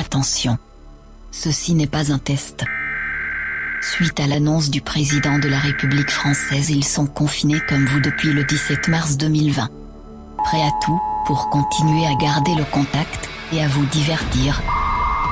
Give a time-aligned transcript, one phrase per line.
[0.00, 0.56] Attention,
[1.30, 2.64] ceci n'est pas un test.
[3.82, 8.32] Suite à l'annonce du président de la République française, ils sont confinés comme vous depuis
[8.32, 9.68] le 17 mars 2020.
[10.42, 14.62] Prêts à tout pour continuer à garder le contact et à vous divertir.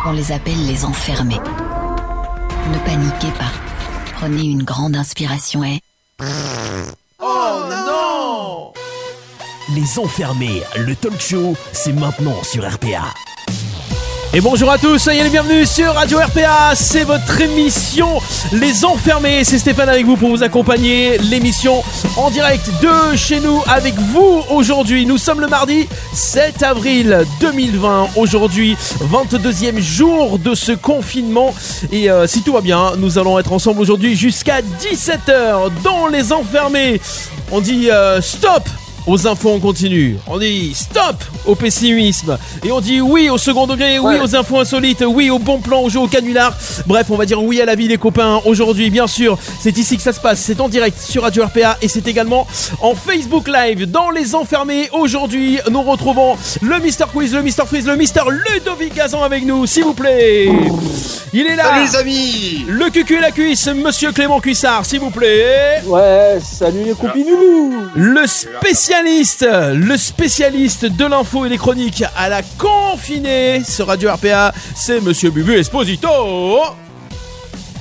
[0.04, 1.40] On les appelle les enfermés.
[2.70, 3.52] Ne paniquez pas.
[4.16, 5.80] Prenez une grande inspiration et...
[7.20, 7.24] Oh
[7.70, 8.72] non
[9.74, 13.14] Les Enfermés, le talk show, c'est maintenant sur RPA.
[14.34, 18.20] Et bonjour à tous, soyez les bienvenus sur Radio RPA, c'est votre émission
[18.52, 21.82] Les Enfermés, c'est Stéphane avec vous pour vous accompagner, l'émission
[22.18, 25.06] en direct de chez nous avec vous aujourd'hui.
[25.06, 31.54] Nous sommes le mardi 7 avril 2020, aujourd'hui 22e jour de ce confinement.
[31.90, 36.34] Et euh, si tout va bien, nous allons être ensemble aujourd'hui jusqu'à 17h dans Les
[36.34, 37.00] Enfermés.
[37.50, 38.68] On dit euh, stop
[39.06, 40.16] aux infos en continu.
[40.26, 41.16] On dit stop
[41.46, 42.38] au pessimisme.
[42.64, 45.80] Et on dit oui au second degré, oui aux infos insolites, oui au bon plan,
[45.82, 46.56] au jeu au canular.
[46.86, 49.38] Bref, on va dire oui à la vie des copains aujourd'hui, bien sûr.
[49.60, 50.40] C'est ici que ça se passe.
[50.40, 52.46] C'est en direct sur Radio RPA et c'est également
[52.80, 54.88] en Facebook Live dans Les Enfermés.
[54.92, 59.66] Aujourd'hui, nous retrouvons le Mister Quiz, le Mister Freeze, le Mister Ludovic Gazan avec nous,
[59.66, 60.48] s'il vous plaît.
[61.32, 61.64] Il est là.
[61.64, 65.82] Salut les amis Le cucu et la cuisse, monsieur Clément Cuissard, s'il vous plaît.
[65.86, 68.26] Ouais, salut les copinous Le
[68.88, 75.02] spécialiste, le spécialiste de l'info et des chroniques à la confinée sur Radio RPA, c'est
[75.02, 76.08] Monsieur Bubu Esposito.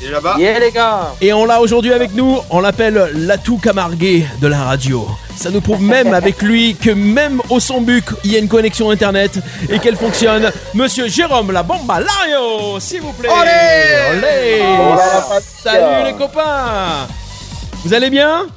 [0.01, 0.35] Il est là-bas?
[0.37, 4.61] Yeah les gars Et on l'a aujourd'hui avec nous, on l'appelle l'atout camargué de la
[4.61, 5.07] radio.
[5.37, 8.89] Ça nous prouve même avec lui que même au Sambuc, il y a une connexion
[8.89, 10.51] internet et qu'elle fonctionne.
[10.73, 13.29] Monsieur Jérôme la bomba Lario, s'il vous plaît.
[13.29, 17.07] Olé Olé Oh là, Salut les copains
[17.85, 18.47] Vous allez bien?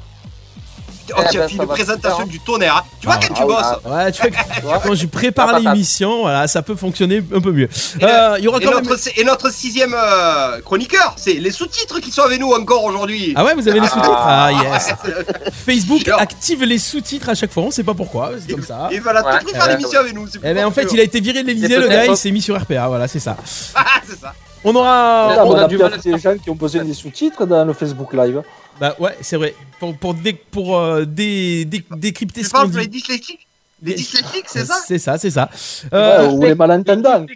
[1.15, 2.27] Oh, Eh tu as ben, une présentation hein.
[2.27, 2.77] du tonnerre.
[2.77, 2.83] hein.
[2.99, 5.59] Tu vois Ah, quand tu ah, bosses Ouais, tu vois, que- quand je prépare Ah,
[5.59, 7.67] l'émission, voilà, ça peut fonctionner un peu mieux.
[7.99, 8.85] Et, Euh, Il y aura et quand même...
[8.85, 13.33] notre, et notre sixième euh, chroniqueur, c'est les sous-titres qui sont avec nous encore aujourd'hui.
[13.35, 14.93] Ah ouais, vous avez les sous-titres Ah yes
[15.65, 18.87] Facebook active les sous-titres à chaque fois, on sait pas pourquoi, c'est comme ça.
[18.91, 19.39] Et voilà, Ouais.
[19.39, 19.71] tout pris faire Ouais.
[19.77, 20.27] l'émission avec nous.
[20.43, 22.41] Eh ben en fait, il a été viré de l'Elysée, le gars, il s'est mis
[22.41, 23.35] sur RPA, voilà, c'est ça.
[23.75, 24.33] Ah, c'est ça.
[24.63, 25.33] On aura...
[25.39, 27.65] Ah, on- on a a du mal des gens qui ont besoin des sous-titres dans
[27.65, 28.41] le Facebook Live.
[28.81, 29.53] Bah ouais, c'est vrai.
[29.79, 32.97] Pour, pour, dé- pour euh, dé- dé- décrypter Tu ce qu'on parles pour les dit.
[32.97, 33.47] dyslexiques?
[33.83, 34.79] Les dyslexiques, c'est ça?
[34.87, 35.49] C'est ça, c'est ça.
[35.93, 37.27] Euh, Ouais, ou les malentendants.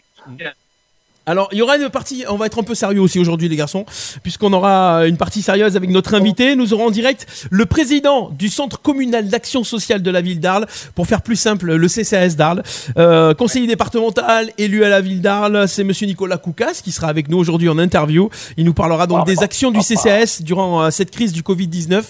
[1.27, 3.55] Alors, il y aura une partie, on va être un peu sérieux aussi aujourd'hui les
[3.55, 3.85] garçons,
[4.21, 6.55] puisqu'on aura une partie sérieuse avec notre invité.
[6.55, 10.67] Nous aurons en direct le président du Centre communal d'action sociale de la ville d'Arles,
[10.93, 12.61] pour faire plus simple, le CCAS d'Arles.
[12.97, 17.27] Euh, conseiller départemental, élu à la ville d'Arles, c'est monsieur Nicolas Koukas qui sera avec
[17.27, 18.29] nous aujourd'hui en interview.
[18.57, 22.03] Il nous parlera donc des actions du CCAS durant euh, cette crise du Covid-19.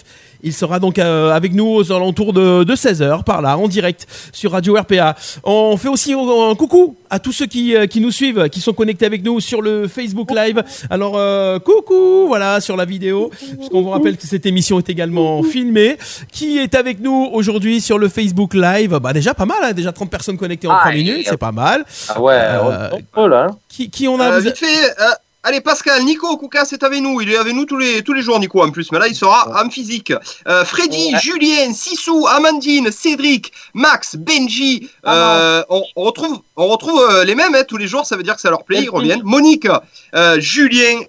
[0.47, 4.05] Il sera donc euh, avec nous aux alentours de, de 16h, par là, en direct,
[4.31, 5.15] sur Radio RPA.
[5.43, 8.71] On fait aussi un coucou à tous ceux qui, euh, qui nous suivent, qui sont
[8.73, 10.63] connectés avec nous sur le Facebook Live.
[10.91, 15.41] Alors, euh, coucou, voilà, sur la vidéo, puisqu'on vous rappelle que cette émission est également
[15.41, 15.97] filmée.
[16.31, 18.99] Qui est avec nous aujourd'hui sur le Facebook Live?
[19.01, 21.37] Bah déjà pas mal, hein, déjà 30 personnes connectées en Ah, 3 et- minutes, c'est
[21.37, 21.83] pas mal.
[22.09, 23.47] Ah ouais, Euh, on peut là.
[23.49, 23.57] hein.
[23.67, 24.65] Qui, qui on a Euh, vous a- Vite fait,
[25.01, 25.05] euh,
[25.45, 27.21] allez Pascal, Nico, Kouka, c'est avec nous.
[27.21, 28.91] Il est avec nous tous les, tous les jours, Nico, en plus.
[28.91, 30.11] Mais là, il sera en physique.
[30.47, 31.19] Euh, Freddy, Ouais.
[31.21, 34.89] Julien, Sissou, Amandine, Cédric, Max, Benji.
[35.07, 38.05] euh, on, on retrouve, on retrouve euh, les mêmes hein, tous les jours.
[38.05, 38.81] Ça veut dire que ça leur plaît.
[38.83, 39.21] Ils reviennent.
[39.23, 39.67] Monique,
[40.15, 41.01] euh, Julien,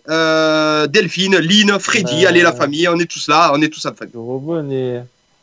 [0.88, 2.26] Delphine, Lynn, Freddy.
[2.26, 2.86] Allez, la famille.
[2.88, 3.50] On est tous là.
[3.54, 4.12] On est tous en famille.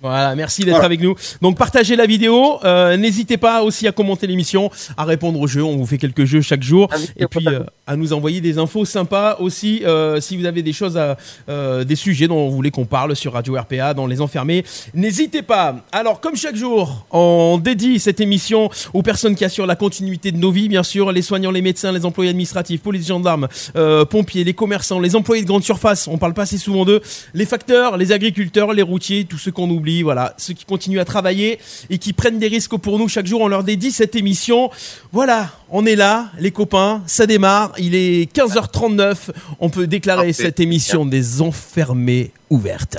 [0.03, 0.85] Voilà, merci d'être Voilà.
[0.85, 1.15] avec nous.
[1.41, 5.63] Donc partagez la vidéo, euh, n'hésitez pas aussi à commenter l'émission, à répondre aux jeux,
[5.63, 8.83] on vous fait quelques jeux chaque jour, et puis euh, à nous envoyer des infos
[8.83, 11.15] sympas aussi euh, si vous avez des choses, à,
[11.47, 15.41] euh, des sujets dont vous voulez qu'on parle sur Radio RPA, dans les enfermés, n'hésitez
[15.41, 15.77] pas.
[15.93, 20.37] Alors comme chaque jour, on dédie cette émission aux personnes qui assurent la continuité de
[20.37, 23.47] nos vies, bien sûr, les soignants, les médecins, les employés administratifs, police, gendarmes,
[23.77, 26.99] euh, pompiers, les commerçants, les employés de grande surface, on parle pas assez souvent d'eux,
[27.33, 31.05] les facteurs, les agriculteurs, les routiers, tous ceux qu'on oublie, voilà, ceux qui continuent à
[31.05, 31.59] travailler
[31.89, 34.71] et qui prennent des risques pour nous chaque jour, on leur dédie cette émission.
[35.11, 39.15] Voilà, on est là, les copains, ça démarre, il est 15h39,
[39.59, 40.43] on peut déclarer Parfait.
[40.43, 42.97] cette émission des enfermés ouverte.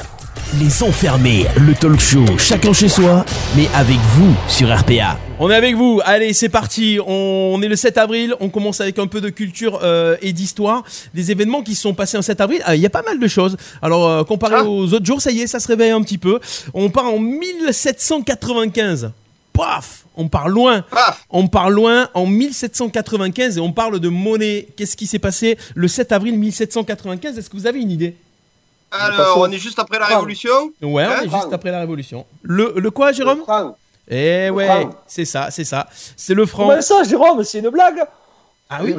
[0.61, 3.25] Les Enfermés, le talk show, chacun chez soi,
[3.57, 5.19] mais avec vous sur RPA.
[5.41, 6.01] On est avec vous.
[6.05, 6.99] Allez, c'est parti.
[7.07, 8.35] On est le 7 avril.
[8.41, 10.85] On commence avec un peu de culture euh, et d'histoire.
[11.13, 12.61] Des événements qui se sont passés en 7 avril.
[12.65, 13.57] Ah, Il y a pas mal de choses.
[13.83, 14.65] Alors, euh, comparé Ah.
[14.65, 16.39] aux autres jours, ça y est, ça se réveille un petit peu.
[16.73, 19.11] On part en 1795.
[19.53, 20.85] Paf On part loin.
[21.31, 24.69] On part loin en 1795 et on parle de monnaie.
[24.77, 28.15] Qu'est-ce qui s'est passé le 7 avril 1795 Est-ce que vous avez une idée?
[28.99, 30.07] Alors, on est juste après la.
[30.07, 30.73] Révolution.
[30.83, 32.25] Ouais, on Hein est juste après la Révolution.
[32.43, 33.77] Le, le quoi, Jérôme Franck.
[34.09, 35.87] Eh ouais, c'est ça, c'est ça.
[36.17, 36.69] C'est le franc.
[36.69, 38.03] Comment ça, Jérôme C'est une blague
[38.69, 38.95] Ah oui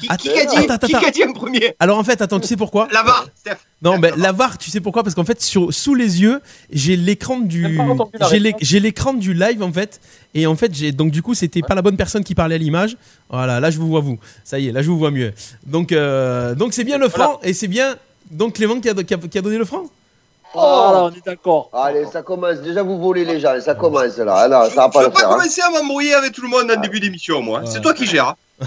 [0.00, 1.06] Qui, qui a dit, attends, qui attends.
[1.06, 3.58] a dit en premier Alors en fait, attends, tu sais pourquoi La VAR, Steph.
[3.80, 4.58] Non, ben la VAR.
[4.58, 5.04] tu sais pourquoi?
[5.04, 6.40] Parce qu'en fait, sur, sous les yeux,
[6.72, 7.78] j'ai l'écran du,
[8.60, 10.00] j'ai l'écran du live en fait,
[10.34, 12.58] et en fait, j'ai donc du coup, c'était pas la bonne personne qui parlait à
[12.58, 12.96] l'image.
[13.30, 14.18] Voilà, là je vous vois vous.
[14.42, 15.32] Ça y est, là je vous vois mieux.
[15.64, 17.94] Donc, euh, donc c'est bien le franc et c'est bien
[18.30, 19.84] donc Clément qui a, qui a- qui a donné le franc.
[20.54, 21.68] Oh, là, on est d'accord.
[21.74, 22.56] Allez, ça commence.
[22.60, 23.52] Déjà, vous volez les gens.
[23.60, 24.34] Ça commence là.
[24.44, 25.30] Ah, non, ça va Je pas veux le pas faire.
[25.30, 25.36] hein.
[25.36, 27.62] commencer à m'embrouiller avec tout le monde en début d'émission, moi.
[27.66, 28.34] C'est toi qui gères.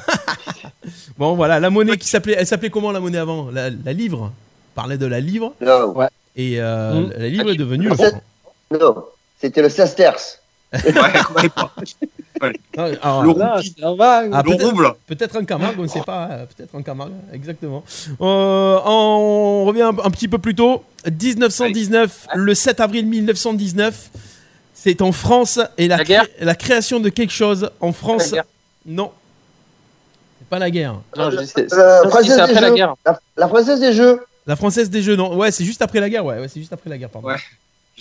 [1.18, 3.50] Bon, voilà, la monnaie qui s'appelait, elle s'appait comment la monnaie avant?
[3.52, 4.32] La, la livre?
[4.32, 5.94] On parlait de la livre Non,
[6.36, 7.14] et euh, Mm.
[7.18, 8.22] la livre est devenue le Ah, franc.
[8.80, 9.04] non.
[9.40, 10.40] C'était le sesterce.
[10.74, 10.82] Ouais.
[13.04, 14.24] Ah, Le Là, va.
[14.32, 14.94] Ah, Le rouble.
[15.06, 16.28] Peut-être en Camargue, on ne sait pas.
[16.32, 17.84] euh, Peut-être en Camargue, exactement.
[18.20, 20.84] Euh, on revient un, un petit peu plus tôt.
[21.06, 24.10] 1919, le 7 avril 1919.
[24.74, 28.34] C'est en France et la, La guerre cré- la création de quelque chose en France.
[28.88, 29.12] Non.
[30.40, 30.96] C'est pas la guerre.
[31.16, 32.96] Non, je dis, c'est- Euh, Française après la guerre.
[33.06, 34.20] La, la française des jeux.
[34.48, 35.36] La française des jeux, non.
[35.36, 36.26] Ouais, c'est juste après la guerre.
[36.26, 37.28] Ouais, ouais c'est juste après la guerre, pardon.
[37.28, 37.36] Ouais.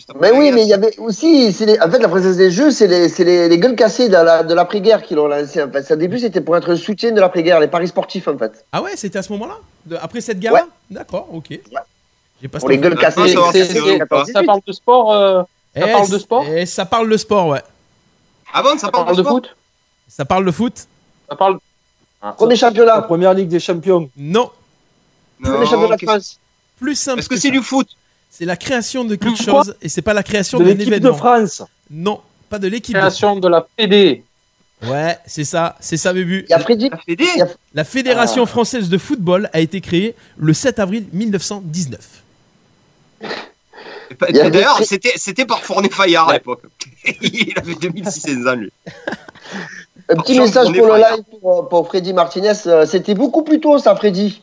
[0.01, 0.55] Juste Mais oui, guerre.
[0.55, 1.53] mais il y avait aussi.
[1.53, 4.15] les- En fait, la française des jeux, c'est les, c'est les, les gueules cassées de
[4.15, 5.63] la- de l'après-guerre qui l'ont lancé.
[5.63, 8.39] En fait, au début, c'était pour être le soutien de l'après-guerre, les paris sportifs, en
[8.39, 8.65] fait.
[8.73, 9.59] Ah ouais, c'était à ce moment-là?
[10.01, 10.67] Après cette guerre-là?
[10.91, 11.49] D'accord, ok.
[12.41, 13.35] J'ai pas Pour les gueules Ah, cassées.
[13.99, 15.43] ça pas Ça parle de sport euh,
[15.77, 17.63] Eh, Ça parle de sport eh, Ça parle de sport, ouais.
[18.55, 19.57] Ah bon, ça Ça parle parle de foot?
[20.09, 20.75] Ça parle de foot?
[21.29, 21.59] Ça parle.
[22.23, 23.03] Ah, Premier ça- La championnat.
[23.03, 24.09] première Ligue des champions.
[24.17, 24.51] Non.
[25.39, 26.39] Non, Premier championnat de France.
[26.79, 27.19] Plus simple.
[27.21, 27.87] Est-ce que que c'est du foot?
[28.31, 30.95] C'est la création de quelque chose et c'est pas la création De d'un l'équipe de
[30.97, 31.17] événement.
[31.17, 31.63] France.
[31.91, 32.95] Non, pas de l'équipe.
[32.95, 34.23] de- Création de la PD.
[34.87, 36.47] Ouais, c'est ça, c'est ça, Bébu.
[36.49, 38.47] Il y a Fédé Il y a- La Fédération Ah.
[38.47, 42.23] française de football a été créée le 7 avril 1919.
[43.23, 46.63] Il y a D'ailleurs, des- c'était c'était par Fournet Fayard à l'époque.
[47.23, 48.73] Il avait 2600 ans, lui.
[50.09, 52.53] Un petit Jean message pour le live pour, pour Freddy Martinez.
[52.67, 54.43] Euh, C'était beaucoup plus tôt, ça, Freddy.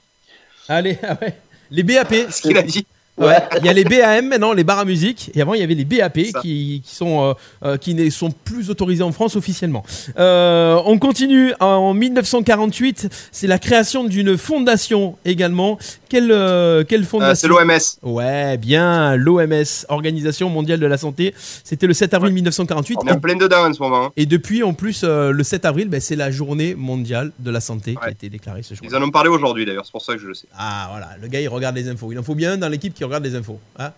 [0.69, 1.36] Allez, ah ouais.
[1.72, 2.13] Les BAP.
[2.31, 2.86] Ce qu'il a dit.
[3.18, 5.64] Ouais, il y a les BAM maintenant, les bars à musique, et avant il y
[5.64, 7.34] avait les BAP qui, qui sont euh,
[7.64, 9.84] euh, qui ne sont plus autorisés en France officiellement.
[10.19, 15.78] Euh, on continue en 1948, c'est la création d'une fondation également.
[16.10, 17.80] Quelle euh, quelle fondation c'est l'OMS.
[18.16, 21.34] Ouais, bien, l'OMS, Organisation mondiale de la santé.
[21.64, 23.00] C'était le 7 avril 1948.
[23.04, 24.06] On est en plein dedans en ce moment.
[24.06, 24.12] hein.
[24.16, 27.94] Et depuis, en plus, le 7 avril, ben, c'est la journée mondiale de la santé
[27.96, 28.86] qui a été déclarée ce jour.
[28.88, 30.48] Ils en ont parlé aujourd'hui d'ailleurs, c'est pour ça que je le sais.
[30.58, 32.12] Ah voilà, le gars il regarde les infos.
[32.12, 33.59] Il en faut bien dans l'équipe qui regarde les infos.
[33.80, 33.92] hein.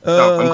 [0.00, 0.50] Putain, Euh, hein.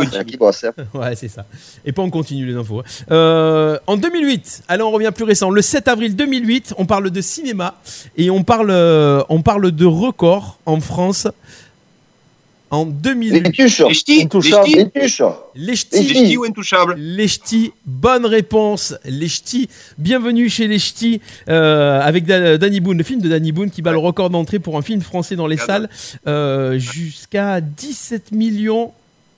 [0.94, 1.44] ouais, c'est ça.
[1.84, 2.80] Et pas on continue les infos.
[2.80, 2.84] hein.
[3.10, 5.50] Euh, en 2008, allez, on revient plus récent.
[5.50, 7.74] Le 7 avril 2008, on parle de cinéma
[8.16, 11.28] et on parle, euh, on parle de record en France.
[12.74, 13.82] En Les 2008, tuches.
[13.86, 14.28] Les ch'tis,
[15.54, 16.94] les ch'tis, ou intouchables.
[16.98, 18.94] Les ch'tis, bonne réponse.
[19.04, 23.52] Les ch'tis, bienvenue chez les ch'tis euh, avec Da- Danny Boone, le film de Danny
[23.52, 25.88] Boone qui bat le record d'entrée pour un film français dans les salles
[26.26, 28.32] euh, jusqu'à 17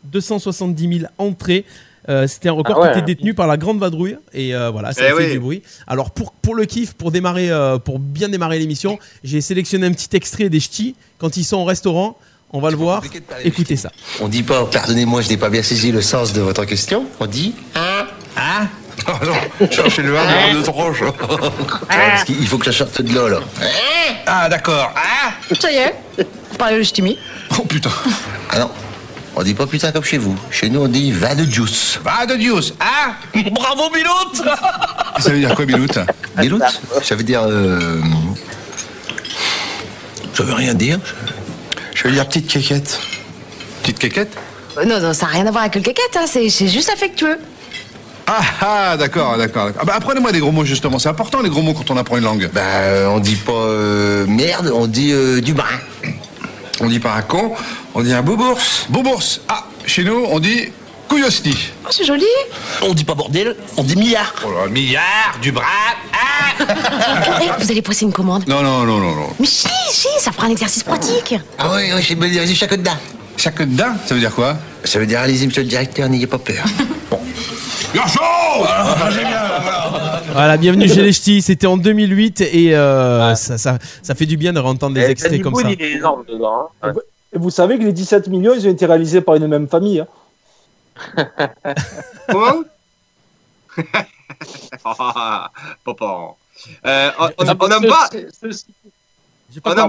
[0.05, 1.65] 270 000 entrées.
[2.09, 2.93] Euh, C'était un record Ah ouais.
[2.93, 5.33] qui était détenu par la Grande Vadrouille et euh, voilà, ça Eh a fait oui.
[5.33, 5.63] du bruit.
[5.89, 9.93] Alors pour, pour le kiff, pour démarrer, euh, pour bien démarrer l'émission, j'ai sélectionné un
[9.93, 12.17] petit extrait des ch'tis quand ils sont au restaurant.
[12.53, 13.03] On va le voir.
[13.45, 13.91] Écoutez ça.
[14.21, 17.07] On dit pas, pardonnez-moi, je n'ai pas bien saisi le sens de votre question.
[17.21, 18.07] On dit hein?
[18.37, 18.69] Hein?
[19.09, 20.55] Oh non, cherchez le hein?
[20.55, 21.03] de tronche.
[21.89, 23.41] Parce qu'il faut que ça sorte de là, là.
[24.27, 24.93] Ah, d'accord.
[24.97, 27.19] Ah Ça y est, vous parlez le ch'timi.
[27.59, 27.91] Oh putain.
[28.51, 28.71] Ah non,
[29.37, 30.37] on dit pas putain comme chez vous.
[30.51, 32.01] Chez nous, on dit va de juice.
[32.03, 33.13] Va de juice, hein?
[33.53, 34.51] Bravo, Bilout
[35.19, 35.93] Ça veut dire quoi, Bilout
[36.39, 36.61] Bilout
[37.03, 37.43] Ça veut dire.
[37.43, 38.01] Euh...
[40.35, 40.99] Ça veut rien dire.
[41.97, 43.01] Je veux dire petite quéquette.
[43.83, 44.37] Petite quéquette
[44.77, 46.91] Euh, Non, non, ça n'a rien à voir avec le caquette, hein, c'est c'est juste
[46.91, 47.39] affectueux.
[48.27, 49.67] Ah, ah d'accord, d'accord.
[49.67, 49.81] d'accord.
[49.81, 50.99] Ah bah, apprenez-moi des gros mots, justement.
[50.99, 52.51] C'est important, les gros mots, quand on apprend une langue.
[52.53, 55.65] Bah, euh, on dit pas euh, merde, on dit euh, du brin.
[56.81, 57.53] On dit pas un con,
[57.95, 58.61] on dit un boubours.
[58.91, 59.23] Boubours.
[59.49, 60.69] Ah, chez nous, on dit
[61.09, 61.55] couillosni.
[61.85, 62.25] Oh, c'est joli.
[62.83, 64.35] On dit pas bordel, on dit milliard.
[64.47, 65.65] Oh là, milliard, du brin.
[66.13, 66.65] Ah
[67.43, 68.47] Eh, vous allez passer une commande.
[68.49, 69.29] non, non, non, non, non.
[69.39, 71.35] Mais si, si, ça fera un exercice pratique.
[71.59, 72.97] Ah oui, oui, c'est c'est chaque dedans.
[73.37, 74.57] Chaque dedans, ça veut dire quoi?
[74.85, 76.65] Ça veut dire, allez-y, monsieur le directeur, n'ayez pas peur.
[77.95, 78.21] Garçon
[78.67, 80.57] Ah, voilà.
[80.57, 81.43] Bienvenue chez les ch'tis.
[81.43, 85.41] C'était en 2008 et euh, ça, ça, ça fait du bien de entendre des extraits
[85.43, 85.69] comme ça.
[85.71, 86.71] Il est énorme dedans.
[86.83, 86.93] hein.
[87.35, 90.01] Et vous savez que les 17 millions, ils ont été réalisés par une même famille.
[90.01, 90.07] hein.
[92.29, 92.63] Comment
[94.85, 95.51] Ah,
[95.85, 96.35] Papa.
[96.85, 97.57] Euh, on, on en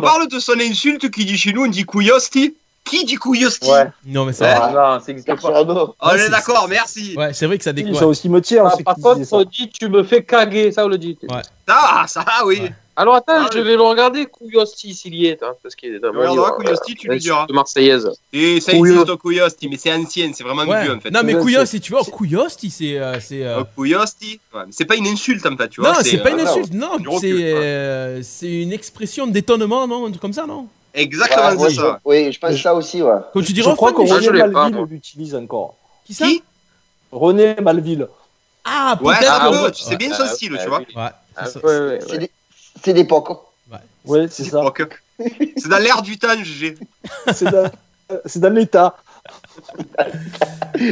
[0.01, 2.55] pas parle de son insulte qui dit chez nous, on dit couillosti.
[2.83, 3.87] Qui dit Couillosti Ouais.
[4.05, 4.45] Non, mais ça.
[4.45, 4.73] Ouais.
[4.73, 4.91] va.
[4.93, 5.35] Ah, non, pas.
[5.35, 5.93] Cristiano.
[5.99, 7.15] On Ouais, est c'est- d'accord, merci.
[7.17, 7.97] Ouais, c'est vrai que ça Ils découle.
[7.97, 10.87] sont au cimetière, Ah, ceux par contre, on dit tu me fais caguer, ça on
[10.87, 11.17] le dit.
[11.23, 11.41] Ouais.
[11.67, 12.61] Ah, ça, oui.
[12.97, 13.01] Ouais.
[13.01, 13.63] Alors attends, Ah, je oui.
[13.65, 16.55] vais le regarder, Couillosti s'il y est, hein, parce qu'il est livre.
[16.55, 17.45] Couillosti, tu euh, lui diras.
[17.45, 18.09] De Marseillaise.
[18.33, 20.83] Et ça existe, Couillosti, mais c'est ancien, c'est vraiment Ouais.
[20.83, 21.11] vieux en fait.
[21.11, 22.97] Non, mais Ouais, c'est- si tu vois, Couillosti, c'est.
[22.99, 23.95] euh, c'est, euh, Euh, ouais,
[24.65, 25.91] mais c'est pas une insulte en fait, tu vois.
[25.93, 30.09] Non, c'est pas une euh, insulte, non, c'est euh, c'est une expression d'étonnement, non Un
[30.09, 30.67] truc comme ça, non?
[30.93, 31.99] Exactement, Ouais, ouais, c'est je- ça.
[32.03, 33.11] Oui, je pense ça aussi, ouais.
[33.31, 35.75] Quand tu dis Je crois que refrain, Moi, je René l'ai pas, Malville l'utilise encore.
[36.05, 36.25] Qui ça?
[36.25, 36.41] Qui?
[37.11, 38.07] René Malville.
[38.65, 39.97] Ah, Ouais, peut-être un que- peu, tu sais ouais.
[39.97, 40.79] bien son style, tu vois.
[40.79, 40.85] Ouais,
[41.35, 41.45] Ah,
[42.83, 42.97] c'est ça.
[43.71, 44.61] ouais, ouais, C'est des- C'est c'est ça.
[44.63, 44.87] Ok.
[45.57, 46.77] C'est dans l'air du temps, GG.
[47.33, 47.69] C'est dans,
[48.25, 48.95] c'est dans l'état.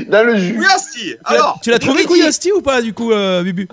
[0.07, 0.59] Dans le jus.
[0.59, 3.67] L'as- Alors, tu l'as trouvé Couillosti ou pas, du coup, euh, Bubu?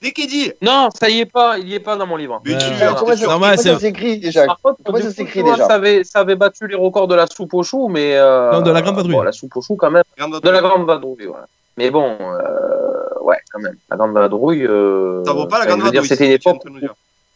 [0.00, 0.52] Dès qu'il dit.
[0.60, 2.42] Non, ça y est pas, il y est pas dans mon livre.
[2.44, 5.12] Mais tu- ça, sûr normal, comment c'est- ça s'écrit déjà Par contre, Comment ça coup,
[5.12, 8.16] s'écrit déjà ça avait, ça avait battu les records de la soupe aux choux, mais.
[8.16, 9.14] euh, Non, de la grande vadrouille.
[9.14, 10.02] Bon, la soupe aux choux, quand même.
[10.18, 11.36] De la grande vadrouille, ouais.
[11.76, 13.76] Mais bon, euh, ouais, quand même.
[13.90, 14.66] La grande vadrouille.
[14.66, 16.08] Euh, Ça vaut pas la grande vadrouille.
[16.08, 16.62] C'était une c'est époque.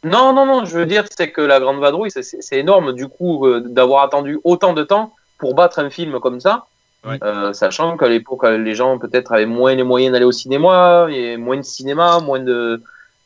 [0.05, 3.47] Non, non, non, je veux dire, c'est que la grande vadrouille, c'est- énorme, du coup,
[3.47, 6.67] euh, d'avoir attendu autant de temps pour battre un film comme ça.
[7.05, 7.19] Ouais.
[7.23, 11.07] Euh, sachant qu'à l'époque, euh, les gens peut-être avaient moins les moyens d'aller au cinéma,
[11.11, 12.83] et moins de cinéma, moins de.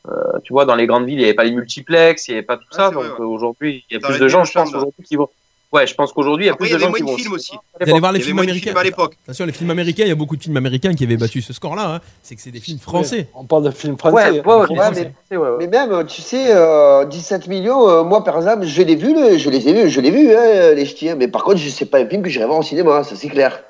[0.09, 2.39] euh, tu vois, dans les grandes villes, il n'y avait pas les multiplex, il n'y
[2.39, 2.91] avait pas tout ça.
[2.91, 3.25] donc ouais.
[3.25, 5.29] aujourd'hui, il y a plus de gens, je pense, aujourd'hui, qui vont.
[5.73, 6.99] Ouais, je pense qu'aujourd'hui, il y a Après, plus il y de avait gens moins
[6.99, 7.17] qui de vont.
[7.17, 7.53] films au aussi.
[7.53, 7.59] Vous
[7.93, 8.71] allez voir les Il y avait films moins de américains.
[8.71, 9.17] films à l'époque.
[9.25, 11.53] Attention, les films américains, il y a beaucoup de films américains qui avaient battu ce
[11.53, 11.95] score-là.
[11.95, 12.01] hein.
[12.25, 13.29] C'est que c'est des films français.
[13.37, 14.15] On parle de films français.
[14.17, 14.31] ouais, hein.
[14.33, 15.13] ouais, Films ouais, français.
[15.31, 15.57] mais- ouais, ouais.
[15.61, 19.39] Mais même, tu sais, euh, 17 millions, euh, moi par exemple, je l'ai vu, le-
[19.39, 21.15] je les ai vus, je l'ai vu, hein, les ch'tis.
[21.15, 23.29] Mais par contre, je sais pas un film que j'irai voir au cinéma, ça c'est
[23.29, 23.63] clair.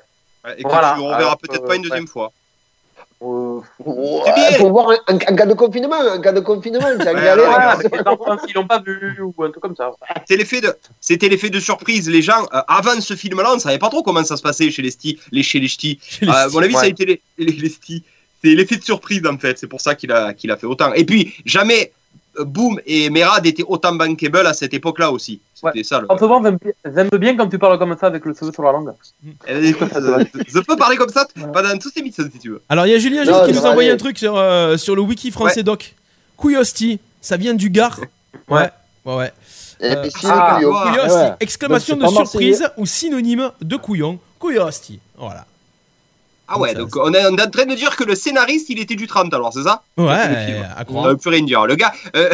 [0.43, 0.95] Ouais, Et que Voilà.
[0.97, 2.31] tu reverras peut-être euh, pas une deuxième fois.
[3.23, 4.57] Euh, Ouais, bien.
[4.57, 7.37] faut voir en, en cas de confinement, en cas de confinement, c'est en Ouais, galère.
[7.49, 9.91] ouais, ouais, avec les enfants qui l'ont pas vu ou un truc comme ça.
[10.27, 12.09] C'est l'effet de, c'était l'effet de surprise.
[12.09, 14.81] Les gens, euh, avant ce film-là, on savait pas trop comment ça se passait chez
[14.81, 15.99] les stis, les chez les ch'tis.
[16.01, 16.89] Chez les Euh, à mon avis, ça a Ouais.
[16.89, 18.03] été les, les, les stis.
[18.43, 19.59] C'est l'effet de surprise en fait.
[19.59, 20.91] C'est pour ça qu'il a, qu'il a fait autant.
[20.93, 21.91] Et puis jamais
[22.39, 25.41] Boom et Merad étaient autant bankable à cette époque-là aussi.
[25.53, 25.99] C'était ça.
[26.01, 26.11] Le...
[26.11, 28.71] En j'aime bien- j'aime bien quand tu parles comme ça avec le cheveu sur la
[28.71, 28.93] langue.
[29.47, 32.61] Eh, écoute, euh, je peux parler comme ça pendant toute l'émission si tu veux.
[32.69, 33.95] Alors, il y a Julien Non, qui ça nous a envoyé aller.
[33.95, 35.95] un truc sur, euh, sur le wiki français doc.
[36.37, 37.99] Couillosti, ça vient du Gard.
[38.49, 38.69] Ouais.
[39.05, 39.31] Ouais, ouais.
[39.81, 40.63] Et Euh, ah, ouais.
[40.63, 41.31] Couillosti, ouais.
[41.39, 44.19] exclamation de surprise ou synonyme de couillon.
[44.39, 44.99] Couillosti.
[45.17, 45.45] Voilà.
[46.53, 48.79] Ah ouais, donc on est, on est en train de dire que le scénariste il
[48.79, 49.81] était du 30 alors, c'est ça?
[49.97, 50.07] Ouais,
[50.77, 51.07] à croire.
[51.07, 51.65] veut plus rien dire.
[51.65, 52.29] Le gars, euh,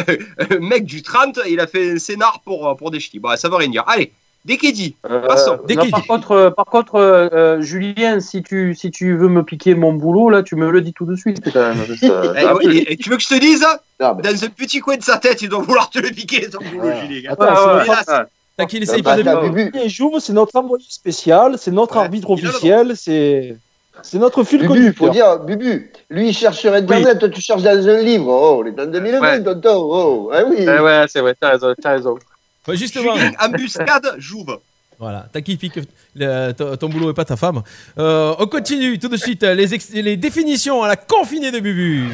[0.50, 3.18] euh, mec du 30, il a fait un scénar pour, euh, pour des ch'tis.
[3.20, 3.84] Bon, ça veut rien dire.
[3.86, 4.12] Allez,
[4.44, 4.96] dès qu'il dit.
[5.26, 5.58] Passons.
[5.66, 9.28] Dès non, par contre, euh, par contre euh, euh, Julien, si tu, si tu veux
[9.28, 11.40] me piquer mon boulot, là, tu me le dis tout de suite.
[11.52, 11.96] quand même.
[12.00, 13.64] Ça- oui, et- et tu veux que je te dise?
[14.00, 16.48] Non, mais- Dans un petit coin de sa tête, il doit vouloir te le piquer,
[16.50, 17.00] ton boulot, Ouais.
[17.06, 17.30] Julien.
[17.32, 18.24] Attends, Ouais.
[18.56, 19.76] T'as qu'il Bah, essaye pas de.
[19.84, 22.02] Et Jouve, c'est notre envoyé spécial, c'est notre Ouais.
[22.02, 23.56] arbitre officiel, c'est
[24.02, 27.62] c'est notre fil Bubu, faut dire, Bubu, lui il cherche sur internet, toi tu cherches
[27.62, 28.28] dans un livre.
[28.28, 29.42] Oh, on est en 2020, Ouais.
[29.42, 29.88] tonton.
[29.90, 30.66] Oh, ah oui.
[30.66, 32.18] Ouais, ouais, c'est vrai, t'as raison, t'as raison.
[32.66, 33.14] Ouais, justement.
[33.16, 34.60] Julien, embuscade, j'ouvre.
[34.98, 35.78] Voilà, t'as qui pique
[36.16, 37.62] le- ton, ton boulot et pas ta femme.
[37.98, 42.00] Euh, on continue tout de suite les, ex- les définitions à la confinée de Bubu.
[42.02, 42.08] Les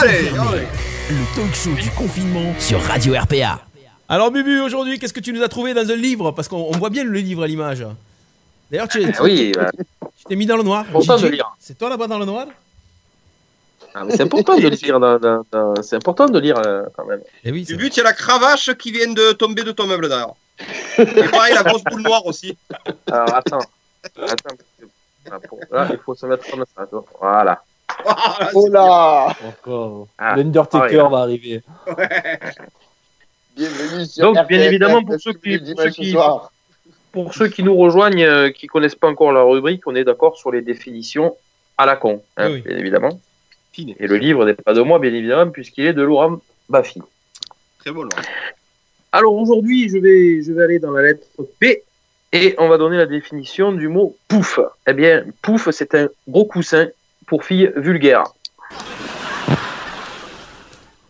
[0.00, 0.66] Allez, allez.
[1.10, 3.60] le talk show du confinement sur Radio RPA.
[4.08, 6.30] Alors Bubu, aujourd'hui, qu'est-ce que tu nous as trouvé dans un livre?
[6.30, 7.84] Parce qu'on on voit bien le livre à l'image.
[8.70, 9.70] D'ailleurs, tu Ah oui, bah,
[10.28, 10.84] t'es mis dans le noir.
[10.88, 11.52] Important Gigi, de lire.
[11.58, 12.46] C'est toi là-bas dans le noir?
[13.94, 15.00] Ah, mais c'est important de lire.
[15.00, 17.20] dans- dans- dans- C'est important de lire euh, quand même.
[17.44, 19.72] Eh oui, Du c'est- but, il y a la cravache qui vient de tomber de
[19.72, 20.34] ton meuble d'ailleurs.
[20.98, 22.56] Et pareil, la grosse boule noire aussi.
[23.10, 23.58] Alors attends,
[24.20, 24.56] attends.
[25.30, 26.86] Ah, pour- Là, il faut se mettre comme ça.
[27.20, 27.62] Voilà.
[28.04, 30.08] Voilà, Oh là Encore.
[30.18, 31.10] Ah, L'Undertaker pareil.
[31.10, 31.62] va arriver.
[33.56, 36.52] Bienvenue sur Donc, bien évidemment, pour ceux le qui- dimanche pour ceux qui- soir.
[37.12, 40.36] Pour ceux qui nous rejoignent, euh, qui connaissent pas encore la rubrique, on est d'accord
[40.36, 41.36] sur les définitions
[41.76, 43.20] à la con, hein, Oui, bien évidemment.
[43.72, 43.94] Fine.
[43.98, 47.00] Et le livre n'est pas de moi, bien évidemment, puisqu'il est de Laurent Baffy.
[47.78, 48.22] Très bon, Laurent.
[49.12, 51.26] Alors aujourd'hui, je vais, je vais aller dans la lettre
[51.58, 51.82] P
[52.32, 54.60] et on va donner la définition du mot pouf.
[54.86, 56.88] Eh bien, pouf, c'est un gros coussin
[57.26, 58.24] pour filles vulgaires.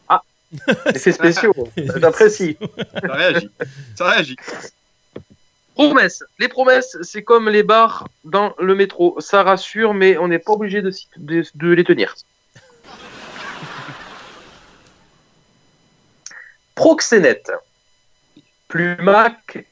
[0.08, 0.22] Ah,
[0.94, 1.54] effets spéciaux,
[2.00, 2.56] t'apprécies.
[3.00, 3.50] Ça réagit.
[3.96, 4.36] Ça réagit.
[5.78, 6.24] Promesses.
[6.40, 9.18] Les promesses, c'est comme les bars dans le métro.
[9.20, 12.16] Ça rassure, mais on n'est pas obligé de, s'y- de- de les tenir.
[16.74, 17.50] Proxénète.
[18.66, 19.64] Plus Mac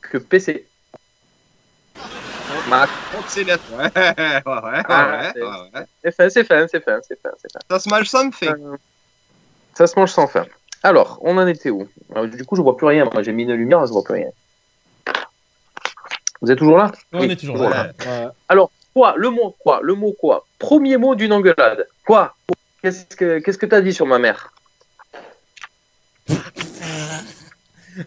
[0.00, 0.68] que PC.
[2.68, 2.88] Mac.
[3.12, 3.60] Proxénète.
[3.70, 5.42] Ouais, ouais, ouais, ouais, Ah, ouais,
[5.74, 5.86] ouais.
[6.02, 7.58] C'est fin, c'est fin, c'est fin, c'est fin, fin.
[7.70, 8.48] Ça se mange sans fait.
[8.48, 8.76] Euh,
[9.74, 10.46] Ça se mange sans fin.
[10.82, 11.86] Alors, on en était où?
[12.14, 13.04] Alors, Du coup, je vois plus rien.
[13.12, 14.30] Moi, j'ai mis une lumière, je vois plus rien.
[16.42, 17.90] Vous êtes toujours là On est toujours là.
[18.06, 18.28] Ouais.
[18.48, 21.86] Alors, quoi Le mot quoi Le mot quoi Premier mot d'une engueulade.
[22.06, 22.34] Quoi
[22.82, 24.52] Qu'est-ce que qu'est-ce que t'as dit sur ma mère?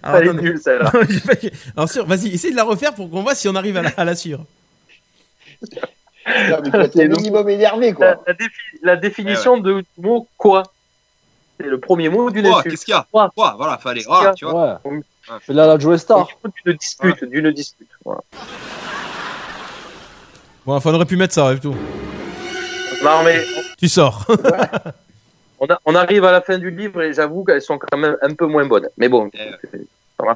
[0.03, 0.91] Alors, Elle est nulle celle-là.
[1.75, 3.89] Alors, sûr, vas-y, essaye de la refaire pour qu'on voit si on arrive à la,
[3.97, 4.45] à la suivre.
[5.63, 8.21] Non, mais faut être un minimum énervé, quoi.
[8.27, 10.63] la défi- la définition de mot quoi?
[11.59, 12.71] C'est le premier mot d'une Quoi insulte.
[12.75, 13.05] Qu'est-ce qu'il y a?
[13.11, 13.31] Quoi?
[13.35, 13.55] Quoi?
[13.57, 14.03] Voilà, fallait.
[14.09, 14.79] Ah, tu vois.
[15.45, 16.27] C'est là la Joe Star.
[16.65, 17.89] D'une dispute, d'une dispute.
[18.03, 18.21] Voilà.
[20.65, 21.75] Bon, enfin, on aurait pu mettre ça et tout.
[23.03, 23.41] Non mais
[23.77, 24.25] Tu sors.
[25.59, 28.17] on, a- on arrive à la fin du livre et j'avoue qu'elles sont quand même
[28.21, 28.89] un peu moins bonnes.
[28.97, 29.37] Mais bon, Eh
[29.71, 29.87] c'est-
[30.19, 30.35] ça va.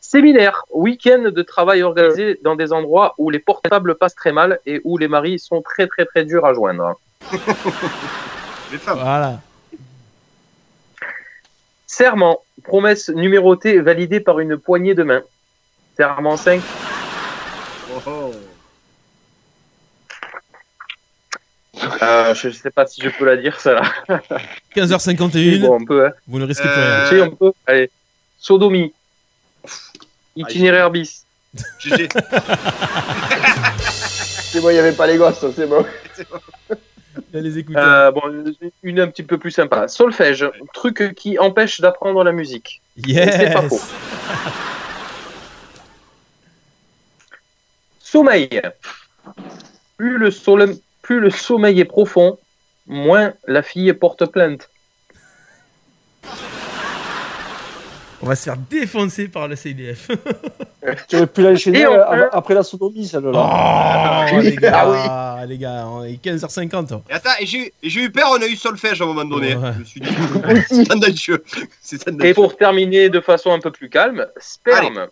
[0.00, 4.80] Séminaire, week-end de travail organisé dans des endroits où les portables passent très mal et
[4.84, 6.94] où les maris sont très très très durs à joindre.
[8.72, 8.98] Les femmes.
[9.00, 9.40] voilà.
[11.96, 15.20] Serment, promesse numérotée validée par une poignée de main.
[15.94, 16.62] Serment 5,
[17.94, 18.32] Oh, oh.
[22.02, 23.82] euh, je sais pas si je peux la dire, ça là.
[24.74, 25.60] 15h51.
[25.60, 26.12] Bon, on peut, hein.
[26.26, 27.24] Vous ne risquez plus Euh, rien.
[27.26, 27.52] Si, on peut.
[27.66, 27.90] Allez.
[28.38, 28.94] Sodomie.
[30.34, 31.26] Itinéraire bis.
[31.78, 32.08] GG.
[33.78, 35.84] C'est bon, il n'y avait pas les gosses, c'est bon.
[37.16, 37.84] Il y a les écouteurs.
[37.84, 38.22] Euh, bon,
[38.82, 39.88] une un petit peu plus sympa.
[39.88, 42.80] Solfège, truc qui empêche d'apprendre la musique.
[42.96, 43.68] c'est pas yes.
[43.68, 43.80] faux.
[47.98, 48.62] Sommeil.
[49.96, 52.38] Plus le, sole- plus le sommeil est profond,
[52.86, 54.68] moins la fille porte plainte.
[58.22, 60.08] On va se faire défoncer par le CDF.
[61.08, 63.30] Tu aurais pu l'enchaîner Et euh, enfin- après la sodomie, celle-là.
[64.32, 67.02] Oh, les gars, Ah les gars, on est 15h50.
[67.08, 69.54] Et attends, et j'ai eu peur, on a eu solfège à un moment donné.
[69.54, 69.72] Ouais.
[69.74, 70.08] Je me suis dit,
[70.68, 71.44] c'est tendancieux.
[72.24, 75.06] Et pour terminer de façon un peu plus calme, sperme.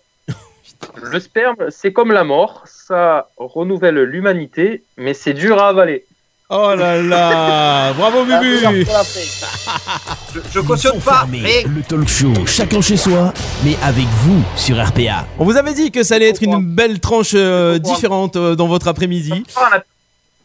[1.03, 6.05] Le sperme, c'est comme la mort, ça renouvelle l'humanité, mais c'est dur à avaler.
[6.53, 8.59] Oh là là Bravo Bubu
[10.53, 11.25] Je, cautionne sont pas.
[11.29, 15.27] Mais Le talk show, chacun chez soi, mais avec vous sur RPA.
[15.39, 18.67] On vous avait dit que ça allait être une belle tranche euh, différente euh, dans
[18.67, 19.45] votre après-midi.
[19.55, 19.81] Ah,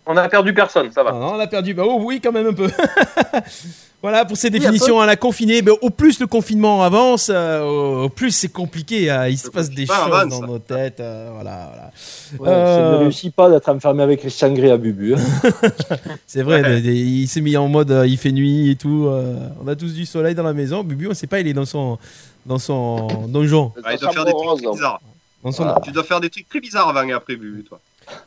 [0.05, 1.11] on, a, perdu personne, ça Ah va.
[1.13, 1.73] non, on a perdu.
[1.73, 2.69] Bah, oh oui, quand même un peu.
[4.01, 5.61] voilà pour ces définitions à la confinée.
[5.63, 9.09] Mais au plus le confinement avance, euh, au plus c'est compliqué.
[9.09, 10.29] euh, il se passe des choses avance.
[10.41, 10.99] dans nos têtes.
[10.99, 11.91] euh, voilà, voilà.
[12.39, 15.15] Ouais, Euh, Ça ne réussit pas d'être enfermé avec Christian Grey à Bubu.
[15.15, 15.17] hein.
[16.27, 19.05] C'est vrai, le- le- il s'est mis en mode euh, il fait nuit et tout.
[19.07, 20.83] euh, on a tous du soleil dans la maison.
[20.83, 21.97] Bubu, on sait pas, il est dans son,
[22.45, 23.71] dans son donjon.
[23.91, 25.01] Il doit faire des trucs très bizarres.
[25.43, 25.65] Dans son...
[25.83, 27.79] Tu dois faire des trucs très bizarres avant et après, Bubu, toi.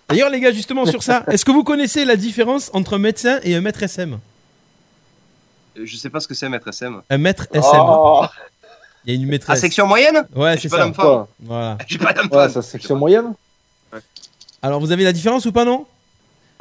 [0.09, 3.39] D'ailleurs, les gars, justement sur ça, est-ce que vous connaissez la différence entre un médecin
[3.45, 4.17] et un maître SM Euh,
[5.85, 7.01] Je sais pas ce que c'est, maître SM.
[7.11, 7.71] Un maître SM.
[7.81, 8.25] Oh,
[9.05, 9.61] Il y a une À maîtresse.
[9.61, 10.91] section moyenne Ouais, J'ai c'est pas ça.
[10.91, 11.29] quoi.
[11.41, 11.79] Voilà.
[11.87, 12.37] J'ai pas d'enfant.
[12.57, 13.35] Ouais, section moyenne.
[14.63, 15.87] Alors, vous avez la différence ou pas, non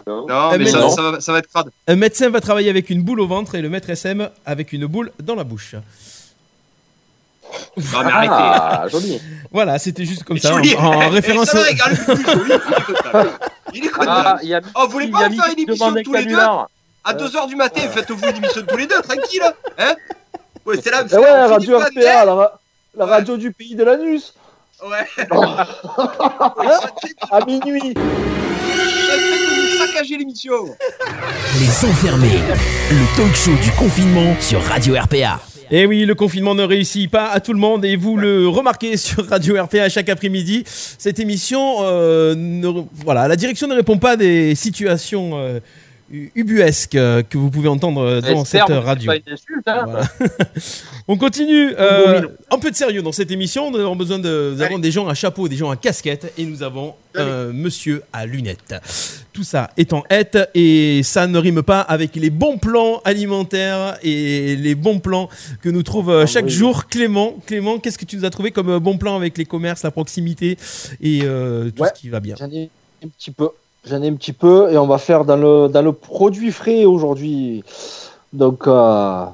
[0.06, 0.90] Non, Eh, mais ça, non.
[0.90, 1.70] ça va, ça va être crade.
[1.88, 4.86] Un médecin va travailler avec une boule au ventre et le maître SM avec une
[4.86, 5.76] boule dans la bouche.
[7.78, 8.34] Non, mais arrêtez.
[8.36, 9.20] Ah, joli.
[9.52, 10.76] Voilà, c'était juste comme ça, en, joli.
[10.76, 11.54] en référence.
[11.56, 11.58] au-.
[11.58, 11.80] Il est
[12.94, 13.30] content.
[13.74, 14.06] Il est content.
[14.10, 16.04] Ah, il y a Oh, vous voulez il y pas a faire une émission un
[16.04, 16.38] tous les deux.
[17.08, 19.42] À 2h du matin, faites-vous une émission tous les deux, tranquille.
[19.78, 19.96] Hein
[20.66, 22.60] Ouais, c'est la Eh ouais, radio RPA, la, ra-
[22.98, 24.34] la radio du pays de l'anus.
[24.84, 25.08] Ouais.
[27.32, 27.94] À minuit.
[29.80, 30.54] Saccager l'émission.
[31.60, 32.40] Les enfermés,
[32.92, 35.40] le talk show du confinement sur Radio RPA.
[35.70, 38.48] Et Eh oui, le confinement ne réussit pas à tout le monde et vous le
[38.48, 40.64] remarquez sur Radio RPA chaque après-midi.
[40.66, 45.60] Cette émission, euh, ne- voilà, la direction ne répond pas à des situations euh,
[46.12, 49.12] u- ubuesques euh, que vous pouvez entendre euh, dans cette sperme, radio.
[49.12, 49.86] C'est pas une insulte, hein.
[49.86, 50.08] Voilà.
[51.08, 51.74] On continue.
[51.80, 53.72] euh, un peu de sérieux dans cette émission.
[53.72, 54.82] Nous avons besoin de, nous avons Allez.
[54.82, 58.76] des gens à chapeau, des gens à casquette, et nous avons un monsieur à lunettes.
[59.34, 63.98] Tout ça est en hête et ça ne rime pas avec les bons plans alimentaires
[64.04, 65.30] et les bons plans
[65.62, 66.52] que nous trouve euh, Ah chaque oui.
[66.52, 66.88] jour.
[66.88, 69.84] Clément, Clément, qu'est-ce que tu nous as trouvé comme euh, bon plan avec les commerces,
[69.84, 70.58] la proximité
[71.02, 71.90] et euh, tout Ouais.
[71.96, 72.36] ce qui va bien?
[72.38, 72.70] J'en ai
[73.04, 73.50] un petit peu.
[73.90, 76.84] J'en ai un petit peu et on va faire dans le, dans le produit frais
[76.84, 77.64] aujourd'hui.
[78.34, 79.26] Donc, euh,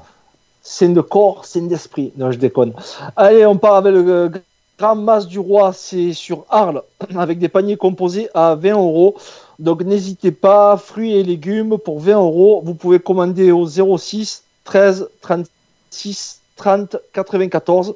[0.61, 2.13] c'est de corps, c'est d'esprit.
[2.17, 2.73] Non, je déconne.
[3.15, 4.31] Allez, on part avec le
[4.77, 5.73] Grand Mas du Roi.
[5.73, 6.83] C'est sur Arles
[7.15, 9.15] avec des paniers composés à 20 euros.
[9.57, 10.77] Donc, n'hésitez pas.
[10.77, 12.61] Fruits et légumes pour 20 euros.
[12.63, 17.95] Vous pouvez commander au 06 13 36 30 94.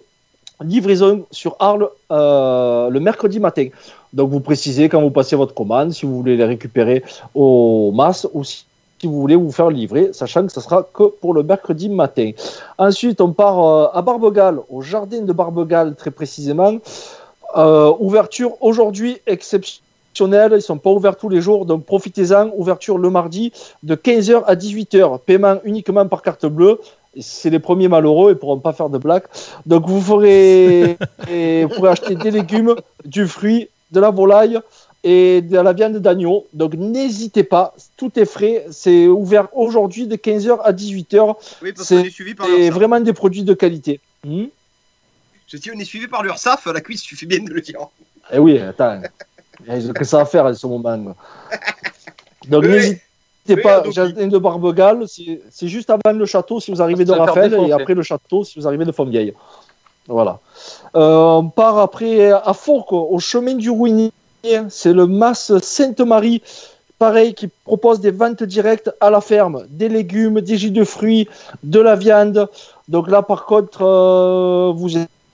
[0.62, 3.68] Livraison sur Arles euh, le mercredi matin.
[4.14, 7.04] Donc vous précisez quand vous passez votre commande si vous voulez les récupérer
[7.36, 8.66] au masse ou si,
[9.00, 12.32] si vous voulez vous faire livrer, sachant que ce sera que pour le mercredi matin.
[12.78, 16.78] Ensuite, on part euh, à Barbegal, au jardin de Barbegal très précisément.
[17.56, 20.54] Euh, ouverture aujourd'hui exceptionnelle.
[20.56, 22.50] Ils sont pas ouverts tous les jours, donc profitez-en.
[22.58, 23.52] Ouverture le mardi
[23.84, 25.20] de 15h à 18h.
[25.20, 26.80] Paiement uniquement par carte bleue.
[27.20, 29.24] C'est les premiers malheureux, ils pourront pas faire de blagues.
[29.66, 30.98] Donc vous ferez,
[31.32, 34.60] et vous pourrez acheter des légumes, du fruit, de la volaille
[35.04, 36.46] et de la viande d'agneau.
[36.54, 38.66] Donc n'hésitez pas, tout est frais.
[38.72, 41.36] C'est ouvert aujourd'hui de 15h à 18h.
[41.62, 44.00] Oui, parce C'est suivi par vraiment des produits de qualité.
[44.26, 44.46] Hmm
[45.48, 47.80] Je dis, on est suivi par l'URSSAF, la cuisse, tu fais bien de le dire.
[48.34, 49.02] Eh oui, attends.
[49.68, 50.98] Ils ont que ça à faire à ce moment.
[52.48, 53.02] Donc Oui, n'hésitez
[53.50, 57.04] oui, pas, donc- jardin de Barbegal, c'est c'est juste avant le château si vous arrivez
[57.06, 59.34] de va faire Raphaël et après le château si vous arrivez de Fontvieille.
[60.08, 60.40] Voilà.
[60.96, 64.12] Euh, on part après à Fourques, au chemin du Ruinier.
[64.70, 66.42] C'est le Mas Sainte-Marie,
[67.00, 71.28] pareil, qui propose des ventes directes à la ferme, des légumes, des jus de fruits,
[71.64, 72.48] de la viande.
[72.88, 74.92] Donc là, par contre, euh, vous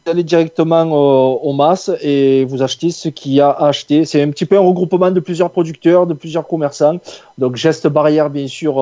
[0.08, 4.06] allez directement euh, au Mas et vous achetez ce qu'il y a à acheter.
[4.06, 6.98] C'est un petit peu un regroupement de plusieurs producteurs, de plusieurs commerçants.
[7.38, 8.76] Donc geste barrière, bien sûr,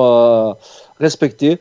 [0.98, 1.58] respecté.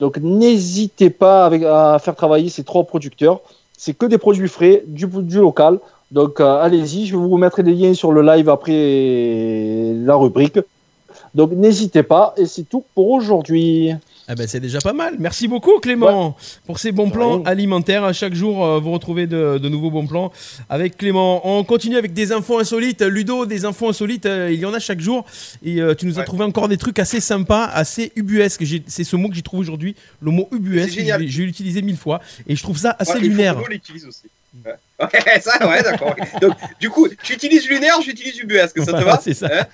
[0.00, 3.40] Donc n'hésitez pas à faire travailler ces trois producteurs.
[3.76, 5.78] C'est que des produits frais, du, du local.
[6.10, 10.58] Donc euh, allez-y, je vais vous mettre les liens sur le live après la rubrique.
[11.34, 13.92] Donc n'hésitez pas et c'est tout pour aujourd'hui.
[14.32, 15.14] Ah ben, c'est déjà pas mal.
[15.18, 18.04] Merci beaucoup Clément pour ces bons plans alimentaires.
[18.04, 20.30] À chaque jour, euh, vous retrouvez de, de nouveaux bons plans
[20.68, 21.40] avec Clément.
[21.44, 23.02] On continue avec des infos insolites.
[23.02, 25.24] Ludo, des infos insolites, euh, il y en a chaque jour.
[25.64, 28.62] Et euh, tu nous as trouvé encore des trucs assez sympas, assez ubuesques.
[28.64, 30.94] J'ai- C'est ce mot que j'ai trouvé aujourd'hui, le mot ubuesque.
[30.96, 33.56] L'ai utilisé mille fois et je trouve ça assez Ouais, lunaire.
[33.68, 34.22] L'utilise aussi.
[34.64, 36.14] Ouais, Ouais, ça, ouais, d'accord.
[36.40, 39.20] Donc, du coup, j'utilise lunaire, j'utilise ubuesque, ça te va?
[39.22, 39.48] c'est ça.
[39.52, 39.64] Hein?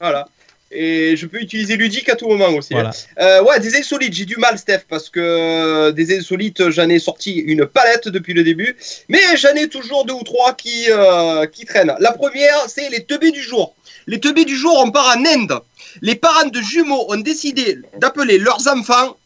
[0.00, 0.28] Voilà.
[0.74, 2.72] Et je peux utiliser ludique à tout moment aussi.
[2.72, 2.90] Voilà.
[3.20, 6.98] Euh, ouais, des insolites, j'ai du mal, Steph, parce que euh, des insolites, j'en ai
[6.98, 8.74] sorti une palette depuis le début,
[9.08, 11.94] mais j'en ai toujours deux ou trois qui, euh, qui traînent.
[12.00, 13.74] La première, c'est les teubés du jour.
[14.06, 15.60] Les teubés du jour, on part en Inde.
[16.00, 19.16] Les parents de jumeaux ont décidé d'appeler leurs enfants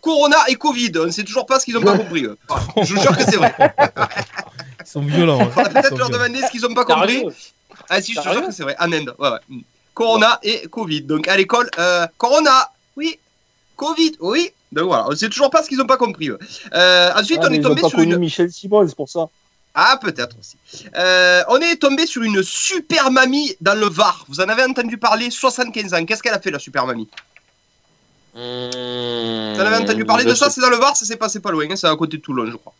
[0.00, 0.92] Corona et Covid.
[0.96, 2.24] On ne sait toujours pas ce qu'ils n'ont pas compris.
[2.24, 2.36] eux.
[2.82, 3.52] Je vous jure que c'est vrai.
[3.58, 5.40] Ils sont violents.
[5.40, 5.50] hein.
[5.56, 6.24] On va Ils peut-être leur violents.
[6.26, 7.24] demander ce qu'ils n'ont pas compris.
[7.88, 8.76] Ah si, je te jure que c'est vrai.
[8.78, 9.14] En Inde.
[9.18, 9.38] Ouais, ouais.
[9.94, 11.02] Corona et Covid.
[11.02, 13.18] Donc à l'école, euh, Corona, oui.
[13.76, 14.50] Covid, oui.
[14.72, 16.28] Donc voilà, sait toujours pas ce qu'ils n'ont pas compris.
[16.28, 16.38] eux.
[16.74, 18.16] Euh, ensuite, Ah, on est tombé sur une.
[18.18, 19.26] Michel Simon, c'est pour ça.
[19.76, 20.56] Ah, peut-être aussi.
[20.96, 24.24] Euh, on est tombé sur une super mamie dans le Var.
[24.28, 25.30] Vous en avez entendu parler?
[25.30, 26.04] 75 ans.
[26.04, 27.08] Qu'est-ce qu'elle a fait, la super mamie?
[28.34, 30.50] Vous en avez entendu parler de ça?
[30.50, 31.66] C'est dans le Var, ça s'est passé pas loin.
[31.70, 32.72] hein, C'est à côté de Toulon, je crois.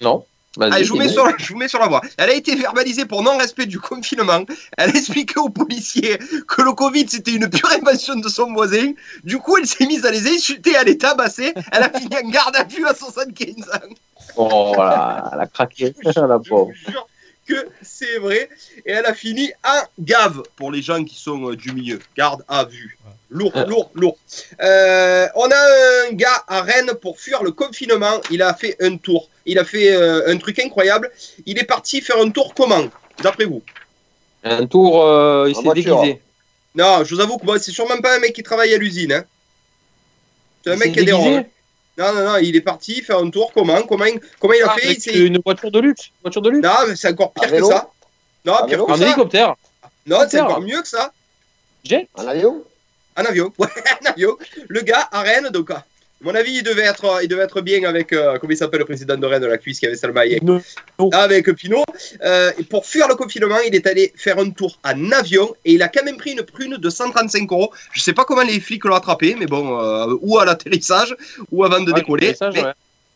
[0.00, 0.24] Non.
[0.58, 1.20] Allez, je vous, mets dis-le.
[1.20, 2.00] sur, je vous mets sur la voie.
[2.16, 4.44] Elle a été verbalisée pour non-respect du confinement.
[4.76, 8.92] Elle a expliqué aux policiers que le Covid, c'était une pure invention de son voisin.
[9.22, 11.54] Du coup, elle s'est mise à les insulter, à les tabasser.
[11.70, 13.94] Elle a fini en garde à vue à 75 ans.
[14.36, 16.72] Oh là, elle a craqué, la pauvre.
[16.74, 17.06] Je vous jure
[17.46, 18.48] que c'est vrai.
[18.84, 22.00] Et elle a fini en gave pour les gens qui sont euh, du milieu.
[22.16, 22.98] Garde à vue.
[23.32, 24.18] Lourd, lourd, lourd.
[24.60, 28.20] Euh, on a un gars à Rennes pour fuir le confinement.
[28.30, 29.28] Il a fait un tour.
[29.46, 31.10] Il a fait euh, un truc incroyable.
[31.46, 32.82] Il est parti faire un tour comment
[33.22, 33.62] D'après vous?
[34.42, 36.00] Un tour, euh, il s'est voiture.
[36.00, 36.20] déguisé.
[36.74, 39.12] Non, je vous avoue que moi, c'est sûrement pas un mec qui travaille à l'usine.
[39.12, 39.24] Hein.
[40.64, 41.44] C'est un Il mec qui des déguisé rôles.
[41.98, 44.68] Non, non, non, il est parti faire un tour comment Comment, il- comment il a
[44.70, 44.86] Ah, fait?
[44.86, 46.06] avec Il s'est- Une voiture de luxe.
[46.06, 46.66] Une voiture de luxe.
[46.66, 47.90] Non, mais c'est encore pire que ça.
[48.44, 49.04] Non, pire que En ça.
[49.04, 49.54] hélicoptère.
[50.06, 51.12] Non, c'est encore mieux que ça.
[51.84, 52.08] Jet.
[52.14, 52.62] En avion
[53.20, 53.52] Un avion.
[53.58, 53.68] Ouais,
[54.02, 54.36] un avion.
[54.68, 55.84] Le gars à Rennes, donc, à
[56.22, 58.84] mon avis, il devait être, il devait être bien avec, euh, comment il s'appelle le
[58.84, 60.42] président de Rennes, la cuisse qui avait Salma Hayek.
[60.42, 60.60] Non.
[61.12, 61.84] Avec Pinot.
[62.22, 65.72] Euh, et pour fuir le confinement, il est allé faire un tour en avion et
[65.74, 67.72] il a quand même pris une prune de 135 euros.
[67.94, 71.16] Je sais pas comment les flics l'ont attrapé, mais bon, euh, ou à l'atterrissage,
[71.50, 72.34] ou avant de Ouais, décoller.
[72.40, 72.72] Mais- ouais.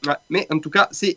[0.07, 1.17] Ouais, mais en tout cas, c'est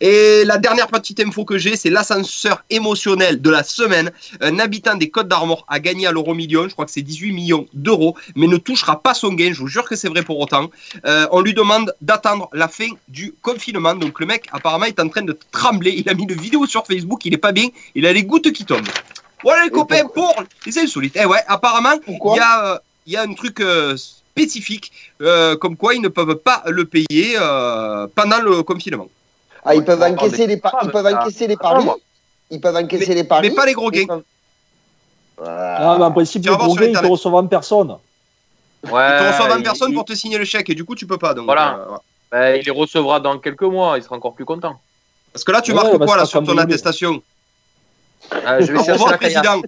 [0.00, 4.12] Et la dernière petite info que j'ai, c'est l'ascenseur émotionnel de la semaine.
[4.40, 7.32] Un habitant des Côtes d'Armor a gagné à l'euro million, je crois que c'est 18
[7.32, 10.38] millions d'euros, mais ne touchera pas son gain, je vous jure que c'est vrai pour
[10.38, 10.70] autant.
[11.04, 13.94] Euh, on lui demande d'attendre la fin du confinement.
[13.94, 15.94] Donc le mec, apparemment, est en train de trembler.
[15.96, 18.52] Il a mis une vidéo sur Facebook, il est pas bien, il a les gouttes
[18.52, 18.88] qui tombent.
[19.42, 20.34] Voilà les copains pour
[20.66, 21.16] les insolites.
[21.20, 23.96] Eh ouais, apparemment, il y a, euh, il y a un truc euh,
[24.42, 29.08] spécifique, euh, comme quoi ils ne peuvent pas le payer euh, pendant le confinement.
[29.64, 31.84] Ah, ils peuvent encaisser des les, pa- femmes, ils peuvent encaisser les Ah, paris.
[31.84, 31.98] moi.
[32.50, 33.50] Ils peuvent encaisser les Mais paris.
[33.50, 34.22] pas les gros gains.
[35.44, 37.96] Ah, mais en principe, Tu vas les gros gains, ils te reçoivent en personne.
[38.84, 41.06] Ils te reçoivent en personne il- pour te signer le chèque et du coup tu
[41.06, 41.34] peux pas.
[41.34, 41.76] Donc, Voilà.
[41.78, 41.98] euh, ouais.
[42.30, 44.80] bah, il les recevra dans quelques mois, il sera encore plus content.
[45.32, 47.22] Parce que là tu Ouais, marques bah, quoi là sur ton attestation?
[48.44, 49.62] Ah, je vais chercher la président.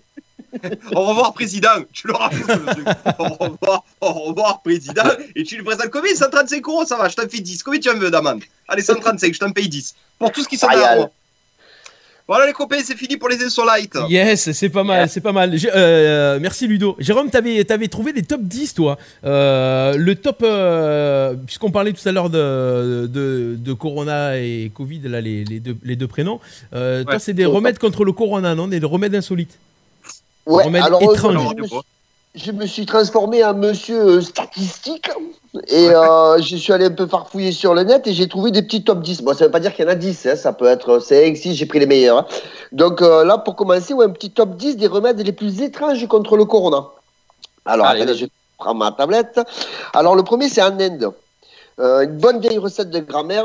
[0.95, 1.69] Au revoir président.
[1.93, 2.87] Tu le rajoutes le truc.
[3.19, 5.03] Au revoir, au revoir président.
[5.37, 6.15] Et tu lui présentes combien?
[6.15, 7.63] 135 euros, ça va, je t'en fais 10.
[7.63, 8.43] Combien tu en veux d'amende?
[8.69, 9.95] Allez 135, je t'en paye 10.
[10.19, 11.09] Pour tout ce qui s'en va.
[12.29, 13.99] Voilà les copains, c'est fini pour les insolites.
[14.09, 15.57] Yes, c'est pas mal, c'est pas mal.
[15.59, 16.95] J'ai- euh, merci Ludo.
[17.01, 18.99] Jérôme, t'avais avais trouvé des top 10 toi.
[19.25, 25.01] Euh, le top, euh, puisqu'on parlait tout à l'heure de, de, de Corona et Covid,
[25.07, 26.39] là, les, les deux, les deux prénoms.
[26.73, 28.69] Euh, Toi, c'est des remèdes contre le Corona, non?
[28.69, 29.59] Des remèdes insolites.
[30.47, 31.37] Ouais, remède alors étrange.
[31.37, 31.81] aujourd'hui, je, me suis-
[32.47, 35.09] je me suis transformé en monsieur euh, statistique
[35.69, 38.63] et euh, je suis allé un peu farfouiller sur le net et j'ai trouvé des
[38.63, 39.23] petits top 10.
[39.23, 41.37] Bon, ça veut pas dire qu'il y en a 10, hein, ça peut être 5,
[41.37, 42.19] 6, j'ai pris les meilleurs.
[42.19, 42.27] hein.
[42.73, 46.07] Donc euh, là, pour commencer, ouais, un petit top 10 des remèdes les plus étranges
[46.09, 46.87] contre le corona.
[47.67, 48.27] Alors, Allez, attendez, je
[48.59, 49.41] prends ma tablette.
[49.93, 51.13] Alors, le premier, c'est en Inde.
[51.79, 53.45] Euh, une bonne vieille recette de grand-mère,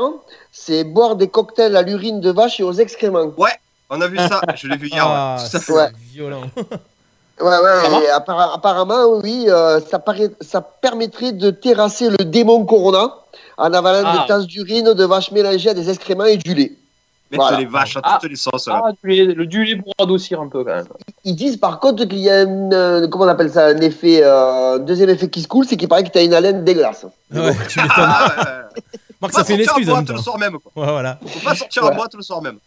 [0.52, 3.32] c'est boire des cocktails à l'urine de vache et aux excréments.
[3.38, 3.50] Ouais,
[3.90, 5.04] on a vu ça, je l'ai vu hier.
[5.06, 5.48] Ah, ouais.
[5.60, 5.88] C'est Ouais.
[6.12, 6.42] violent.
[7.38, 12.64] Ouais, ouais, et appara- apparemment, oui, euh, ça, paraît, ça permettrait de terrasser le démon
[12.64, 13.10] Corona
[13.58, 14.18] en avalant Ah.
[14.22, 16.72] des tasses d'urine de vaches mélangées à des excréments et du lait.
[17.30, 17.58] Mettre Voilà.
[17.58, 18.18] les vaches à Ah.
[18.20, 18.68] toutes les sauces.
[18.68, 18.80] là.
[18.86, 20.86] Ah, du lait- le du lait pour adoucir un peu quand même.
[21.24, 24.22] Ils disent par contre qu'il y a une, euh, comment on appelle ça, un effet,
[24.22, 26.64] euh, un deuxième effet qui se coule, c'est qu'il paraît que tu as une haleine
[26.64, 27.04] dégueulasse.
[27.34, 27.94] Ouais, tu m'étonnes.
[27.98, 28.32] Ah.
[29.20, 30.52] Marc, Faut ça pas fait une sortir en excuse en boîte le soir même.
[30.58, 30.72] Quoi.
[30.86, 31.18] Ouais, voilà.
[31.26, 31.90] Faut pas sortir Ouais.
[31.90, 32.58] en boîte le soir même.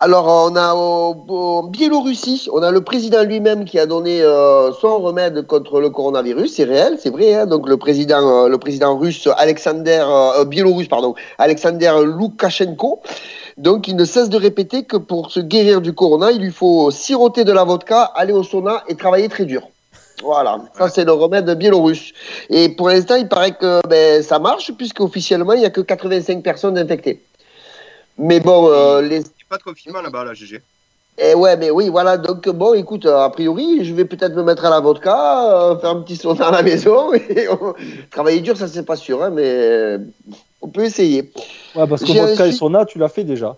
[0.00, 4.72] Alors, on a au, au Biélorussie, on a le président lui-même qui a donné euh,
[4.72, 6.54] son remède contre le coronavirus.
[6.54, 7.34] C'est réel, c'est vrai.
[7.34, 7.46] hein.
[7.46, 13.00] Donc, le président, euh, le président russe Alexander, euh, biélorusse, pardon, Alexander Loukachenko.
[13.58, 16.90] Donc, il ne cesse de répéter que pour se guérir du corona, il lui faut
[16.90, 19.62] siroter de la vodka, aller au sauna et travailler très dur.
[20.24, 22.12] Voilà, ça c'est le remède biélorusse.
[22.48, 26.42] Et pour l'instant, il paraît que ben, ça marche, puisqu'officiellement, il n'y a que 85
[26.42, 27.20] personnes infectées.
[28.18, 29.22] Mais bon, euh, les,
[29.52, 30.62] pas de confinement là-bas, là, GG.
[31.18, 32.16] eh ouais, mais oui, voilà.
[32.16, 35.12] Donc, bon, écoute, euh, a priori, je vais peut-être me mettre à la vodka,
[35.72, 37.12] euh, faire un petit sauna à la maison.
[37.36, 37.74] Et on-
[38.10, 39.98] Travailler dur, ça, c'est pas sûr, hein, mais euh,
[40.62, 41.30] on peut essayer.
[41.74, 43.54] Ouais, parce que vodka et sauna, tu l'as fait déjà.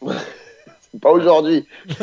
[1.02, 1.66] Pas aujourd'hui.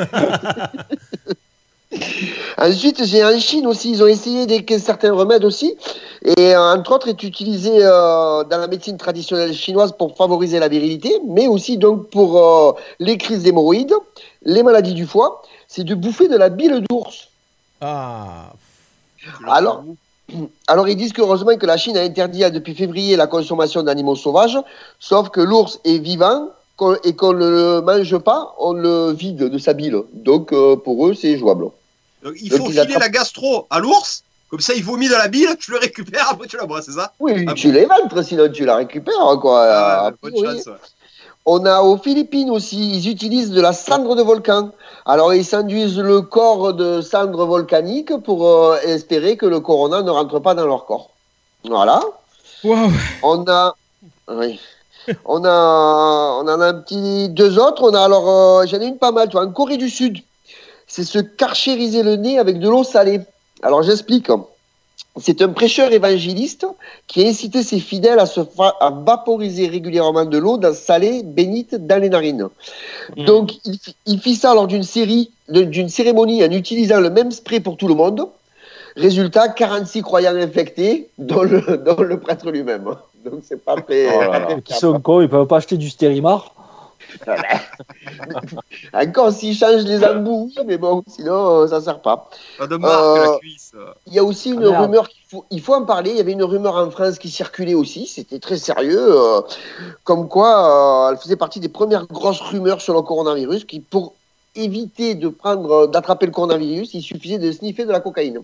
[2.58, 5.76] Ensuite, j'ai en Chine aussi, ils ont essayé des, certains remèdes aussi.
[6.24, 10.68] Et euh, entre autres, est utilisé euh, dans la médecine traditionnelle chinoise pour favoriser la
[10.68, 13.94] virilité, mais aussi donc pour euh, les crises d'hémorroïdes,
[14.44, 15.42] les maladies du foie.
[15.68, 17.30] C'est de bouffer de la bile d'ours.
[17.82, 18.54] Ah.
[19.48, 19.84] Alors,
[20.68, 24.16] alors ils disent qu'heureusement que la Chine a interdit euh, depuis février la consommation d'animaux
[24.16, 24.58] sauvages,
[25.00, 26.50] sauf que l'ours est vivant
[27.04, 29.98] et qu'on ne le mange pas, on le vide de sa bile.
[30.14, 31.68] Donc euh, pour eux, c'est jouable.
[32.24, 35.10] Donc, il Donc, faut il filer attrape- la gastro à l'ours, comme ça il vomit
[35.10, 37.72] dans la bile, tu le récupères, après tu la bois, c'est ça Oui, Ah tu
[37.72, 39.38] les ventres, sinon tu la récupères.
[39.42, 39.66] Quoi.
[39.68, 40.58] Ah, A Bonne priori.
[40.58, 40.66] chance.
[40.68, 40.74] ouais.
[41.48, 44.70] On a aux Philippines aussi, ils utilisent de la cendre de volcan.
[45.08, 50.12] Alors ils s'induisent le corps de cendre volcanique pour euh, espérer que le corona ne
[50.12, 51.10] rentre pas dans leur corps.
[51.66, 52.00] Voilà.
[52.64, 52.92] Waouh.
[53.24, 53.76] On a,
[54.30, 54.60] oui.
[55.26, 57.90] on a, on en a un petit deux autres.
[57.90, 59.28] On a alors, euh, j'en ai une pas mal.
[59.28, 60.20] Tu vois, en Corée du Sud,
[60.94, 63.22] c'est se carchériser le nez avec de l'eau salée.
[63.64, 64.28] Alors j'explique.
[65.18, 66.66] C'est un prêcheur évangéliste
[67.08, 71.22] qui a incité ses fidèles à se fa- à vaporiser régulièrement de l'eau dans salée
[71.24, 72.48] bénite dans les narines.
[73.18, 73.26] Mhm.
[73.26, 77.10] Donc il, fi- il fit ça lors d'une série, de- d'une cérémonie en utilisant le
[77.10, 78.28] même spray pour tout le monde.
[78.98, 82.84] Résultat, 46 croyants infectés, dont le, dont le prêtre lui-même.
[83.26, 84.08] Donc c'est pas très.
[84.14, 84.46] Oh là pas là.
[84.48, 86.54] très Qui sont cons, ils peuvent pas acheter du stérimar.
[88.94, 92.30] Encore s'ils changent les embouts, oui, mais bon, sinon euh, ça sert pas.
[92.58, 93.74] Pas de marque, Euh, la cuisse.
[94.08, 94.84] Il y a aussi une Ah, merde.
[94.86, 96.12] rumeur qu'il faut, il faut en parler.
[96.12, 98.08] Il y avait une rumeur en France qui circulait aussi.
[98.08, 99.42] C'était très sérieux, euh,
[100.04, 103.66] comme quoi euh, elle faisait partie des premières grosses rumeurs sur le coronavirus.
[103.66, 104.14] Qui pour
[104.56, 108.40] éviter de prendre, d'attraper le coronavirus, il suffisait de sniffer de la cocaïne.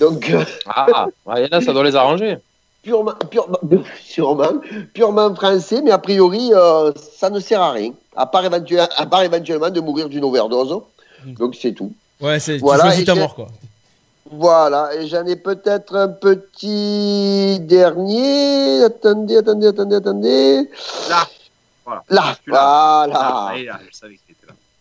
[0.00, 2.38] Donc euh, Ah, ouais, là, ça doit les arranger.
[2.84, 3.58] Purement, purement,
[4.04, 4.60] sûrement,
[4.92, 9.06] purement français, mais a priori euh, ça ne sert à rien, à part, éventuellement, à
[9.06, 10.78] part éventuellement de mourir d'une overdose.
[11.26, 11.92] Donc c'est tout.
[12.20, 13.48] Ouais, c'est Voilà, tu choisis et ta j'ai- mort quoi.
[14.30, 18.82] Voilà, et j'en ai peut-être un petit dernier.
[18.84, 20.70] Attendez, attendez, attendez, attendez.
[21.10, 21.26] Là.
[21.84, 22.02] Voilà.
[22.08, 23.12] Là, voilà.
[23.14, 23.52] Ah,
[23.90, 24.23] je savais là.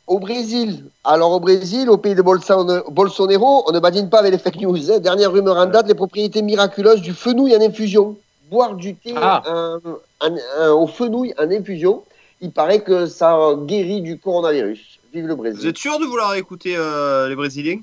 [0.05, 4.37] Au Brésil, alors au Brésil, au pays de Bolsonaro, on ne badine pas avec les
[4.37, 4.91] fake news.
[4.91, 4.99] hein.
[4.99, 8.17] Dernière rumeur en date, les propriétés miraculeuses du fenouil en infusion.
[8.51, 9.41] Boire du thé Ah.
[9.47, 9.79] en-
[10.21, 12.03] en- au fenouil en infusion,
[12.41, 14.99] il paraît que ça guérit du coronavirus.
[15.13, 15.69] Vive le Vous Brésil.
[15.69, 17.79] êtes sûr de vouloir écouter euh, les Brésiliens?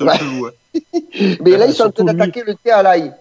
[0.00, 0.06] Hein.
[1.40, 3.12] Mais là, ils sont en train d'attaquer le thé à l'ail.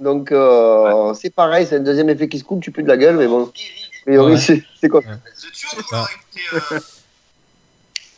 [0.00, 2.96] Donc, euh, c'est pareil, c'est un deuxième effet qui se coule, tu pues de la
[2.96, 3.52] gueule, mais bon.
[4.06, 4.36] Mais oui, Ouais.
[4.38, 5.00] c'est c'est quoi?
[5.02, 5.12] Vous
[5.46, 6.78] êtes sûr de vouloir écouter euh,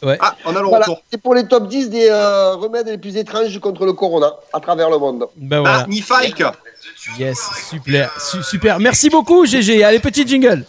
[0.02, 0.18] Ouais.
[0.20, 1.02] Ah, on a le Voilà, retour.
[1.10, 4.60] c'est pour les top 10 des euh, remèdes les plus étranges contre le corona à
[4.60, 5.26] travers le monde.
[5.36, 5.80] Ben voilà.
[5.84, 6.42] Ah, Nifike
[7.18, 7.38] Yes,
[7.70, 8.78] super, su- super.
[8.78, 9.82] Merci beaucoup GG.
[9.84, 10.64] Allez, petit jingle.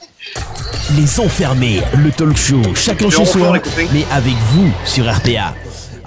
[0.97, 3.53] Les enfermés, le talk show, chacun chez soi,
[3.91, 5.53] mais avec vous sur RPA.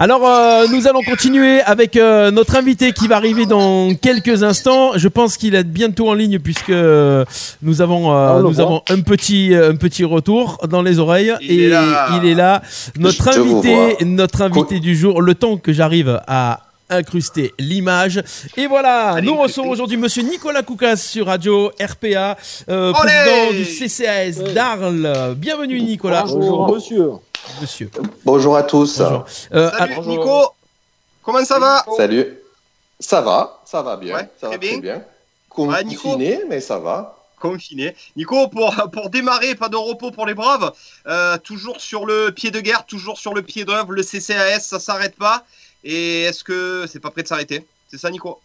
[0.02, 4.92] Alors, euh, nous allons continuer avec euh, notre invité qui va arriver dans quelques instants.
[4.96, 7.26] Je pense qu'il est bientôt en ligne puisque euh,
[7.60, 11.74] nous avons nous avons un petit un petit retour dans les oreilles Il et est
[12.16, 12.62] il est là.
[12.98, 15.20] Notre Je invité, notre invité du jour.
[15.20, 18.22] Le temps que j'arrive à incruster l'image.
[18.56, 22.36] Et voilà, Allez, nous recevons aujourd'hui Monsieur Nicolas Koukas sur Radio RPA,
[22.68, 25.34] euh, président du CCAS d'Arles.
[25.36, 26.24] Bienvenue Nicolas.
[26.26, 27.10] Bonjour, monsieur.
[27.60, 27.90] Monsieur.
[28.24, 28.98] Bonjour à tous.
[28.98, 29.24] Bonjour.
[29.52, 30.12] Euh, Salut bonjour.
[30.18, 30.54] Nico,
[31.22, 32.38] comment ça va Salut.
[32.98, 34.14] Ça va, ça va bien.
[34.16, 34.78] Ouais, ça très va très bien.
[34.78, 35.04] bien.
[35.48, 36.16] Confiné, Ouais, Nico.
[36.48, 37.16] mais ça va.
[37.40, 37.96] Confiné.
[38.16, 40.72] Nico, pour, pour démarrer, pas de repos pour les braves,
[41.06, 44.78] euh, toujours sur le pied de guerre, toujours sur le pied d'œuvre, le CCAS, ça
[44.78, 45.44] s'arrête pas.
[45.82, 47.66] Et est-ce que c'est pas prêt de s'arrêter?
[47.90, 48.38] C'est ça Nico?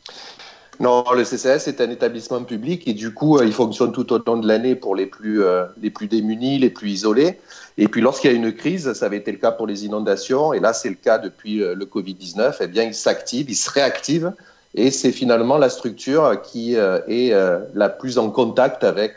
[0.80, 4.20] Non, le CCS est un établissement public et du coup, euh, il fonctionne tout au
[4.26, 7.40] long de l'année pour les plus, euh, les plus démunis, les plus isolés.
[7.78, 10.54] Et puis, lorsqu'il y a une crise, ça avait été le cas pour les inondations,
[10.54, 13.70] et là, c'est le cas depuis euh, le Covid-19, eh bien, il s'active, il se
[13.70, 14.32] réactive.
[14.76, 19.16] Et c'est finalement la structure qui euh, est euh, la plus en contact avec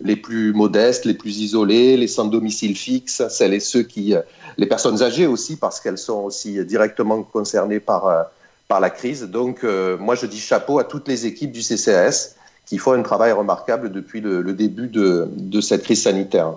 [0.00, 4.14] les plus modestes, les plus isolés, les sans domicile fixe, celles et ceux qui,
[4.58, 8.26] les personnes âgées aussi, parce qu'elles sont aussi directement concernées par,
[8.68, 9.22] par la crise.
[9.22, 9.64] Donc,
[9.98, 12.34] moi, je dis chapeau à toutes les équipes du CCAS
[12.66, 16.52] qui font un travail remarquable depuis le, le début de, de cette crise sanitaire.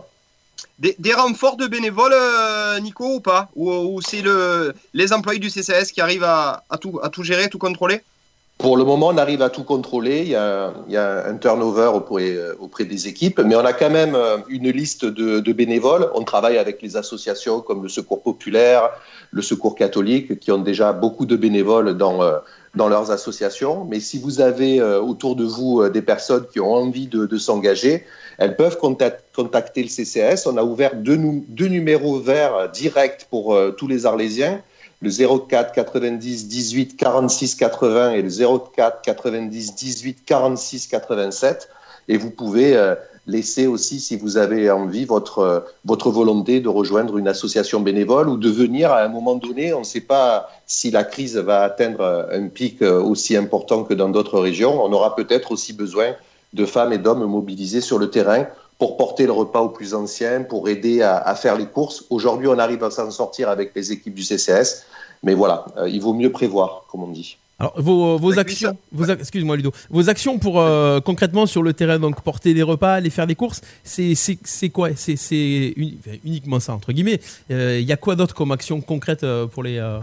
[0.80, 5.50] Des, des renforts de bénévoles, euh, Nico, ou pas Ou, c'est le, les employés du
[5.50, 8.02] CCAS qui arrivent à, à, tout, à tout gérer, tout contrôler
[8.58, 10.22] Pour le moment, on arrive à tout contrôler.
[10.22, 13.66] Il y a, il y a un turnover auprès, euh, auprès des équipes, mais on
[13.66, 16.10] a quand même euh, une liste de, de bénévoles.
[16.16, 18.90] On travaille avec les associations comme le Secours populaire,
[19.32, 22.22] le Secours catholique, qui ont déjà beaucoup de bénévoles dans,
[22.76, 23.86] dans leurs associations.
[23.86, 27.38] Mais si vous avez euh, autour de vous euh, des personnes qui ont envie de,
[27.38, 28.06] s'engager,
[28.38, 30.46] elles peuvent contact- contacter le CCS.
[30.46, 34.62] On a ouvert deux, nu- deux numéros verts directs pour euh, tous les Arlésiens
[35.02, 41.70] le 04 90 18 46 80 et le 04 90 18 46 87.
[42.10, 42.76] Et vous pouvez
[43.30, 48.30] laisser aussi, si vous avez envie, votre, euh, votre volonté de rejoindre une association bénévole
[48.30, 49.74] ou de venir à un moment donné.
[49.74, 53.94] On ne sait pas si la crise va atteindre un pic euh, aussi important que
[53.94, 54.84] dans d'autres régions.
[54.84, 56.16] On aura peut-être aussi besoin
[56.54, 58.46] de femmes et d'hommes mobilisés sur le terrain
[58.80, 62.06] pour porter le repas aux plus anciens, pour aider à, à faire les courses.
[62.10, 64.86] Aujourd'hui, on arrive à s'en sortir avec les équipes du CCS,
[65.22, 67.38] mais voilà, euh, il vaut mieux prévoir, comme on dit.
[67.60, 71.74] Alors vos, vos Avec actions, vos excuse-moi Ludo, vos actions pour euh, concrètement sur le
[71.74, 74.90] terrain, donc porter des repas, aller faire des courses, c'est c'est quoi?
[74.96, 75.76] C'est c'est
[76.24, 77.20] uniquement ça entre guillemets.
[77.52, 80.00] Euh, Il y a quoi d'autre comme action concrète euh, pour les euh,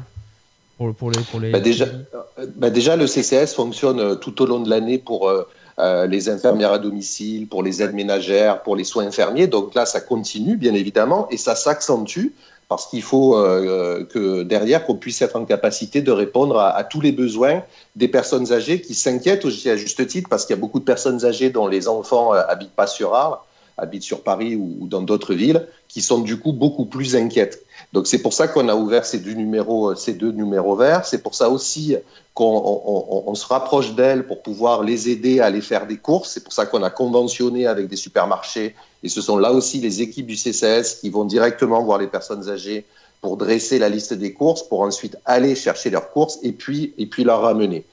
[0.76, 4.42] pour, pour les pour les Bah, déjà, euh, bah, déjà, le CCS fonctionne euh, tout
[4.42, 8.62] au long de l'année pour euh, euh, les infirmières à domicile, pour les aides ménagères,
[8.62, 9.46] pour les soins infirmiers.
[9.46, 12.28] Donc là, ça continue, bien évidemment, et ça s'accentue
[12.68, 17.00] parce qu'il faut euh, que derrière, qu'on puisse être en capacité de répondre à, tous
[17.00, 17.62] les besoins
[17.94, 20.84] des personnes âgées qui s'inquiètent aussi à juste titre, parce qu'il y a beaucoup de
[20.84, 23.38] personnes âgées dont les enfants euh, habitent pas sur Arles,
[23.78, 27.65] habitent sur Paris ou dans d'autres villes, qui sont du coup beaucoup plus inquiètes.
[27.92, 31.04] Donc c'est pour ça qu'on a ouvert ces deux numéros, ces deux numéros verts.
[31.06, 31.96] C'est pour ça aussi
[32.34, 35.96] qu'on on, on- on se rapproche d'elles pour pouvoir les aider à aller faire des
[35.96, 36.30] courses.
[36.34, 38.74] C'est pour ça qu'on a conventionné avec des supermarchés.
[39.02, 42.48] Et ce sont là aussi les équipes du CCS qui vont directement voir les personnes
[42.48, 42.84] âgées
[43.22, 47.06] pour dresser la liste des courses, pour ensuite aller chercher leurs courses et puis, et
[47.06, 47.84] puis leur ramener.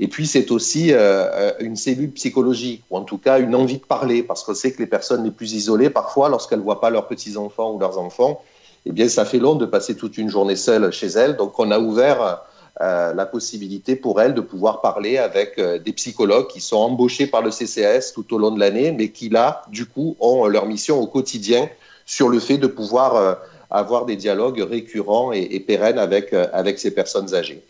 [0.00, 3.84] Et puis, c'est aussi euh, une cellule psychologique, ou en tout cas une envie de
[3.84, 6.90] parler, parce qu'on sait que les personnes les plus isolées, parfois, lorsqu'elles ne voient pas
[6.90, 8.42] leurs petits-enfants ou leurs enfants,
[8.86, 11.36] eh bien, ça fait long de passer toute une journée seule chez elles.
[11.36, 12.42] Donc, on a ouvert
[12.80, 17.26] euh, la possibilité pour elles de pouvoir parler avec euh, des psychologues qui sont embauchés
[17.26, 20.66] par le CCS tout au long de l'année, mais qui, là, du coup, ont leur
[20.66, 21.68] mission au quotidien
[22.06, 23.34] sur le fait de pouvoir euh,
[23.70, 27.62] avoir des dialogues récurrents et, pérennes avec, avec ces personnes âgées.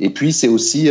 [0.00, 0.90] Et puis, c'est aussi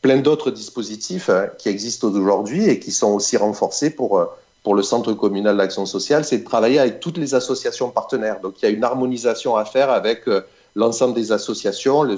[0.00, 4.26] plein d'autres dispositifs hein, qui existent aujourd'hui et qui sont aussi renforcés pour,
[4.66, 8.40] pour le Centre communal d'action sociale, c'est de travailler avec toutes les associations partenaires.
[8.40, 10.40] Donc, il y a une harmonisation à faire avec euh,
[10.74, 12.16] l'ensemble des associations, le,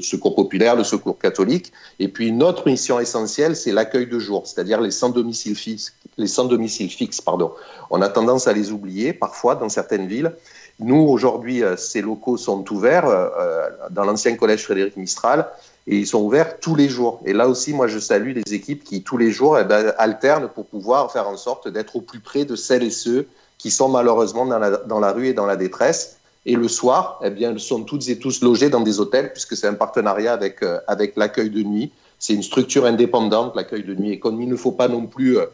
[0.00, 1.70] Secours populaire, le Secours catholique.
[1.98, 5.92] Et puis, une autre mission essentielle, c'est l'accueil de jour, c'est-à-dire les sans domicile fixe.
[6.16, 7.52] Les sans domicile fixe, pardon.
[7.90, 10.32] On a tendance à les oublier parfois dans certaines villes.
[10.80, 15.46] Nous, aujourd'hui, euh, ces locaux sont ouverts euh, dans l'ancien collège Frédéric Mistral
[15.86, 17.20] et ils sont ouverts tous les jours.
[17.24, 20.48] Et là aussi, moi, je salue les équipes qui, tous les jours, eh ben, alternent
[20.48, 23.26] pour pouvoir faire en sorte d'être au plus près de celles et ceux
[23.58, 26.18] qui sont malheureusement dans la, rue et dans la détresse.
[26.46, 29.56] Et le soir, eh bien, elles sont toutes et tous logés dans des hôtels, puisque
[29.56, 31.92] c'est un partenariat avec, euh, avec l'accueil de nuit.
[32.18, 34.12] C'est une structure indépendante, l'accueil de nuit.
[34.12, 35.46] Et comme il ne faut pas non plus euh,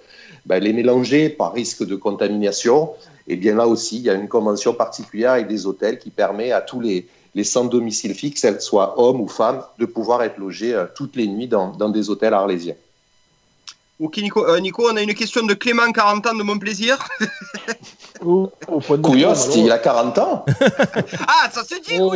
[0.47, 2.91] ben, les mélanger par risque de contamination,
[3.27, 6.53] Et bien là aussi, il y a une convention particulière avec des hôtels qui permet
[6.53, 10.39] à tous les, les sans domicile fixe, qu'elles soient hommes ou femmes, de pouvoir être
[10.39, 12.75] logés euh, toutes les nuits dans, dans des hôtels arlésiens.
[14.01, 16.97] Ok Nico, Euh, Nico, on a une question de Clément, 40 ans, de mon plaisir.
[18.21, 20.45] Couillos, il a 40 ans.
[21.27, 22.13] Ah, ça se dit Oh,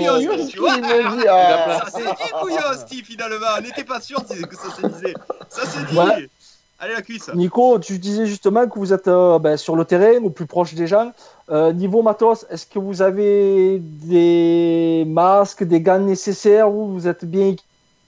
[0.48, 1.80] tu vois dit, ah.
[1.84, 3.46] Ça se dit Couillos, Steve, finalement.
[3.58, 5.14] On n'était pas sûr que ça se disait.
[5.48, 5.96] Ça se dit.
[5.96, 6.28] Ouais.
[6.78, 7.30] Allez, la cuisse.
[7.34, 10.74] Nico, tu disais justement que vous êtes euh, ben, sur le terrain, au plus proche
[10.74, 11.12] des gens.
[11.50, 17.24] Euh, niveau matos, est-ce que vous avez des masques, des gants nécessaires ou vous êtes
[17.24, 17.54] bien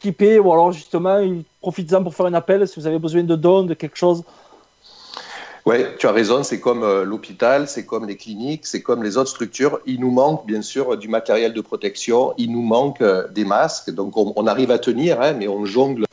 [0.00, 1.20] équipés ou alors justement,
[1.60, 4.22] profitez-en pour faire un appel si vous avez besoin de dons, de quelque chose.
[5.66, 9.16] Oui, tu as raison, c'est comme euh, l'hôpital, c'est comme les cliniques, c'est comme les
[9.16, 9.80] autres structures.
[9.86, 13.90] Il nous manque bien sûr du matériel de protection, il nous manque euh, des masques.
[13.90, 16.04] Donc on, arrive à tenir, hein, mais on jongle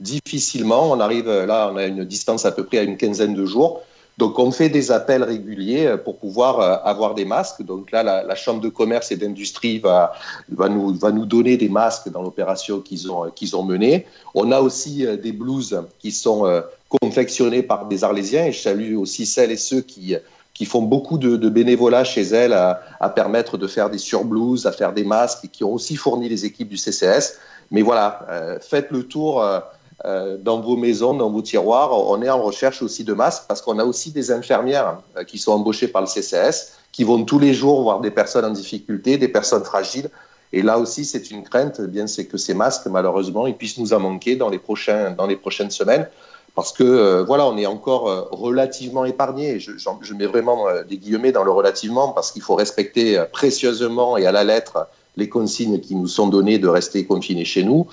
[0.00, 0.90] difficilement.
[0.90, 3.82] On arrive là, on a une distance à peu près à une quinzaine de jours.
[4.18, 7.62] Donc on fait des appels réguliers euh, pour pouvoir euh, avoir des masques.
[7.62, 10.12] Donc là, la, Chambre de commerce et d'industrie va,
[10.50, 14.06] va, nous, va nous donner des masques dans l'opération qu'ils ont, qu'ils ont menée.
[14.34, 18.60] On a aussi euh, des blouses qui sont euh, confectionnées par des Arlésiens et je
[18.60, 20.16] salue aussi celles et ceux qui,
[20.54, 24.92] qui font beaucoup de, bénévolat chez elles à, permettre de faire des surblouses, à faire
[24.92, 27.38] des masques et qui ont aussi fourni les équipes du CCS.
[27.72, 29.60] Mais voilà, euh, faites le tour euh, euh,
[30.04, 31.92] dans vos maisons, dans vos tiroirs.
[31.92, 35.38] On est en recherche aussi de masques parce qu'on a aussi des infirmières euh, qui
[35.38, 39.18] sont embauchées par le CCS, qui vont tous les jours voir des personnes en difficulté,
[39.18, 40.10] des personnes fragiles.
[40.52, 43.78] Et là aussi, c'est une crainte, eh bien, c'est que ces masques, malheureusement, ils puissent
[43.78, 46.08] nous en manquer dans les, prochaines semaines.
[46.54, 49.58] Parce que, euh, voilà, on est encore euh, relativement épargné.
[49.58, 53.24] Je, je mets vraiment euh, des guillemets dans le relativement parce qu'il faut respecter euh,
[53.24, 54.86] précieusement et à la lettre
[55.16, 57.86] les consignes qui nous sont données de rester confinés chez nous.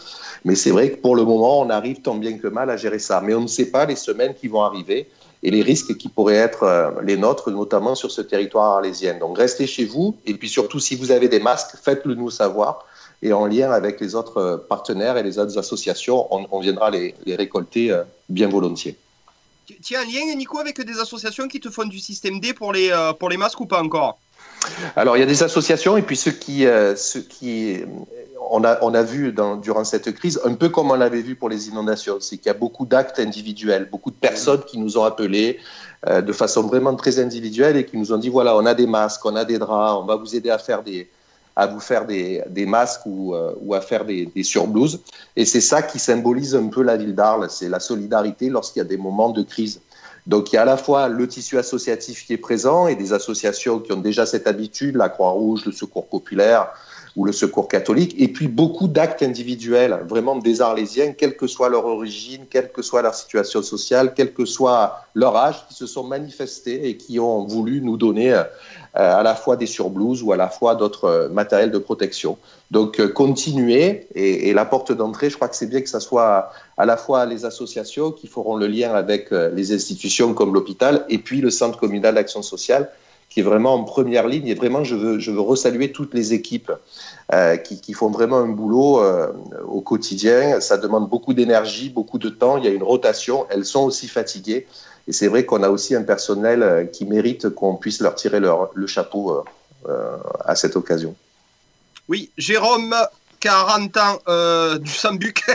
[0.44, 3.00] Mais c'est vrai que pour le moment, on arrive tant bien que mal à gérer
[3.00, 3.22] ça.
[3.22, 5.08] Mais on ne sait pas les semaines qui vont arriver
[5.44, 9.18] et les risques qui pourraient être euh, les nôtres, notamment sur ce territoire arlésien.
[9.18, 12.86] Donc restez chez vous et puis surtout, si vous avez des masques, faites-le nous savoir.
[13.24, 17.16] Et en lien avec les autres euh, partenaires et les autres associations, on, viendra les,
[17.28, 18.98] récolter euh, bien volontiers.
[19.84, 22.74] Tu as un lien, Nico, avec des associations qui te font du système D pour
[22.74, 24.18] les, pour les masques ou pas encore?
[24.96, 26.96] Alors, il y a des associations et puis ceux qui, euh,
[27.30, 27.86] qui euh,
[28.50, 31.50] on, a, on a vu durant cette crise, un peu comme on l'avait vu pour
[31.50, 35.04] les inondations, c'est qu'il y a beaucoup d'actes individuels, beaucoup de personnes qui nous ont
[35.04, 35.60] appelés
[36.08, 38.88] euh, de façon vraiment très individuelle et qui nous ont dit voilà, on a des
[38.88, 41.10] masques, on a des draps, on va vous aider à faire des
[41.54, 45.02] à vous faire des, des masques ou, ou à faire des, des surblouses.
[45.36, 48.86] Et c'est ça qui symbolise un peu la ville d'Arles, c'est la solidarité lorsqu'il y
[48.86, 49.82] a des moments de crise.
[50.28, 53.14] Donc il y a à la fois le tissu associatif qui est présent et des
[53.14, 56.68] associations qui ont déjà cette habitude, la Croix-Rouge, le Secours populaire
[57.16, 61.68] ou le Secours catholique, et puis beaucoup d'actes individuels, vraiment des Arlésiens, quelle que soit
[61.68, 65.88] leur origine, quelle que soit leur situation sociale, quel que soit leur âge, qui se
[65.88, 68.44] sont manifestés et qui ont voulu nous donner euh,
[68.94, 72.38] à la fois des surblouses ou à la fois d'autres euh, matériels de protection.
[72.72, 76.52] Donc euh, continuez, et, la porte d'entrée, je crois que c'est bien que ça soit
[76.78, 81.06] à la fois les associations qui feront le lien avec euh, les institutions comme l'hôpital
[81.10, 82.90] et puis le Centre communal d'action sociale
[83.32, 84.48] qui est vraiment en première ligne.
[84.48, 86.72] Et vraiment, je veux, je veux resaluer toutes les équipes
[87.34, 89.32] euh, qui, font vraiment un boulot euh,
[89.66, 90.60] au quotidien.
[90.60, 92.58] Ça demande beaucoup d'énergie, beaucoup de temps.
[92.58, 93.48] Il y a une rotation.
[93.50, 94.68] Elles sont aussi fatiguées.
[95.08, 98.40] Et c'est vrai qu'on a aussi un personnel euh, qui mérite qu'on puisse leur tirer
[98.40, 99.44] leur, le chapeau euh,
[99.90, 101.16] euh, à cette occasion.
[102.08, 102.96] Oui, Jérôme,
[103.40, 105.44] 40 ans, euh, du Sambuc.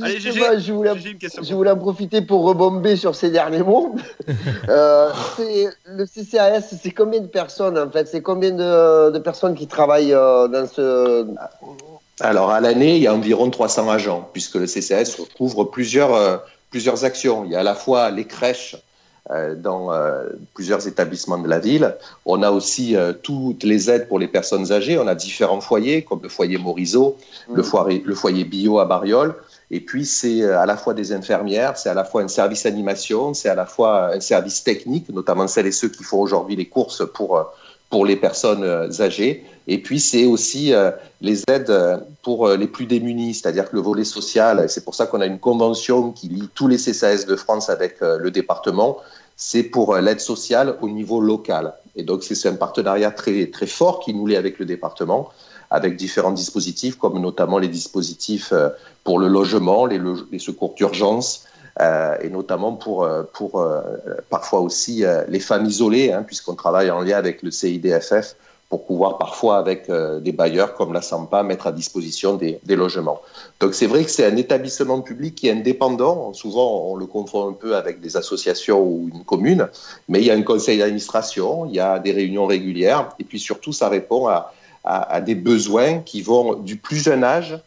[0.00, 1.42] Allez, GG, Justement, je voulais, j'ai une question.
[1.42, 3.94] je voulais en profiter pour rebomber sur ces derniers mots.
[4.68, 5.10] Euh,
[5.86, 8.06] le CCAS, c'est combien de personnes en fait?
[8.06, 11.26] C'est combien de, de personnes qui travaillent euh, dans ce.
[12.20, 16.36] Alors, à l'année, il y a environ 300 agents, puisque le CCS couvre plusieurs, euh,
[16.72, 17.44] plusieurs actions.
[17.44, 18.76] Il y a à la fois les crèches
[19.30, 21.94] euh, dans euh, plusieurs établissements de la ville.
[22.26, 24.98] On a aussi euh, toutes les aides pour les personnes âgées.
[24.98, 27.16] On a différents foyers, comme le foyer Morisot,
[27.54, 29.36] le, foyer, le foyer Bio à Bariol.
[29.70, 33.32] Et puis, c'est à la fois des infirmières, c'est à la fois un service animation,
[33.32, 36.66] c'est à la fois un service technique, notamment celles et ceux qui font aujourd'hui les
[36.66, 37.52] courses pour,
[37.92, 39.44] pour les personnes euh, âgées.
[39.68, 40.90] Et puis, c'est aussi euh,
[41.20, 45.04] les aides euh, pour les plus démunis, c'est-à-dire que le volet social, c'est pour ça
[45.06, 48.96] qu'on a une convention qui lie tous les CCAS de France avec le département,
[49.36, 51.74] c'est pour l'aide sociale au niveau local.
[51.96, 55.28] Et donc, c'est un partenariat très, très fort qui nous lie avec le département,
[55.70, 58.52] avec différents dispositifs, comme notamment les dispositifs
[59.04, 61.44] pour le logement, les, lo- les secours d'urgence,
[61.80, 63.80] euh, et notamment pour, euh, pour euh,
[64.28, 68.36] parfois aussi les femmes isolées, hein, puisqu'on travaille en lien avec le CIDFF
[68.68, 73.20] pour pouvoir parfois avec des bailleurs comme la Sampa mettre à disposition des, logements.
[73.60, 76.32] Donc c'est vrai que c'est un établissement public qui est indépendant.
[76.32, 79.68] Souvent on le confond un peu avec des associations ou une commune,
[80.08, 83.38] mais il y a un conseil d'administration, il y a des réunions régulières et puis
[83.38, 84.26] surtout ça répond
[84.84, 87.60] à des besoins qui vont du plus jeune âge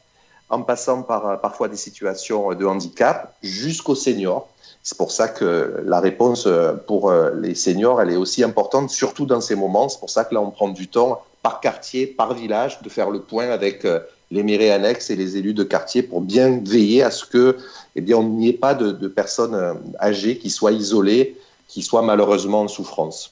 [0.50, 4.48] en passant par euh, parfois des situations de handicap jusqu'aux seniors.
[4.84, 8.90] C'est pour ça que la réponse euh, pour euh, les seniors, elle est aussi importante,
[8.90, 9.90] surtout dans ces moments.
[9.90, 13.10] C'est pour ça que là, on prend du temps par quartier, par village, de faire
[13.10, 13.86] le point avec
[14.32, 17.58] les mairies annexes et les élus de quartier pour bien veiller à ce que,
[17.96, 21.38] eh bien, on n'y ait pas de, de, personnes âgées qui soient isolées,
[21.68, 23.32] qui soient malheureusement en souffrance.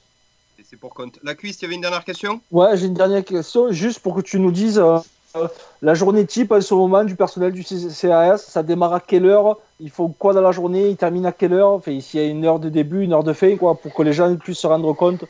[0.62, 1.18] C'est pour compte.
[1.24, 2.40] La cuisse, il y avait une dernière question?
[2.52, 4.80] Ouais, j'ai une dernière question, juste pour que tu nous dises.
[5.82, 9.58] La journée type en ce moment du personnel du CAS, ça démarre à quelle heure
[9.80, 12.26] Il faut quoi dans la journée Il termine à quelle heure enfin, S'il y a
[12.26, 14.66] une heure de début, une heure de fin, quoi, pour que les gens puissent se
[14.66, 15.24] rendre compte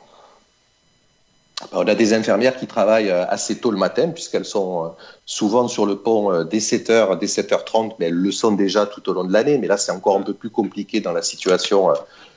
[1.73, 4.89] on a des infirmières qui travaillent euh, assez tôt le matin, puisqu'elles sont euh,
[5.25, 9.09] souvent sur le pont euh, dès 7h, dès 7h30, mais elles le sont déjà tout
[9.09, 9.59] au long de l'année.
[9.59, 11.93] Mais là, c'est encore un peu plus compliqué dans la situation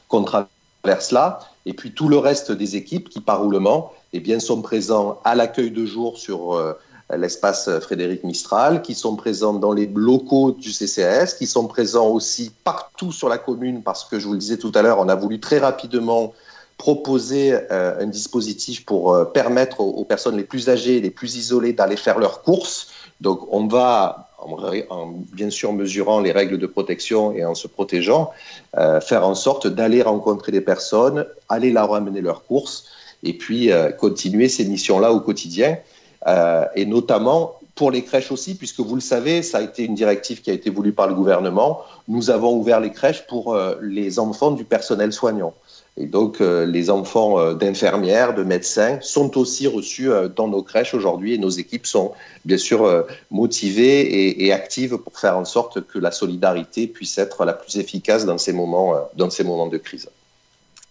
[0.07, 1.39] qu'on traverse là.
[1.65, 5.35] Et puis tout le reste des équipes qui, par roulement, eh bien, sont présents à
[5.35, 6.75] l'accueil de jour sur
[7.15, 12.51] l'espace Frédéric Mistral, qui sont présents dans les locaux du CCAS, qui sont présents aussi
[12.63, 15.15] partout sur la commune, parce que je vous le disais tout à l'heure, on a
[15.15, 16.33] voulu très rapidement
[16.77, 21.73] proposer euh, un dispositif pour euh, permettre aux, personnes les plus âgées, les plus isolées
[21.73, 22.89] d'aller faire leurs courses.
[23.19, 24.57] Donc on va, en,
[24.89, 28.31] en, bien sûr mesurant les règles de protection et en se protégeant,
[28.77, 32.85] euh, faire en sorte d'aller rencontrer des personnes, aller leur ramener leurs courses
[33.23, 35.77] et puis continuer ces missions-là au quotidien.
[36.25, 39.93] Euh, et notamment pour les crèches aussi, puisque vous le savez, ça a été une
[39.93, 41.81] directive qui a été voulue par le gouvernement.
[42.07, 45.53] Nous avons ouvert les crèches pour euh, les enfants du personnel soignant.
[45.95, 51.35] Et donc, euh, les enfants d'infirmières, de médecins sont aussi reçus dans nos crèches aujourd'hui
[51.35, 52.13] et nos équipes sont
[52.45, 57.45] bien sûr motivées et, et, actives pour faire en sorte que la solidarité puisse être
[57.45, 60.07] la plus efficace dans ces moments, dans ces moments de crise.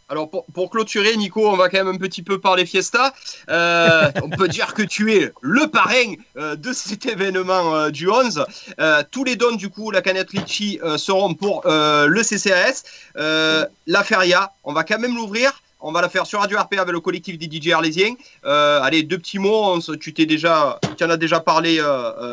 [0.09, 3.12] Alors pour, clôturer, Nico, on va quand même un petit peu parler fiesta.
[3.48, 8.09] Euh, on peut dire que tu es le parrain euh, de cet événement euh, du
[8.09, 8.44] 11.
[9.11, 12.84] tous les dons, du coup, la canette Litchi seront pour le CCAS.
[13.16, 15.61] la Feria, on va quand même l'ouvrir.
[15.80, 18.14] On va la faire sur Radio RP avec le collectif des DJ arlésiens.
[18.44, 19.80] allez, deux petits mots.
[20.00, 21.82] Tu t'es déjà, tu en as déjà parlé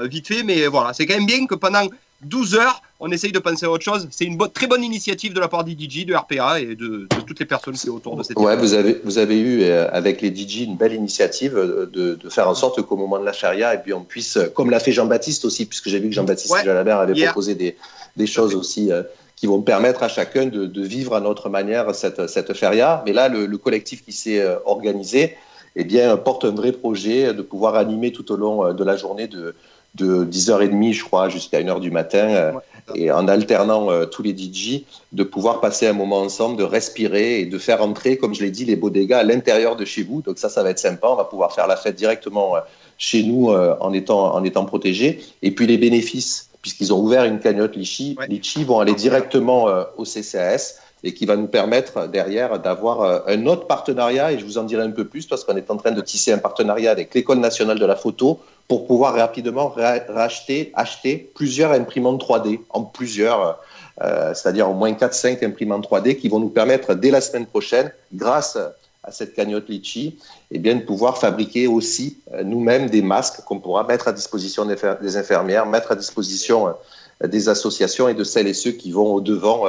[0.03, 1.87] vite fait, mais voilà, c'est quand même bien que pendant
[2.25, 4.07] 12 heures, on essaye de penser à autre chose.
[4.11, 7.07] C'est une bo très bonne initiative de la part des DJ, de RPA et de,
[7.09, 9.63] de toutes les personnes qui sont autour de cette Ouais, vous avez, vous avez eu
[9.63, 13.19] euh, avec les DJ une belle initiative euh, de, de faire en sorte qu'au moment
[13.19, 16.09] de la charia, et puis on puisse, comme l'a fait Jean-Baptiste aussi, puisque j'ai vu
[16.09, 17.27] que Jean-Baptiste ouais, Jalabert avait yeah.
[17.27, 17.75] proposé des,
[18.15, 19.03] des choses aussi euh,
[19.35, 23.03] qui vont permettre à chacun de, de, vivre à notre manière cette, cette feria.
[23.05, 25.35] Mais là, le, le collectif qui s'est euh, organisé,
[25.75, 29.27] eh bien, porte un vrai projet de pouvoir animer tout au long de la journée
[29.27, 29.55] de,
[29.95, 32.61] de 10h30, je crois, jusqu'à 1h du matin, euh, ouais.
[32.95, 37.41] et en alternant euh, tous les DJ, de pouvoir passer un moment ensemble, de respirer
[37.41, 40.03] et de faire entrer, comme je l'ai dit, les beaux dégâts à l'intérieur de chez
[40.03, 40.21] vous.
[40.21, 41.07] Donc ça, ça va être sympa.
[41.09, 42.59] On va pouvoir faire la fête directement euh,
[42.97, 45.19] chez nous en étant, en étant protégés.
[45.41, 48.27] Et puis les bénéfices, puisqu'ils ont ouvert une cagnotte Litchi, ouais.
[48.27, 49.67] Litchi vont aller directement
[49.97, 54.57] au CCAS et qui va nous permettre derrière d'avoir un autre partenariat, et je vous
[54.57, 57.13] en dirai un peu plus, parce qu'on est en train de tisser un partenariat avec
[57.13, 59.73] l'École nationale de la photo pour pouvoir rapidement
[60.09, 63.59] racheter, acheter plusieurs imprimantes 3D, en plusieurs,
[64.01, 67.91] euh, c'est-à-dire au moins 4-5 imprimantes 3D qui vont nous permettre dès la semaine prochaine,
[68.13, 68.57] grâce
[69.03, 70.17] à cette cagnotte Litchi,
[70.49, 74.65] eh bien, de pouvoir fabriquer aussi euh, nous-mêmes des masques qu'on pourra mettre à disposition
[74.65, 79.13] des infirmières, mettre à disposition euh, des associations et de celles et ceux qui vont
[79.13, 79.65] au-devant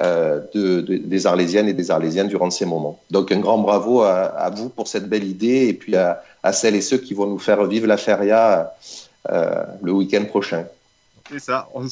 [0.00, 3.00] euh, de, de, des Arlésiennes et des Arlésiens durant ces moments.
[3.10, 6.52] Donc un grand bravo à, à vous pour cette belle idée et puis à, à,
[6.52, 8.72] celles et ceux qui vont nous faire vivre la feria
[9.30, 10.64] euh, le week-end prochain.
[11.28, 11.86] C'est ça, on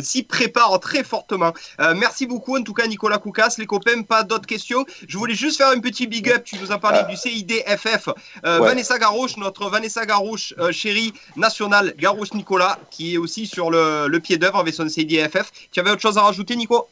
[0.00, 1.52] s'y prépare très fortement.
[1.80, 4.86] Euh, merci beaucoup en tout cas Nicolas Koukas, les copains, pas d'autres questions.
[5.06, 7.08] Je voulais juste faire un petit big up, tu nous as parlé ah.
[7.10, 8.08] du CIDFF.
[8.44, 8.68] Euh, ouais.
[8.68, 14.20] Vanessa Garouche, notre Vanessa Garouche, chérie nationale Garouche Nicolas, qui est aussi sur le, le
[14.20, 15.50] pied d'œuvre avec son CIDFF.
[15.70, 16.88] Tu avais autre chose à rajouter Nico?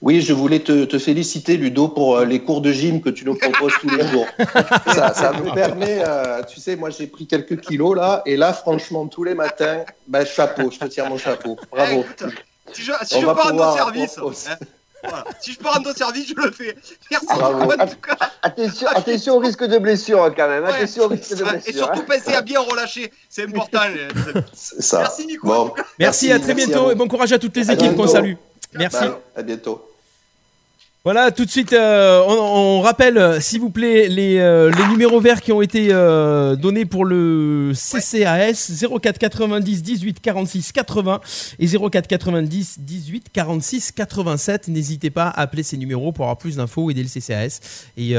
[0.00, 3.24] Oui, je voulais te, te, féliciter, Ludo, pour euh, les cours de gym que tu
[3.24, 4.26] nous proposes tous les jours.
[4.86, 8.52] Ça, ça nous permet, euh, tu sais, moi j'ai pris quelques kilos là, et là,
[8.52, 11.56] franchement, tous les matins, ben, chapeau, je te tire mon chapeau.
[11.70, 12.04] Bravo.
[12.72, 14.22] Si je, si je peux rendre service, hein,
[15.02, 15.24] voilà.
[15.40, 16.76] si je peux rendre service, je le fais.
[17.10, 17.26] Merci.
[17.26, 17.72] Bravo.
[17.72, 18.16] En tout cas.
[18.42, 20.64] Attention, attention au risque de blessure quand même.
[20.64, 21.68] Ouais, attention au risque de blessure.
[21.68, 22.04] Et surtout, hein.
[22.06, 23.12] pensez à bien relâcher.
[23.28, 23.80] C'est important.
[24.52, 24.98] Ça.
[25.00, 25.46] Merci Nico.
[25.46, 25.72] Bon.
[25.98, 28.34] Merci, à très bientôt à et bon courage à toutes les équipes qu'on salue.
[28.74, 29.04] Merci.
[29.34, 29.87] À bientôt.
[31.10, 35.22] Voilà, tout de suite, euh, on, rappelle, euh, s'il vous plaît, les, euh, les numéros
[35.22, 41.20] verts qui ont été donnés pour le CCAS 04 90 18 46 80
[41.60, 44.68] et 04 90 18 46 87.
[44.68, 47.60] N'hésitez pas à appeler ces numéros pour avoir plus d'infos, aider le CCAS
[47.96, 48.14] et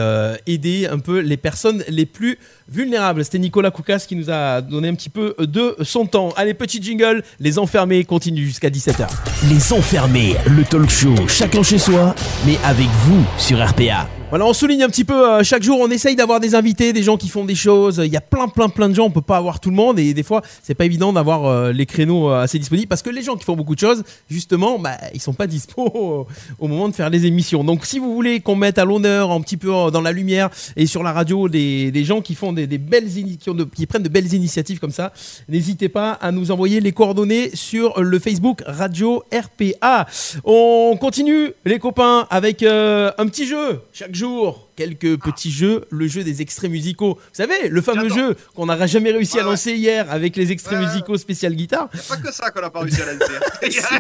[0.51, 3.23] aider un peu les personnes les plus vulnérables.
[3.23, 6.29] C'était Nicolas Koukas qui nous a donné un petit peu de son temps.
[6.37, 9.07] Allez, petit jingle, les enfermés continuent jusqu'à 17h.
[9.47, 12.15] Les enfermés, le talk show, chacun chez soi,
[12.47, 14.18] mais avec vous sur RPA.
[14.29, 17.01] Voilà, on souligne un petit peu euh, chaque jour, on essaye d'avoir des invités, des
[17.01, 17.99] gens qui font des choses.
[18.05, 19.97] Il y a plein, plein, plein de gens, on peut pas avoir tout le monde
[19.97, 23.09] et des fois, c'est pas évident d'avoir euh, les créneaux euh, assez disponibles parce que
[23.09, 26.27] les gens qui font beaucoup de choses, justement, bah, ils sont pas dispo
[26.59, 27.63] au, moment de faire les émissions.
[27.63, 30.51] Donc, si vous voulez qu'on mette à l'honneur, un petit peu euh, dans la lumière
[30.77, 33.87] et sur la radio des, des gens qui font des, des belles qui, de- qui
[33.87, 35.11] prennent de belles initiatives comme ça,
[35.47, 40.05] n'hésitez pas à nous envoyer les coordonnées sur le Facebook Radio RPA.
[40.43, 44.69] On continue, les copains, avec euh, un petit jeu chaque jour.
[44.75, 47.15] Quelques petits jeux, le jeu des extraits musicaux.
[47.15, 50.79] Vous savez, le fameux jeu qu'on n'aura jamais réussi à lancer hier avec les extraits
[50.79, 51.89] musicaux spécial guitare.
[52.07, 53.33] Pas que ça qu'on a pas réussi à lancer.
[53.91, 53.99] hein.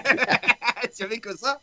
[0.91, 1.59] S'il y avait que ça.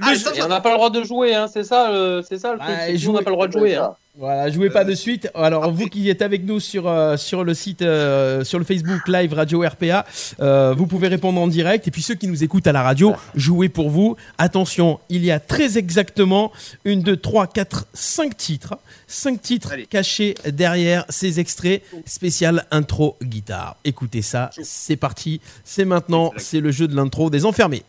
[0.00, 0.12] Ah,
[0.42, 1.92] on n'a pas le droit de jouer, hein, c'est ça,
[2.28, 2.70] c'est ça le truc.
[2.70, 3.76] que nous, on n'a pas le droit de jouer.
[3.76, 3.94] Hein.
[4.20, 5.30] Voilà, jouez pas de suite.
[5.34, 9.08] Alors vous qui êtes avec nous sur euh, sur le site, euh, sur le Facebook
[9.08, 10.04] Live Radio RPA,
[10.40, 11.88] euh, vous pouvez répondre en direct.
[11.88, 14.16] Et puis ceux qui nous écoutent à la radio, jouez pour vous.
[14.36, 16.52] Attention, il y a très exactement
[16.84, 23.78] une, deux, trois, quatre, cinq titres, cinq titres cachés derrière ces extraits spécial intro guitare.
[23.86, 27.84] Écoutez ça, c'est parti, c'est maintenant, c'est le jeu de l'intro des enfermés.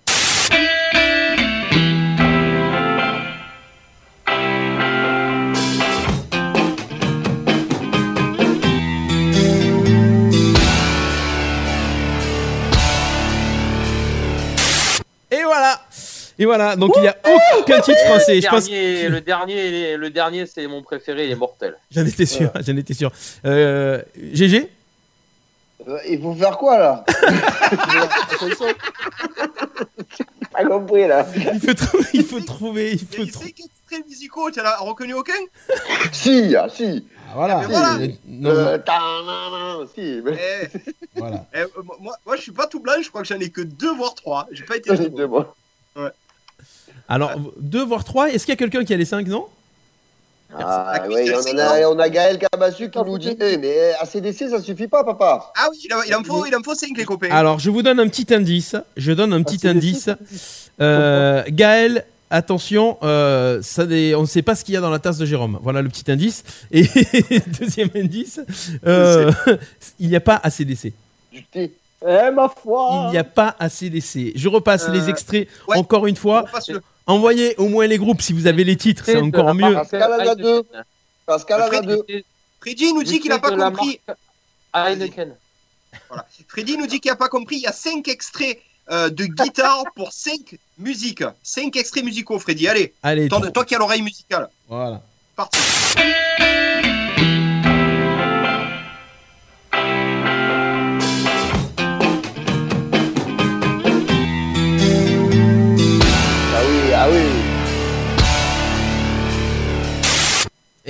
[16.41, 17.15] Et voilà, donc il n'y a
[17.59, 18.33] aucun titre français.
[18.37, 21.75] Le Je pense dernier, le dernier, le dernier, c'est mon préféré, il est mortel.
[21.91, 23.11] J'en étais sûr, j'en étais sûr.
[23.45, 24.01] Euh,
[24.33, 24.67] GG
[25.87, 27.05] Euh, Il faut faire quoi là?
[30.51, 31.27] Pas compris là?
[31.35, 33.23] il faut, trou- il faut trouver, il faut
[34.07, 35.33] musicaux, tu as reconnu aucun?
[36.11, 37.05] Si, ah, si.
[37.35, 37.57] Voilà.
[37.59, 37.93] Mais voilà.
[37.99, 40.21] Euh, non, Euh, ta-na-na, si.
[40.25, 40.67] mais- Eh,
[41.15, 41.45] voilà.
[41.53, 41.67] eh, euh,
[41.99, 44.15] moi, moi, je suis pas tout blanc, je crois que j'en ai que deux voire
[44.15, 44.47] trois.
[44.51, 44.89] J'ai pas été.
[44.95, 45.53] De moi.
[47.13, 49.45] Alors, deux voire trois, est-ce qu'il y a quelqu'un qui a les cinq, non?
[50.57, 54.87] Ah, oui, on, a, on a Gaël Cabassu qui nous dit mais ACDC ça suffit
[54.87, 55.51] pas, papa.
[55.57, 57.29] Ah oui, il, en- il en faut, il en faut cinq les copains.
[57.31, 58.75] Alors, je vous donne un petit indice.
[58.97, 60.09] Je donne un petit indice.
[60.81, 64.99] Euh, Gaël, attention, euh, ça on ne sait pas ce qu'il y a dans la
[64.99, 65.57] tasse de Jérôme.
[65.63, 66.43] Voilà le petit indice.
[66.71, 66.83] Et
[67.59, 68.41] deuxième indice,
[68.85, 69.31] euh,
[69.99, 70.91] il n'y a pas ACDC.
[71.31, 71.71] Du thé.
[72.05, 74.33] Eh, ma foi Il n'y a pas ACDC.
[74.35, 75.77] Je repasse Euh, les extraits ouais.
[75.77, 76.45] encore une fois.
[77.11, 79.73] Envoyez au moins les groupes si vous avez les titres, c'est encore mieux.
[79.73, 80.63] Pascal a deux.
[81.25, 82.03] Pascal en a Fred, deux.
[82.59, 83.99] Freddy nous dit qu'il a pas compris.
[84.73, 85.35] Heineken.
[86.07, 86.25] Voilà.
[86.47, 87.57] Freddy nous dit qu'il a pas compris.
[87.57, 88.59] Il y a cinq extraits
[88.91, 91.23] euh, de guitare pour cinq musiques.
[91.43, 92.67] Cinq extraits musicaux, Freddy.
[92.67, 94.49] Allez, Allez, toi, toi qui as l'oreille musicale.
[94.67, 95.01] voilà.
[95.35, 95.59] Parti.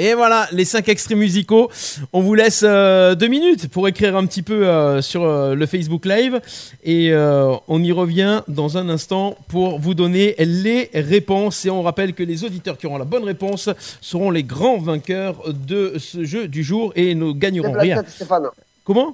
[0.04, 1.70] Et voilà, les cinq extraits musicaux.
[2.12, 5.66] On vous laisse euh, deux minutes pour écrire un petit peu euh, sur euh, le
[5.68, 6.42] Facebook Live.
[6.84, 11.66] Et euh, on y revient dans un instant pour vous donner les réponses.
[11.66, 13.70] Et on rappelle que les auditeurs qui auront la bonne réponse
[14.02, 17.98] seront les grands vainqueurs de ce jeu du jour et ne gagneront Lève la rien.
[17.98, 18.48] tête, Stéphane.
[18.84, 19.14] Comment?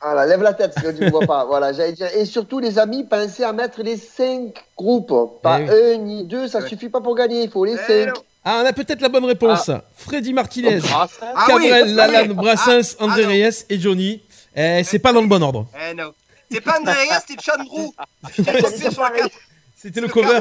[0.00, 1.44] Voilà, lève la tête si tu ne vois pas.
[1.46, 2.06] Voilà, j'allais dire.
[2.16, 5.12] Et surtout, les amis, pensez à mettre les cinq groupes.
[5.42, 5.94] Pas Eh oui.
[5.94, 6.68] un ni deux, ça Ouais.
[6.68, 7.42] suffit pas pour gagner.
[7.42, 8.06] Il faut les Eh cinq.
[8.14, 8.22] non.
[8.44, 9.70] Ah, on a peut-être la bonne réponse.
[9.96, 12.32] Freddy Martinez, Ah, Ah oui, Cabrel, ah Lalanne.
[12.32, 13.28] Brassens, Ah, André ah.
[13.28, 14.20] Reyes et Johnny.
[14.56, 15.68] Eh, c'est pas dans le bon ordre.
[15.90, 16.12] Eh non.
[16.50, 17.36] C'est pas c'est
[18.44, 19.32] t'es trompé sur la carte.
[19.74, 20.40] C'était le cover.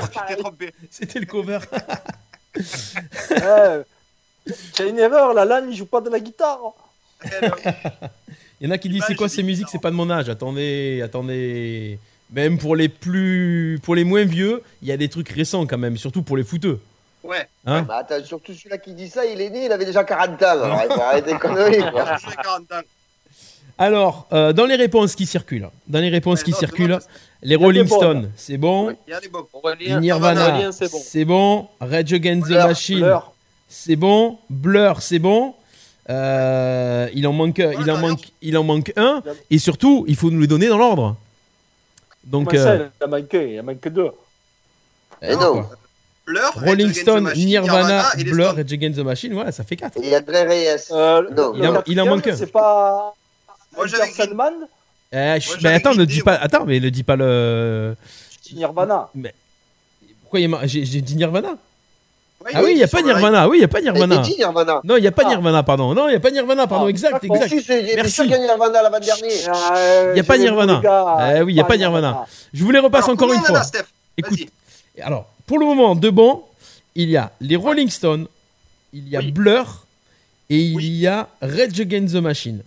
[0.89, 1.59] C'était le cover.
[4.73, 6.59] C'est une erreur, la LAN, il joue pas de la guitare.
[7.25, 7.29] Eh.
[8.59, 9.67] Il y en a qui disent c'est quoi ces musiques.
[9.71, 10.27] C'est pas de mon âge.
[10.29, 11.97] Attendez, attendez.
[12.31, 15.77] Même pour les plus, pour les moins vieux, il y a des trucs récents quand
[15.77, 16.79] même, surtout pour les footeux.
[17.23, 17.47] Ouais.
[17.65, 20.41] Hein Bah, attends, surtout celui-là qui dit ça, il est né, il avait déjà 40
[20.41, 20.45] ans.
[20.45, 21.91] Alors, il faut arrêter les conneries.
[21.91, 22.17] quoi.
[22.17, 22.81] J'ai 40 ans.
[23.77, 26.99] Alors, euh, dans les réponses qui circulent, dans les réponses Ouais, qui non, circulent,
[27.41, 27.87] les Rolling.
[27.87, 28.95] Stones, c'est bon.
[29.07, 29.47] Il y a des bons.
[29.53, 30.99] Aurélien, Nirvana, c'est bon.
[31.03, 31.67] c'est bon.
[31.79, 33.11] Rage Against the Machine,
[33.67, 34.37] c'est bon.
[34.49, 35.55] Blur, c'est bon.
[36.09, 37.97] Euh, il en manque, il en alors.
[37.99, 39.23] manque, il en manque un.
[39.49, 41.15] Et surtout, il faut nous les donner dans l'ordre.
[42.23, 44.11] Donc, ça, euh, il en manque un, il en manque deux.
[45.23, 45.53] eh non.
[45.63, 45.69] quoi.
[46.25, 48.55] Blur, Rolling Stone, Machine, Nirvana, et les Blur.
[48.55, 49.97] Rage Against the Machine, voilà, ça fait 4.
[50.03, 50.67] Et André Reyes.
[50.91, 51.53] Euh, Non.
[51.55, 52.35] Il en- il en manque un.
[52.35, 53.13] C'est pas.
[53.75, 54.53] Moi, j'avais Sandman
[55.13, 57.95] Eh, je- Moi, mais attends, ne dis pas, attends, mais ne dis pas le.
[58.53, 59.09] Nirvana.
[60.21, 61.49] Pourquoi il y a j'ai dit Nirvana?
[62.43, 64.15] Ouais, Ah oui, il n'y a pas Nirvana, oui, il n'y a pas Mais Nirvana.
[64.15, 64.81] il dit Nirvana.
[64.83, 65.29] Non, il n'y a pas Ah.
[65.29, 65.93] Nirvana, pardon.
[65.93, 67.49] Non, il n'y a pas Nirvana, pardon, Ah, exact, exact.
[67.49, 67.63] Si,
[67.95, 68.21] Merci.
[68.23, 69.27] qu'il y a Nirvana l'avant-dernier.
[70.13, 70.81] Il Y a pas Nirvana.
[71.37, 72.25] Eh oui, y a pas Nirvana.
[72.53, 73.63] Je vous les repasse Alors, encore une a, fois.
[73.63, 73.83] Steph?
[74.17, 74.39] Écoute,
[75.01, 76.43] alors, pour le moment, de bon,
[76.95, 78.25] il y a les Rolling Stones,
[78.93, 79.33] il y a Oui.
[79.33, 79.85] Blur
[80.49, 80.85] et il Oui.
[80.99, 82.61] y a Rage Against the Machine.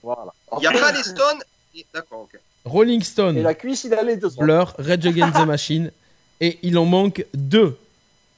[0.00, 0.32] Voilà.
[0.52, 1.42] Il n'y a pas les Stones.
[1.74, 2.38] et- D'accord, ok.
[2.64, 4.28] Rolling Et Stone, la cuisse, il a les deux.
[4.38, 5.90] Blur, Rage Against the Machine
[6.40, 7.76] et il en manque deux.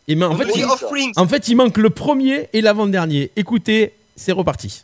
[0.09, 1.13] Et ben, en, fait, Oui, il, Offsprings.
[1.17, 3.31] en fait, il manque le premier et l'avant-dernier.
[3.37, 4.81] Écoutez, c'est reparti.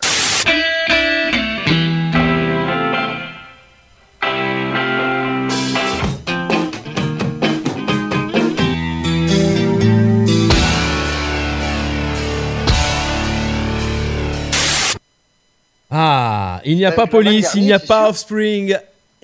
[15.95, 18.77] Ah, il n'y a pas Police, il n'y a pas Offspring.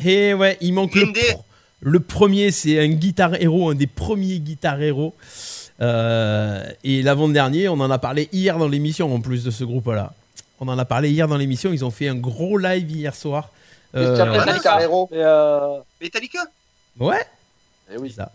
[0.04, 1.38] Et ouais, il manque le, pr-
[1.80, 5.14] le premier, c'est un guitar héros, un des premiers guitar héros.
[5.80, 10.12] Euh, et l'avant-dernier, on en a parlé hier dans l'émission en plus de ce groupe-là.
[10.60, 13.50] On en a parlé hier dans l'émission, ils ont fait un gros live hier soir.
[13.94, 14.80] Euh, Metallica.
[14.82, 15.78] Et euh...
[16.02, 16.40] Metallica
[17.00, 17.24] ouais,
[17.92, 18.10] Eh oui.
[18.10, 18.32] c'est ça.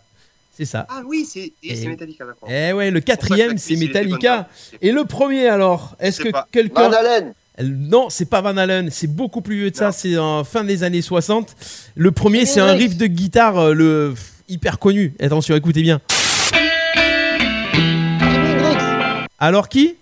[0.56, 0.86] C'est ça.
[0.88, 2.48] Ah oui, c'est et Et- c'est Metallica, d'accord.
[2.50, 4.48] Eh ouais, le quatrième, c'est Metallica.
[4.82, 6.88] Et le premier alors, est-ce que quelqu'un...
[6.88, 7.34] Van Halen.
[7.62, 10.82] Non, c'est pas Van Halen, c'est beaucoup plus vieux de ça, c'est en fin des
[10.82, 11.54] années 60.
[11.94, 14.14] Le premier, c'est un riff de guitare euh, le
[14.48, 15.14] hyper connu.
[15.20, 16.00] Attention, écoutez bien.
[19.38, 19.94] Alors qui?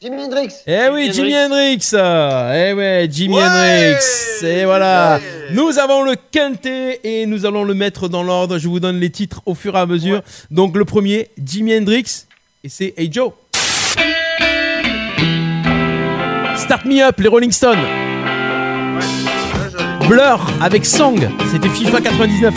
[0.00, 0.48] Jimi Hendrix.
[0.66, 1.90] Eh oui, Jimi Hendrix.
[1.92, 4.04] Eh ouais, Jimi Ouais Hendrix.
[4.42, 5.18] Et voilà.
[5.18, 5.54] Ouais.
[5.54, 8.58] Nous avons le quintet et nous allons le mettre dans l'ordre.
[8.58, 10.22] Je vous donne les titres au fur et à mesure.
[10.50, 12.24] Donc le premier, Jimi Hendrix
[12.64, 13.32] et c'est Hey Joe.
[16.72, 17.76] Start Me Up, les Rolling Stones.
[19.60, 21.18] J'avais- Blur avec Song,
[21.50, 22.54] c'était FIFA 99.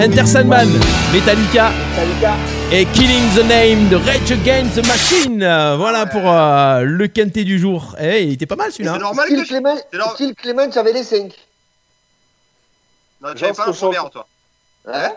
[0.00, 0.66] Enter Sandman,
[1.12, 2.34] Metallica Metallica.
[2.72, 5.42] et Killing the Name de Rage Against the Machine.
[5.42, 7.94] Euh, Voilà pour euh, le quintet du jour.
[8.00, 8.94] Eh, il était pas mal C'est celui-là.
[8.94, 8.98] hein.
[8.98, 9.82] normal Phil que c'est normal.
[10.16, 11.34] Phil Clement avait les 5.
[13.20, 14.26] Non, j'avais pas Genre, première, toi.
[14.90, 15.12] Hein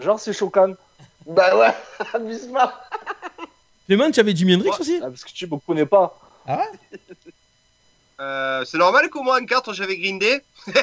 [0.00, 0.74] Genre, c'est choquant.
[1.26, 1.74] Bah ouais,
[2.20, 2.74] Bismarck.
[3.88, 4.76] Clément, tu avais Jimi Hendrix Ouais.
[4.80, 6.16] aussi Ah, parce que tu me connais pas.
[8.20, 10.42] Euh, c'est normal que moi en 4 j'avais Green Day.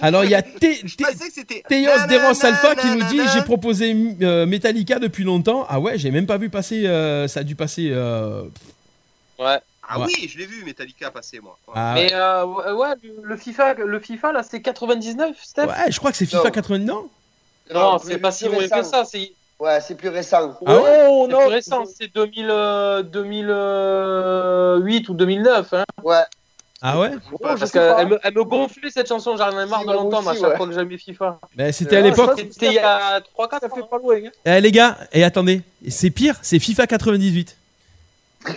[0.00, 0.42] Alors il y a.
[0.42, 5.66] Théos Deros Alpha qui nous dit j'ai proposé euh, Metallica depuis longtemps.
[5.68, 6.86] Ah ouais, j'ai même pas vu passer.
[6.86, 7.90] euh, ça a dû passer.
[7.92, 8.44] euh,
[9.38, 9.58] Ouais.
[9.90, 10.06] Ah Ouais.
[10.06, 11.58] oui, je l'ai vu Metallica passer moi.
[11.74, 12.44] Ah, Mais euh,
[12.74, 12.88] ouais,
[13.22, 15.64] le- FIFA, le FIFA là, c'est 99, Steph?
[15.66, 16.50] ouais, je crois que c'est FIFA Non.
[16.50, 16.78] 80.
[17.74, 19.04] Non c'est pas si loin que ça.
[19.04, 20.56] C'est Ouais, c'est plus récent.
[20.66, 21.40] Ah ouais oh c'est non.
[21.40, 21.84] plus récent.
[21.86, 25.72] C'est 2000, euh, 2008 ou 2009.
[25.74, 25.84] Hein.
[26.04, 26.22] Ouais.
[26.80, 29.36] Ah ouais Oh, Parce qu'elle me, elle me gonflait cette chanson.
[29.36, 30.56] J'en ai marre de l'entendre à chaque ouais.
[30.56, 31.40] fois que j'ai mis FIFA.
[31.56, 32.38] Ben, C'était à Ouais, l'époque.
[32.52, 34.14] C'était il y a 3-4 Ça fait pas loin.
[34.26, 34.30] Hein.
[34.44, 37.56] Eh les gars, et attendez, c'est pire, c'est FIFA 98.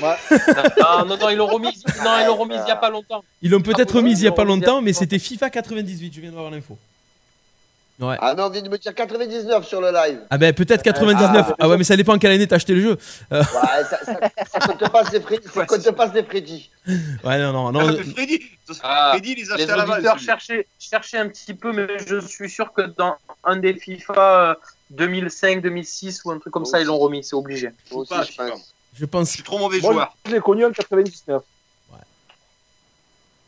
[0.83, 1.83] Ah, non, non, ils l'ont remise.
[2.03, 3.23] Non, ils l'ont remise il y a pas longtemps.
[3.41, 6.21] Ils l'ont peut-être Ah, remis il y a pas longtemps, mais c'était FIFA 98, je
[6.21, 6.77] viens d'avoir l'info.
[7.99, 8.15] Ouais.
[8.19, 10.21] Ah non, on vient de me dire 99 sur le live.
[10.31, 11.45] Ah ben peut-être 99.
[11.49, 11.55] Ah.
[11.59, 12.97] Ah ouais, mais ça dépend en quelle année t'as acheté le jeu.
[13.31, 13.41] Ouais,
[13.89, 14.19] ça, ça,
[14.51, 15.47] ça compte pas, c'est Freddy.
[15.53, 16.69] Ça compte pas, c'est Freddy.
[17.23, 17.79] Ouais, non, non, non.
[17.87, 18.41] Ah, Freddy,
[18.81, 20.19] Ah, Freddy les a Les achetés à la base.
[20.25, 24.55] cherchaient, cherchaient un petit peu, mais je suis sûr que dans un des FIFA euh,
[24.91, 27.69] 2005, 2006 ou un truc comme ça, ils l'ont remis, c'est obligé.
[27.91, 28.73] Moi aussi, pas, je pense.
[28.93, 29.29] Je Je pense.
[29.29, 30.15] suis trop mauvais Moi, joueur.
[30.25, 31.41] je l'ai connu en 99.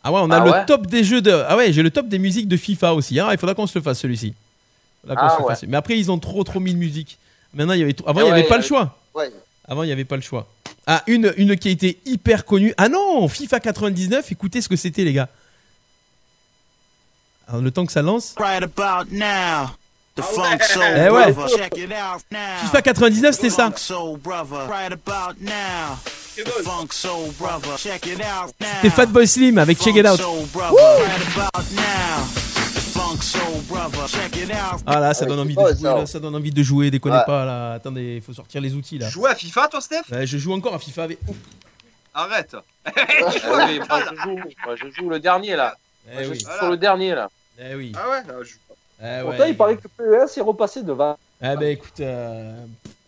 [0.04, 1.32] Ah ouais, on a Ah le ouais top des jeux de.
[1.48, 3.20] Ah ouais, j'ai le top des musiques de FIFA aussi.
[3.20, 3.30] hein.
[3.32, 4.34] Il faudra qu'on se le fasse celui-ci.
[5.10, 5.54] Ah se le ouais.
[5.54, 5.64] fasse.
[5.64, 7.18] Mais après, ils ont trop trop mis de musique.
[7.54, 7.96] Maintenant, il y avait.
[8.06, 8.98] Avant, il Ah n'y avait pas il le choix.
[9.14, 9.32] Ouais.
[9.68, 10.48] Avant, il n'y avait pas le choix.
[10.86, 12.74] Ah, une, une qui a été hyper connue.
[12.78, 15.30] Ah non, FIFA 99, écoutez ce que c'était, les gars.
[17.48, 18.36] Alors, le temps que ça lance.
[18.38, 19.70] Right about now.
[20.16, 20.66] The funk ouais.
[20.68, 21.32] soul Eh ouais.
[21.32, 21.58] brother.
[21.58, 22.38] Check it out now.
[22.64, 23.72] FIFA 99, c'était ça.
[24.70, 25.98] Right about now.
[26.36, 27.78] The funk soul brother.
[27.78, 28.68] Check it out now.
[28.82, 30.18] C'était Fatboy Slim avec Check It Out.
[30.20, 30.76] Funk soul brother.
[31.04, 32.26] Right about now.
[32.74, 34.08] The funk soul brother.
[34.08, 34.82] Check it out.
[34.88, 35.96] Ah là, ça donne envie de jouer, ça.
[35.96, 37.26] là, ça donne envie de jouer, déconnez Ouais.
[37.28, 37.74] pas là.
[37.74, 39.10] Attendez, il faut sortir les outils là.
[39.10, 40.02] Jouais à FIFA toi Steph?
[40.12, 41.20] Ouais, je joue encore à FIFA avec.
[42.16, 42.56] Arrête.
[42.96, 45.76] Je, joue, moi, je joue le dernier là.
[46.12, 46.60] Moi, Eh je oui, suis Voilà.
[46.62, 47.30] sur le dernier là.
[47.60, 47.92] eh oui.
[47.96, 48.54] Ah ouais, je-
[49.04, 49.50] Eh Pourtant, ouais.
[49.50, 51.18] il paraît que PES est repassé devant.
[51.42, 52.54] Ah bah écoute, euh,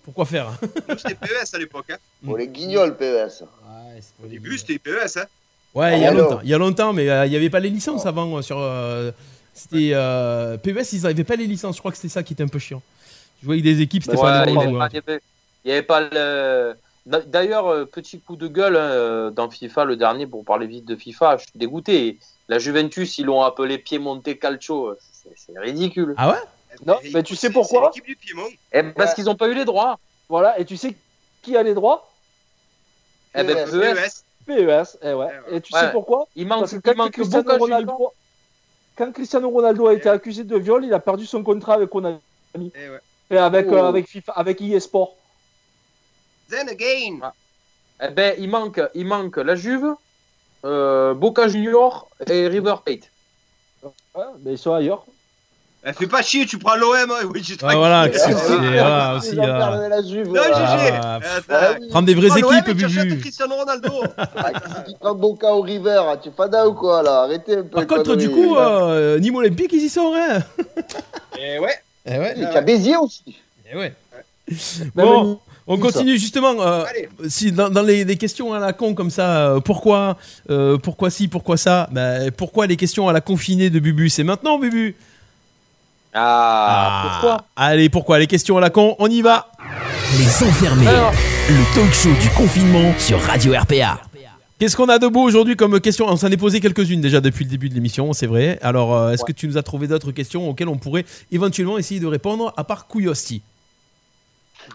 [0.05, 0.57] pourquoi faire hein
[0.97, 1.85] c'était PES à l'époque.
[1.91, 1.97] Hein.
[2.23, 3.03] Pour les guignols, PES.
[3.41, 5.17] Ouais, c'est pas Au début c'était PES.
[5.17, 5.25] Hein.
[5.73, 7.59] Ouais, il y a longtemps, il y a longtemps, mais euh, il n'y avait pas
[7.59, 8.57] les licences avant euh, sur.
[8.59, 9.11] euh,
[9.53, 11.75] c'était euh, PES, ils n'avaient pas les licences.
[11.75, 12.81] Je crois que c'était ça qui était un peu chiant.
[13.43, 14.71] Jouer avec des équipes, c'était Ouais, pas il n'y bons avait,
[15.83, 16.75] pas- avait- le.
[17.27, 21.37] D'ailleurs, petit coup de gueule hein, dans FIFA, le dernier, pour parler vite de FIFA,
[21.37, 22.17] je suis dégoûté.
[22.49, 24.95] La Juventus, ils l'ont appelé Piemonte Calcio.
[25.11, 26.15] C'est c'est ridicule.
[26.17, 26.37] Ah ouais?
[26.85, 28.49] Non, mais tu sais pourquoi l'équipe du Piémont.
[28.71, 29.99] Eh, Parce qu'ils n'ont pas eu les droits.
[30.29, 30.95] Voilà, et tu sais
[31.41, 32.09] qui a les droits?
[33.35, 34.23] Eh ben, PES.
[34.47, 35.27] PES, eh ouais.
[35.51, 35.79] Et tu Ouais.
[35.81, 36.27] sais pourquoi?
[36.35, 38.13] Il manque, Parce que il quand manque Cristiano Ronaldo,
[38.95, 42.19] quand Cristiano Ronaldo a été accusé de viol, il a perdu son contrat avec Konami.
[42.55, 42.59] Eh
[42.89, 42.99] ouais.
[43.31, 43.75] Et avec, Oh.
[43.75, 45.15] euh, avec FIFA, avec EA Sport.
[46.49, 47.31] Then again.
[48.01, 49.95] Eh ben, il manque, il manque la Juve,
[50.63, 53.11] euh, Boca Junior et River Plate.
[53.83, 55.05] Ouais, mais ils sont ailleurs.
[55.87, 56.95] Eh, fais pas chier, tu prends l'OM.
[56.95, 57.27] Hein.
[57.31, 60.27] Oui, j'ai Ah, voilà, c'est- Ah, voilà, aussi, euh, la Juve.
[60.29, 60.41] Non.
[60.41, 60.93] GG.
[61.01, 61.19] Ah.
[61.91, 63.19] Prendre des vraies équipes, et Bubu.
[63.19, 63.89] Cristiano Ronaldo.
[64.35, 64.51] Ah,
[64.85, 67.69] qui prend Boca au River hein Tu es fada ou quoi là Arrêtez un peu.
[67.69, 70.39] Par contre, du coup, euh, Nîmes Olympique, ils y sont, hein
[71.39, 71.75] Eh ouais.
[72.05, 72.33] Eh ouais.
[72.35, 73.23] Il y a Béziers aussi.
[73.71, 73.93] Eh ouais.
[74.95, 76.55] Bon, on continue justement.
[76.61, 76.83] euh,
[77.27, 80.17] si dans, dans les, les questions à la con comme ça, euh, pourquoi,
[80.49, 84.09] euh, pourquoi si, pourquoi ça Ben, Pourquoi les questions à la confinée de Bubu?
[84.09, 84.95] C'est maintenant, Bubu
[86.17, 87.45] Ah, pourquoi?
[87.57, 88.19] Allez, pourquoi?
[88.19, 89.51] Les questions à la con, on y va
[90.17, 90.87] Les enfermés.
[90.87, 91.11] Alors.
[91.49, 93.99] Le talk show du confinement sur Radio RPA.
[94.57, 96.05] Qu'est-ce qu'on a de beau aujourd'hui comme question?
[96.07, 98.57] On s'en est posé quelques-unes déjà depuis le début de l'émission, c'est vrai.
[98.61, 101.03] Alors, euh, est-ce que tu nous as trouvé d'autres questions auxquelles on pourrait
[101.33, 103.41] éventuellement essayer de répondre, à part Couillosti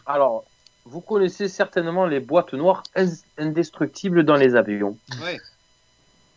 [0.05, 0.45] Alors,
[0.85, 2.83] vous connaissez certainement les boîtes noires
[3.39, 4.99] indestructibles dans les avions.
[5.23, 5.39] Ouais.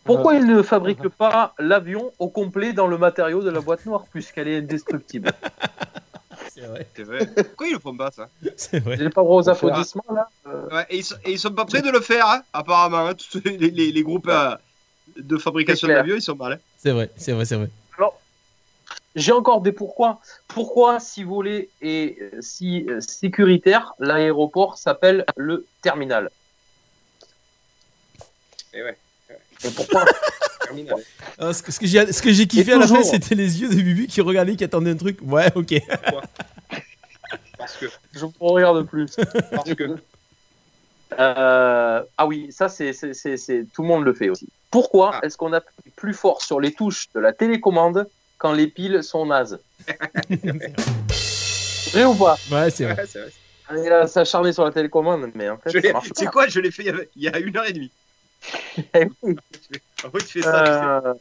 [0.04, 4.06] Pourquoi ils ne fabriquent pas l'avion au complet dans le matériau de la boîte noire
[4.12, 5.32] puisqu'elle est indestructible?
[6.49, 6.89] C'est vrai.
[6.95, 7.26] C'est vrai.
[7.28, 8.30] Pourquoi ils le font pas ça?
[8.58, 8.97] C'est vrai.
[8.97, 11.66] J'ai pas droit aux applaudissements là Euh, Ouais, et, ils sont, et ils sont pas
[11.66, 13.08] prêts de le faire, hein, apparemment.
[13.08, 13.14] hein.
[13.16, 14.56] Tous les, les- les groupes euh,
[15.16, 16.54] de fabrication d'avions, ils sont mal.
[16.54, 16.60] hein.
[16.76, 17.70] C'est vrai, c'est vrai, c'est vrai.
[19.16, 20.20] J'ai encore des pourquoi.
[20.47, 26.32] Pourquoi, si volé et euh, si euh, sécuritaire, l'aéroport s'appelle le terminal?
[28.74, 28.97] Et ouais.
[29.66, 30.05] Et pourquoi.
[31.39, 33.36] Euh, ce que, ce que j'ai, ce que j'ai kiffé Et à la fin, c'était
[33.36, 35.20] les yeux de Bubu qui regardaient, qui attendaient un truc.
[35.22, 35.76] Ouais, ok.
[37.59, 37.86] Parce que.
[38.14, 39.16] Je ne regarde plus.
[39.51, 39.97] Parce que.
[41.20, 44.47] Euh, ah oui, ça c'est, c'est, c'est, c'est- tout le monde le fait aussi.
[44.72, 45.20] Pourquoi Ah.
[45.26, 48.07] est-ce qu'on appuie plus fort sur les touches de la télécommande
[48.39, 49.59] quand les piles sont nazes
[51.91, 52.36] Vrai ou pas?
[52.51, 52.95] Ouais, c'est vrai.
[52.95, 53.32] Ouais, c'est vrai.
[53.70, 56.01] On est là à s'acharner sur la télécommande, mais en fait, pas.
[56.32, 56.47] quoi?
[56.47, 56.84] Je l'ai fait
[57.16, 57.91] il y a une heure et demie.
[58.96, 59.36] Eh oui.
[60.04, 60.52] Après, tu fais ça.
[60.64, 61.10] tu sais.
[61.10, 61.14] Euh,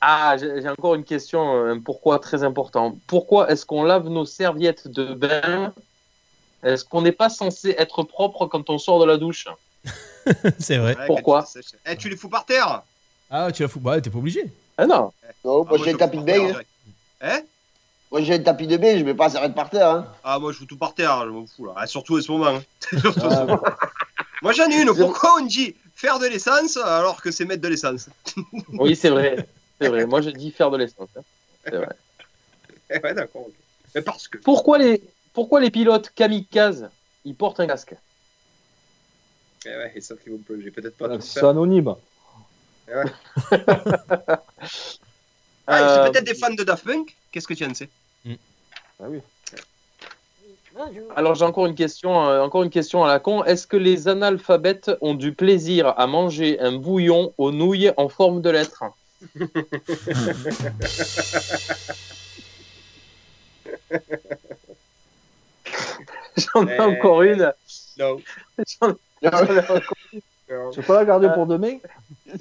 [0.00, 2.98] Ah, j'ai j'ai encore une question, euh, un pourquoi très important.
[3.06, 5.72] Pourquoi est-ce qu'on lave nos serviettes de bain?
[6.62, 9.46] Est-ce qu'on n'est pas censé être propre quand on sort de la douche?
[10.58, 10.96] C'est vrai.
[11.06, 11.44] Pourquoi?
[11.44, 11.60] tu.
[11.86, 12.82] Eh, tu les fous par terre?
[13.30, 13.80] Ah, tu la fous.
[13.80, 14.52] Bah, t'es pas obligé.
[14.76, 15.12] Ah non
[15.44, 16.52] Non, moi Ah, j'ai je un tapis de bain.
[17.20, 17.40] Hein
[18.10, 19.88] Moi j'ai un tapis de bain, je mets pas s'arrête par terre.
[19.90, 20.12] Hein.
[20.22, 21.72] Ah, moi je fous tout par terre, je m'en fous là.
[21.76, 22.46] Ah, surtout à ce moment.
[22.46, 22.62] hein.
[23.22, 23.62] Ah, moment.
[24.42, 24.94] Moi j'en ai une.
[24.94, 28.08] Pourquoi on dit faire de l'essence alors que c'est mettre de l'essence
[28.72, 29.46] Oui, c'est vrai.
[29.80, 30.06] C'est vrai.
[30.06, 31.08] Moi, je dis faire de l'essence.
[31.16, 31.22] hein.
[31.64, 31.88] C'est vrai.
[32.90, 33.46] Eh Ouais, d'accord.
[33.94, 34.38] Mais parce que.
[34.38, 36.88] Pourquoi les, pourquoi les pilotes kamikazes,
[37.24, 37.94] ils portent un casque?
[39.66, 40.70] Eh ouais, et ça qu'ils vont plonger.
[40.70, 41.48] Peut-être pas tout C'est faire.
[41.50, 41.94] anonyme.
[42.88, 43.04] Eh ouais.
[45.66, 47.16] Euh, Ah, c'est peut-être des fans de Daft Punk?
[47.32, 47.88] Qu'est-ce que tu en sais?
[49.02, 49.20] Ah oui.
[51.14, 53.44] Alors j'ai encore une question, euh, encore une question à la con.
[53.44, 58.40] Est-ce que les analphabètes ont du plaisir à manger un bouillon aux nouilles en forme
[58.42, 58.82] de lettre
[66.36, 67.52] J'en ai Euh, encore une.
[67.98, 68.16] Non.
[68.80, 68.88] J'en
[69.22, 70.20] j'en ai encore une.
[70.72, 71.78] Tu peux pas la garder pour demain?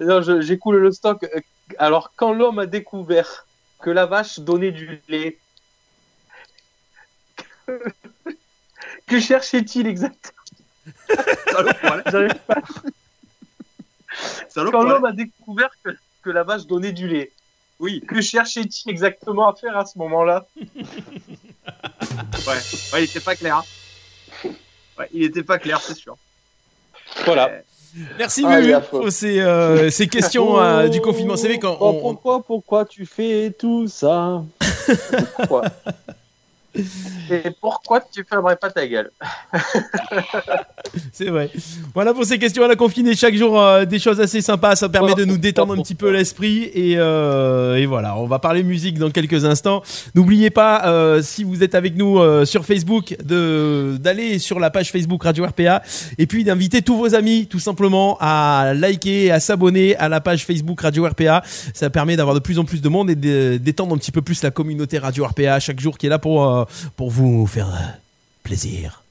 [0.00, 1.22] Non, j'écoule le stock.
[1.24, 1.40] Euh,
[1.78, 3.46] Alors, quand l'homme a découvert
[3.80, 5.38] que la vache donnait du lait,
[9.06, 10.34] que cherchait-il exactement?
[12.10, 12.62] J'arrive pas.
[14.54, 15.90] Quand l'homme a découvert que,
[16.22, 17.30] que la vache donnait du lait,
[17.78, 20.46] Oui, que cherchait-il exactement à faire à ce moment-là?
[20.56, 20.64] Ouais.
[22.92, 23.00] ouais.
[23.00, 23.58] Il était pas clair.
[23.58, 23.64] hein.
[24.98, 26.16] Ouais, il était pas clair, c'est sûr.
[27.24, 27.50] Voilà.
[28.18, 31.36] Merci, Ah, Bubu, pour ces, euh, ces questions euh, du confinement.
[31.36, 34.42] C'est vrai quand Oh, on, on- pourquoi, pourquoi tu fais tout ça?
[35.36, 35.62] Pourquoi?
[36.74, 39.10] Et pourquoi tu fermerais pas ta gueule
[41.12, 41.50] C'est vrai.
[41.94, 43.14] Voilà pour ces questions à la confinée.
[43.14, 44.76] Chaque jour, euh, des choses assez sympas.
[44.76, 46.64] Ça permet de nous détendre un petit peu l'esprit.
[46.74, 49.82] Et, euh, et voilà, on va parler musique dans quelques instants.
[50.14, 55.22] N'oubliez pas, euh, si vous êtes avec nous sur Facebook, d'aller sur la page Facebook
[55.24, 55.82] Radio RPA.
[56.18, 60.44] Et puis d'inviter tous vos amis, tout simplement, à liker, à s'abonner à la page
[60.44, 61.42] Facebook Radio RPA.
[61.74, 64.22] Ça permet d'avoir de plus en plus de monde et de- d'étendre un petit peu
[64.22, 66.59] plus la communauté Radio RPA chaque jour qui est là pour,
[66.96, 67.78] pour vous faire euh,
[68.42, 69.02] plaisir.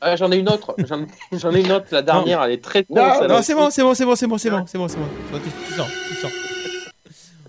[0.00, 0.74] Ah, J'en ai une autre.
[0.86, 1.86] J'en j'en ai une autre.
[1.90, 2.94] La dernière, elle est très con.
[2.94, 4.88] Non, celle-là non, c'est bon, c'est bon, c'est bon, c'est bon, c'est bon, c'est bon,
[4.88, 5.38] c'est bon.
[5.38, 6.30] Tu, tu sors, tu sors.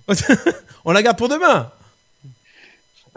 [0.85, 1.69] on la garde pour demain.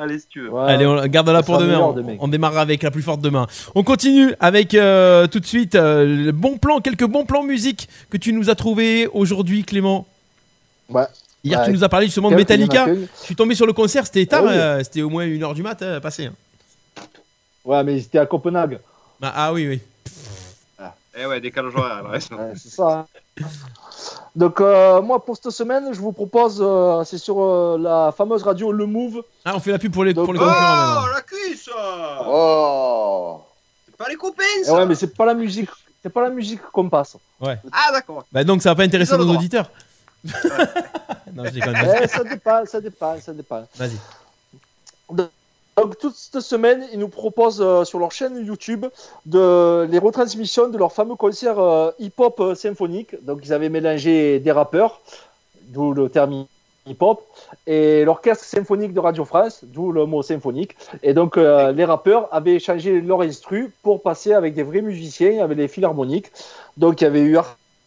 [0.01, 0.57] Allez, si tu veux.
[0.57, 1.79] Allez, on la garde là ça pour demain.
[1.81, 3.49] On, on démarrera avec la plus forte demain.
[3.75, 7.89] On continue avec euh, tout de suite euh, le bon plan, quelques bons plans musique
[8.09, 10.07] que tu nous as trouvé aujourd'hui, Clément.
[10.89, 11.05] Ouais.
[11.45, 11.67] Hier, Ouais.
[11.67, 12.87] tu nous as parlé justement de Metallica.
[12.87, 14.57] Je suis tombé sur le concert, c'était tard, Ah oui.
[14.57, 16.27] euh, c'était au moins une heure du mat euh, passé.
[16.27, 16.35] hein.
[17.65, 18.81] Ouais, mais c'était à Copenhague.
[19.23, 19.81] Ah, ah oui, oui.
[21.21, 22.31] Eh ouais, décalage horaire, le reste.
[22.33, 23.07] Ouais, c'est ça.
[23.41, 23.45] hein.
[24.37, 28.45] Donc, euh, moi, pour cette semaine, je vous propose, euh, c'est sur euh, la fameuse
[28.45, 29.23] radio Le Move.
[29.45, 31.69] Ah, on fait la pub pour les, pour les Donc, concurrents Oh, la cuisse
[32.25, 33.41] Oh
[33.87, 35.71] C'est pas les copains, Eh ça ouais, mais c'est pas la musique,
[36.03, 37.17] c'est pas la musique qu'on passe.
[37.41, 37.59] Ouais.
[37.73, 38.25] Ah, d'accord.
[38.31, 39.35] Bah, donc, ça va pas intéresser nos droit.
[39.37, 39.71] auditeurs.
[41.39, 41.77] non, je déconne.
[42.03, 43.65] Eh, ça dépend, ça dépend, ça dépend.
[43.77, 43.97] Vas-y.
[45.77, 48.87] Donc toute cette semaine, ils nous proposent euh, sur leur chaîne YouTube
[49.25, 53.15] de les retransmissions de leur fameux concert euh, hip-hop euh, symphonique.
[53.25, 55.01] Donc ils avaient mélangé des rappeurs,
[55.69, 56.47] d'où le terme
[56.89, 57.23] hip-hop,
[57.69, 60.77] et l'orchestre symphonique de Radio France, d'où le mot symphonique.
[61.05, 65.45] Et donc euh, les rappeurs avaient échangé leur instru pour passer avec des vrais musiciens,
[65.45, 66.33] avec les philharmoniques.
[66.77, 67.39] Donc il y avait eu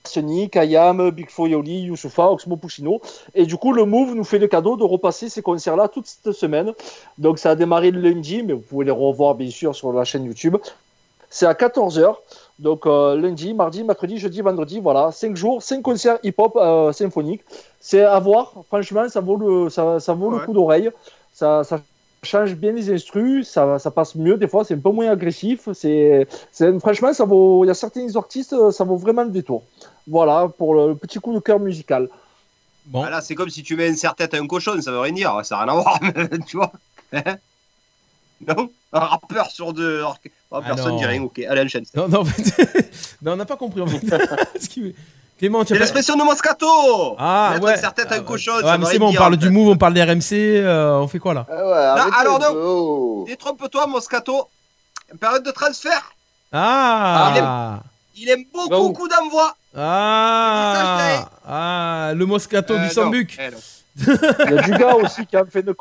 [0.04, 3.02] Arsenic, Ayam, Big Flo Youssoufa, Oxmo Puccino.
[3.34, 6.34] Et du coup, le Move nous fait le cadeau de repasser ces concerts-là toute cette
[6.34, 6.74] semaine.
[7.18, 10.04] Donc ça a démarré le lundi, mais vous pouvez les revoir bien sûr sur la
[10.04, 10.58] chaîne YouTube.
[11.30, 12.16] C'est à 14h.
[12.60, 17.41] Donc euh, lundi, mardi, mercredi, jeudi, vendredi, voilà, 5 jours, 5 concerts hip-hop euh, symphoniques.
[17.80, 20.91] C'est à voir, franchement, ça vaut le, ça, ça vaut le coup d'oreille.
[21.34, 21.82] Ça, ça
[22.24, 25.68] change bien les instrus, ça, ça passe mieux des fois, c'est un peu moins agressif.
[25.74, 29.32] C'est, c'est- franchement, ça vaut, il y a certains artistes, euh, ça vaut vraiment le
[29.32, 29.64] détour.
[30.08, 32.10] Voilà pour le petit coup de cœur musical.
[32.86, 33.04] Bon.
[33.04, 35.14] Ah, là, c'est comme si tu mets une serre-tête à un cochon, ça veut rien
[35.14, 36.00] dire, ça n'a rien à voir,
[36.48, 36.72] tu vois.
[37.14, 37.38] Hein
[38.48, 40.02] non Un rappeur sur deux.
[40.04, 40.14] Oh,
[40.52, 40.98] Ah personne non.
[40.98, 41.86] dit rien, ok, allez, enchaîne.
[41.96, 42.90] Non, non, en fait,
[43.22, 44.06] non, on n'a pas compris en fait.
[45.42, 47.80] Clément, tu as l'expression de Moscato Ah Mettre ouais.
[47.80, 49.52] une à un cochon, Ouais, ça mais veut c'est bon, on parle du fait.
[49.52, 52.48] move, on parle des RMC, euh, on fait quoi là Ah ouais, arrêtez alors non.
[52.54, 53.24] oh.
[53.28, 54.48] Détrompe-toi, Moscato.
[55.20, 56.14] Période de transfert.
[56.52, 57.80] Ah
[58.16, 59.56] Il aime Bah beaucoup où coup d'envoi.
[59.76, 62.92] Ah Ah Le Moscato Euh, du non.
[62.92, 63.58] Sambuc Eh, non.
[64.48, 65.76] Il y a du gars aussi qui a fait de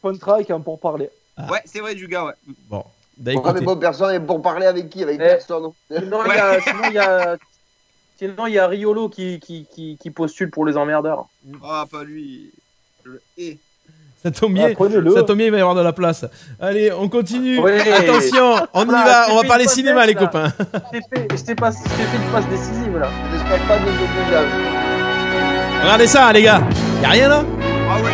[0.00, 1.10] contrat et qui a pour parler.
[1.50, 2.34] Ouais, c'est vrai, du gars, ouais.
[2.68, 2.84] Bon,
[3.18, 3.74] bah Pourquoi mais écoutez.
[3.74, 5.02] bon, personne, et pour parler avec qui?
[5.02, 5.24] Avec Eh.
[5.24, 5.64] personne.
[5.90, 7.36] Sinon, il y a, sinon, il y a,
[8.20, 11.24] sinon, il y a Riolo qui, qui, qui, qui postule pour les emmerdeurs.
[11.64, 12.50] Ah, pas lui.
[13.04, 13.56] Le hais.
[14.22, 16.26] Ça tombe Ah, bien, ça tombe bien, il va y avoir de la place.
[16.60, 17.58] Allez, on continue.
[17.58, 17.80] Ouais.
[17.90, 20.52] Attention, on y va, on va parler cinéma, les copains.
[20.92, 21.00] Je t'ai
[21.46, 23.08] fait, pas- une passe décisive là.
[23.32, 23.84] J'espère pas de.
[25.82, 26.60] Regardez ça, les gars.
[27.00, 27.44] Y a rien là
[27.88, 28.10] Ah oui.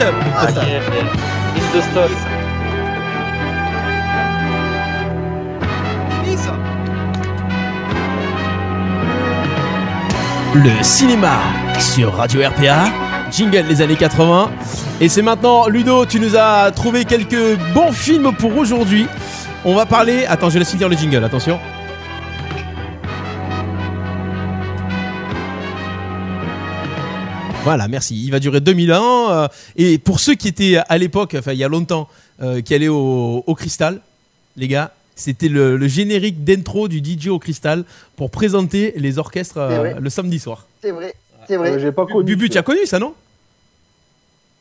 [0.34, 0.80] Ah, yeah.
[1.54, 2.41] Fini,
[10.54, 11.38] Le cinéma
[11.80, 12.84] sur Radio RPA.
[13.30, 14.50] Jingle des années 80.
[15.00, 19.06] Et c'est maintenant, Ludo, tu nous as trouvé quelques bons films pour aujourd'hui.
[19.64, 20.26] On va parler.
[20.26, 21.58] Attends, je laisse finir le jingle, attention.
[27.64, 28.20] Voilà, merci.
[28.24, 29.30] Il va durer 2000 ans.
[29.30, 29.46] euh,
[29.76, 32.08] et pour ceux qui étaient à l'époque, enfin il y a longtemps,
[32.42, 34.00] euh, qui allaient au, au Cristal,
[34.56, 37.84] les gars, c'était le, le générique d'intro du DJ au Cristal
[38.16, 40.66] pour présenter les orchestres euh, le samedi soir.
[40.82, 41.14] C'est vrai,
[41.46, 41.78] c'est Euh, vrai.
[41.80, 42.24] J'ai pas connu.
[42.24, 43.14] Bubu, tu as connu ça, non?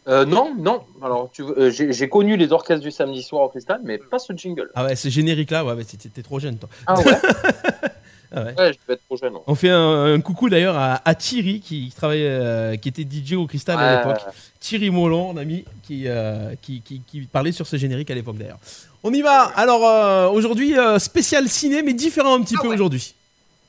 [0.08, 0.82] Euh, non, non.
[1.04, 4.70] Alors, euh, j'ai connu les orchestres du samedi soir au cristal, mais pas ce jingle.
[4.74, 6.70] Ah ouais, ce générique-là, ouais, ouais, t'es- t'es trop jeune, toi.
[6.88, 7.18] Ah ouais?
[8.34, 8.54] Ah ouais.
[8.58, 9.34] Ouais, je vais être trop jeune.
[9.46, 13.34] On fait un, un coucou d'ailleurs à, à Thierry qui travaillait, euh, qui était DJ
[13.34, 14.22] au Cristal à l'époque.
[14.60, 18.38] Thierry Mollon, un ami, qui, euh, qui, qui, qui parlait sur ce générique à l'époque
[18.38, 18.60] d'ailleurs.
[19.04, 19.52] On y va.
[19.56, 22.76] Alors euh, aujourd'hui euh, spécial ciné, mais différent un petit Ah peu ouais.
[22.76, 23.16] aujourd'hui.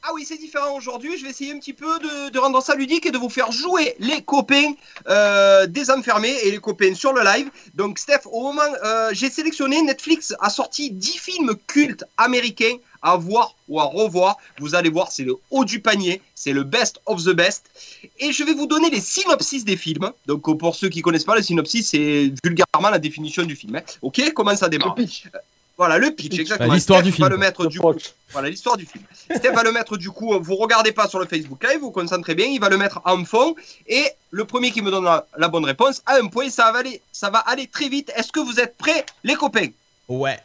[0.04, 1.16] Ah oui, c'est différent aujourd'hui.
[1.16, 3.52] Je vais essayer un petit peu de, de rendre ça ludique et de vous faire
[3.52, 4.72] jouer les copains
[5.08, 7.48] euh, des enfermés et les copains sur le live.
[7.76, 13.16] Donc, Steph, au moment, euh, j'ai sélectionné Netflix a sorti 10 films cultes américains à
[13.16, 14.36] voir ou à revoir.
[14.58, 17.70] Vous allez voir, c'est le haut du panier, c'est le best of the best.
[18.18, 20.10] Et je vais vous donner les synopsis des films.
[20.26, 23.76] Donc pour ceux qui connaissent pas, les synopsis, c'est vulgairement la définition du film.
[23.76, 23.82] hein.
[24.02, 25.38] Ok, comment ça démarre Euh,
[25.78, 26.68] Voilà, le pitch, exactement.
[26.68, 27.92] Bah, l'histoire Steph du film, va le mettre du coup.
[28.30, 29.02] Voilà, l'histoire du film.
[29.34, 31.90] Steph va le mettre du coup, vous regardez pas sur le Facebook Live, vous vous
[31.92, 33.56] concentrez bien, il va le mettre en fond.
[33.88, 36.80] Et le premier qui me donne la, la bonne réponse a un point, ça va
[36.80, 38.12] aller, ça va aller très vite.
[38.14, 39.68] Est-ce que vous êtes prêts, les copains?
[40.08, 40.38] Ouais.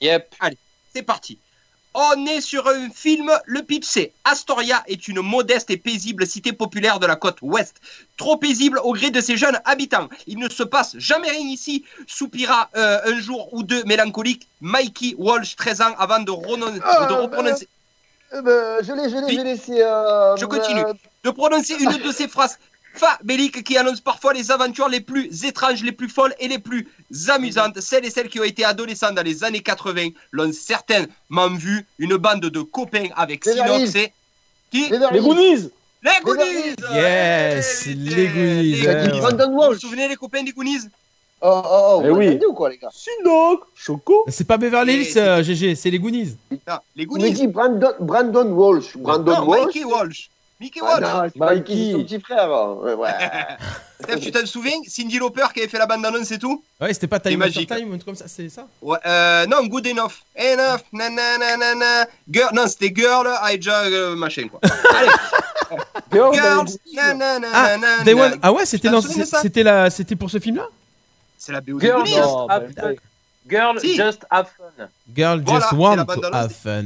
[0.00, 0.34] Yep.
[0.40, 0.56] Allez,
[0.94, 1.38] c'est parti.
[1.94, 6.52] On est sur un film, le pitch c'est Astoria est une modeste et paisible cité
[6.52, 7.80] populaire de la côte ouest.
[8.16, 10.08] Trop paisible au gré de ses jeunes habitants.
[10.28, 15.14] Il ne se passe jamais rien ici, soupira euh, un jour ou deux mélancolique Mikey
[15.18, 16.30] Walsh, 13 ans avant de,
[16.84, 17.66] Ah, de reprononcer...
[18.32, 19.82] Euh, je l'ai, je l'ai, je l'ai, c'est.
[19.82, 20.84] euh, Je continue.
[21.24, 22.60] De prononcer une de ces phrases
[22.94, 26.88] fabéliques qui annoncent parfois les aventures les plus étranges, les plus folles et les plus
[27.28, 27.80] amusantes.
[27.80, 31.86] Celles et celles qui ont été adolescents dans les années 80 l'ont certainement vu.
[31.98, 34.12] Une bande de copains avec Sinox et...
[34.70, 35.70] Qui Beverly Les Goonies
[36.02, 38.72] Les Goonies Yes, les Goonies.
[38.72, 39.80] Les Vous vous Walsh.
[39.80, 40.88] souvenez les copains des Goonies?
[41.42, 42.38] Oh, oh, oh, Eh oui.
[42.46, 42.90] ou quoi, les gars?
[42.92, 46.36] Sinoc Choco C'est pas Beverly Hills, Et- euh, GG, c'est les Goonies.
[46.66, 48.96] Ah, Les Il me Goonies dit Brandon, Brandon Walsh.
[48.98, 49.66] Brandon Non, Walsh.
[49.74, 50.28] Mikey Walsh.
[50.60, 51.00] Mickey Ah, Walsh.
[51.00, 51.92] non, c'est Mikey.
[51.92, 52.50] Son petit frère.
[52.78, 53.10] Ouais, ouais.
[54.02, 56.62] Steph, tu t'en souviens Cindy Lauper qui avait fait la bande-annonce et tout?
[56.80, 57.64] Ouais, c'était pas Time After.
[57.66, 58.66] Time, un truc comme ça, c'est ça?
[58.82, 60.12] Ouais, euh, non, good enough.
[60.36, 62.06] Enough, nanana.
[62.30, 64.60] Girl, non, c'était girl, I just, euh, machin, quoi.
[64.94, 65.10] Allez,
[66.12, 68.38] Girl, girls, les Ah, nanana.
[68.42, 70.66] Ah ouais, c'était dans- c'était la, c'était pour ce film-là?
[71.38, 72.92] C'est la BO Girl, fun.
[73.48, 73.96] Girl, Si.
[73.96, 74.88] just have fun.
[75.14, 76.84] Girl Voilà, Just Want to Have Fun.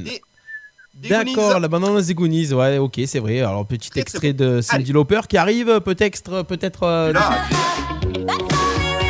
[0.94, 3.40] Des- des D'accord, la bande-annonce des Goonies, ouais, ok, c'est vrai.
[3.40, 6.84] Alors, petit extrait de Cindy Lauper qui arrive, peut-être, peut-être.
[6.84, 7.30] euh, Là,
[8.00, 8.20] c'est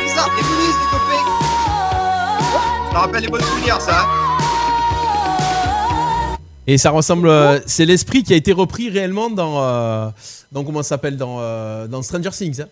[0.09, 1.25] ça, les Goonies, les copains.
[2.91, 4.01] Ça rappelle les bons souvenirs, ça.
[4.01, 4.05] hein.
[6.67, 10.09] Et ça ressemble, euh, c'est l'esprit qui a été repris réellement dans, euh,
[10.51, 12.67] dans comment ça s'appelle, dans, euh, dans Stranger Things, hein.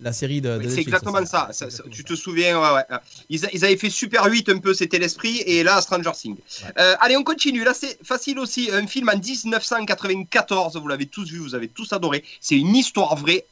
[0.00, 0.60] La série de.
[0.68, 1.48] c'est exactement ça.
[1.52, 2.96] c'est Ça- ça- exactement tu te souviens, ouais, ouais.
[3.28, 6.38] Ils, a- ils avaient fait Super 8 un peu, c'était l'esprit, et là, Stranger Things.
[6.78, 7.62] Euh, allez, on continue.
[7.64, 8.70] Là, c'est facile aussi.
[8.72, 12.24] Un film en 1994, vous l'avez tous vu, vous avez tous adoré.
[12.40, 13.44] C'est une histoire vraie.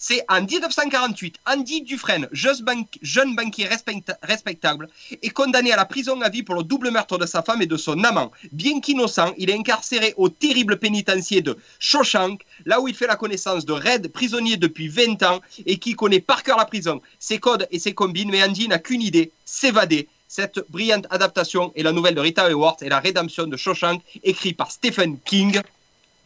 [0.00, 6.28] C'est en 1948, Andy Dufresne, jeune, banquier respecta- respectable, est condamné à la prison à
[6.28, 8.30] vie pour le double meurtre de sa femme et de son amant.
[8.52, 13.16] Bien qu'innocent, il est incarcéré au terrible pénitencier de Shawshank, là où il fait la
[13.16, 17.38] connaissance de Red, prisonnier depuis 20 ans et qui connaît par cœur la prison, ses
[17.38, 20.06] codes et ses combines, mais Andy n'a qu'une idée, s'évader.
[20.28, 24.52] Cette brillante adaptation est la nouvelle de Rita Hayworth et la rédemption de Shawshank, écrit
[24.52, 25.60] par Stephen King.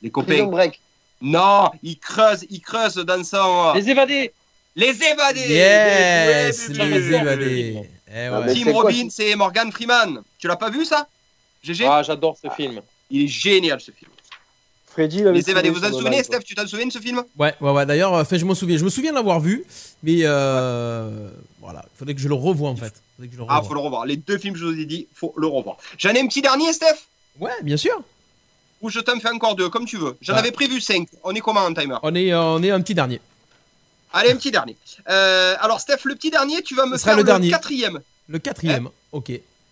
[0.02, 0.44] Les copains.
[1.22, 3.72] Non, il creuse, il creuse dans son.
[3.74, 4.32] Les évadés.
[4.74, 7.14] Les évadés Yes, les vu.
[7.14, 7.90] évadés.
[8.14, 8.54] Eh Ah, ouais.
[8.54, 10.22] Tim Robbins et Morgan Freeman.
[10.38, 11.06] Tu l'as pas vu ça
[11.62, 12.80] GG Ah, j'adore ce film.
[13.10, 14.10] Il est génial ce film.
[14.86, 16.24] Freddy, il Les évadés, vous en souvenez, live.
[16.24, 16.40] Steph?
[16.44, 17.22] Tu t'en souviens de ce film?
[17.38, 17.86] Ouais, ouais, ouais.
[17.86, 18.76] D'ailleurs, euh, fait, je m'en souviens.
[18.76, 19.64] Je me souviens de l'avoir vu,
[20.02, 22.92] mais euh, voilà, il faudrait que je le revoie en fait.
[23.16, 24.04] Faudrait que je le Ah, faut le revoir.
[24.04, 25.76] Les deux films, je vous ai dit, faut le revoir.
[25.96, 26.96] J'en ai un petit dernier, Steph?
[27.38, 28.02] Ouais, bien sûr.
[28.83, 30.16] Ou je t'en fais encore deux, comme tu veux.
[30.20, 30.39] J'en Ah.
[30.39, 31.09] avais prévu cinq.
[31.24, 31.97] On est comment en timer?
[32.03, 33.20] On est, euh, on est un petit dernier.
[34.12, 34.76] Allez, un petit dernier.
[35.09, 38.01] Euh, alors, Steph, le petit dernier, tu vas me faire le quatrième.
[38.28, 38.89] Le quatrième.
[39.12, 39.30] Ok.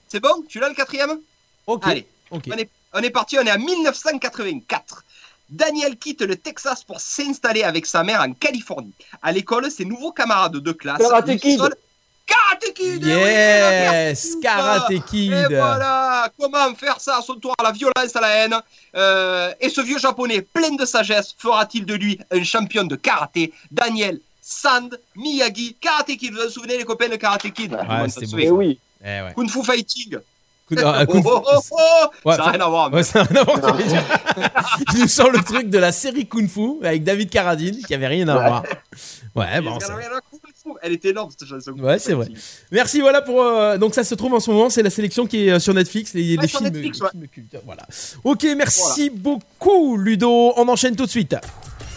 [0.09, 0.45] C'est bon?
[0.49, 1.19] Tu l'as le quatrième?
[1.67, 1.83] Ok.
[1.87, 2.45] Allez, Ok.
[2.51, 5.05] on, est, on est parti, on est à 1984.
[5.51, 8.93] Daniel quitte le Texas pour s'installer avec sa mère en Californie.
[9.23, 10.99] À l'école, ses nouveaux camarades de classe.
[10.99, 11.59] Karate Kid.
[11.59, 11.75] solent-
[12.31, 15.33] Karate Kid eh oui, Yes, la Karate Kid.
[15.33, 18.55] Et voilà, comment faire ça à son tour, à la violence, à la haine.
[18.97, 23.53] Euh, et ce vieux japonais, plein de sagesse, fera-t-il de lui un champion de karaté?
[23.71, 26.33] Daniel Sand Miyagi, Karate Kid.
[26.35, 27.71] Vous vous souvenez les copains de Karate Kid?
[27.73, 28.07] Bon.
[28.39, 28.79] Eh oui.
[29.05, 29.33] Eh ouais.
[29.35, 30.19] Kung Fu Fighting.
[30.69, 32.91] Kung- ah, Kung Fu- Oh, oh, oh, oh Ouais, ça n'a rien à voir.
[32.91, 33.77] mais- Ouais, ça n'a rien à voir.
[34.95, 38.07] Il nous sort le truc de la série Kung Fu avec David Carradine qui avait
[38.09, 38.63] rien à voir.
[39.35, 39.79] Ouais, bon,
[40.83, 41.73] Elle était énorme cette chanson.
[41.79, 42.29] Ouais, c'est vrai.
[42.71, 43.43] Merci, voilà pour.
[43.43, 45.75] euh, donc, ça se trouve en ce moment, c'est la sélection qui est euh, sur
[45.75, 47.11] Netflix, les, les Ouais, sur films, Netflix, les ouais.
[47.13, 47.57] films cultes.
[47.65, 47.83] Voilà.
[48.25, 50.53] Ok, merci beaucoup, Ludo.
[50.57, 51.37] On enchaîne tout de suite.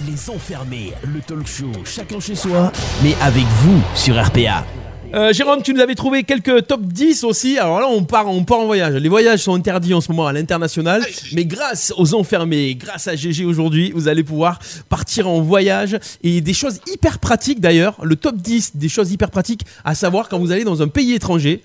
[0.08, 2.72] Les enfermés, le talk show, chacun chez soi,
[3.04, 4.66] mais avec vous sur RPA.
[5.14, 7.60] Euh, Jérôme, tu nous avais trouvé quelques top 10 aussi.
[7.60, 8.96] Alors là, on part, on part en voyage.
[8.96, 11.06] Les voyages sont interdits en ce moment à l'international.
[11.34, 14.58] Mais grâce aux enfermés, grâce à GG aujourd'hui, vous allez pouvoir
[14.90, 16.00] partir en voyage.
[16.24, 18.04] Et des choses hyper pratiques d'ailleurs.
[18.04, 21.14] Le top 10 des choses hyper pratiques à savoir quand vous allez dans un pays
[21.14, 21.64] étranger.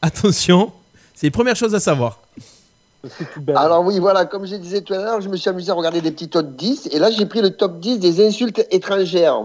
[0.00, 0.70] Attention,
[1.16, 2.20] c'est les premières choses à savoir.
[3.56, 6.00] Alors oui, voilà, comme je disais tout à l'heure, je me suis amusé à regarder
[6.00, 9.42] des petits top 10, et là j'ai pris le top 10 des insultes étrangères.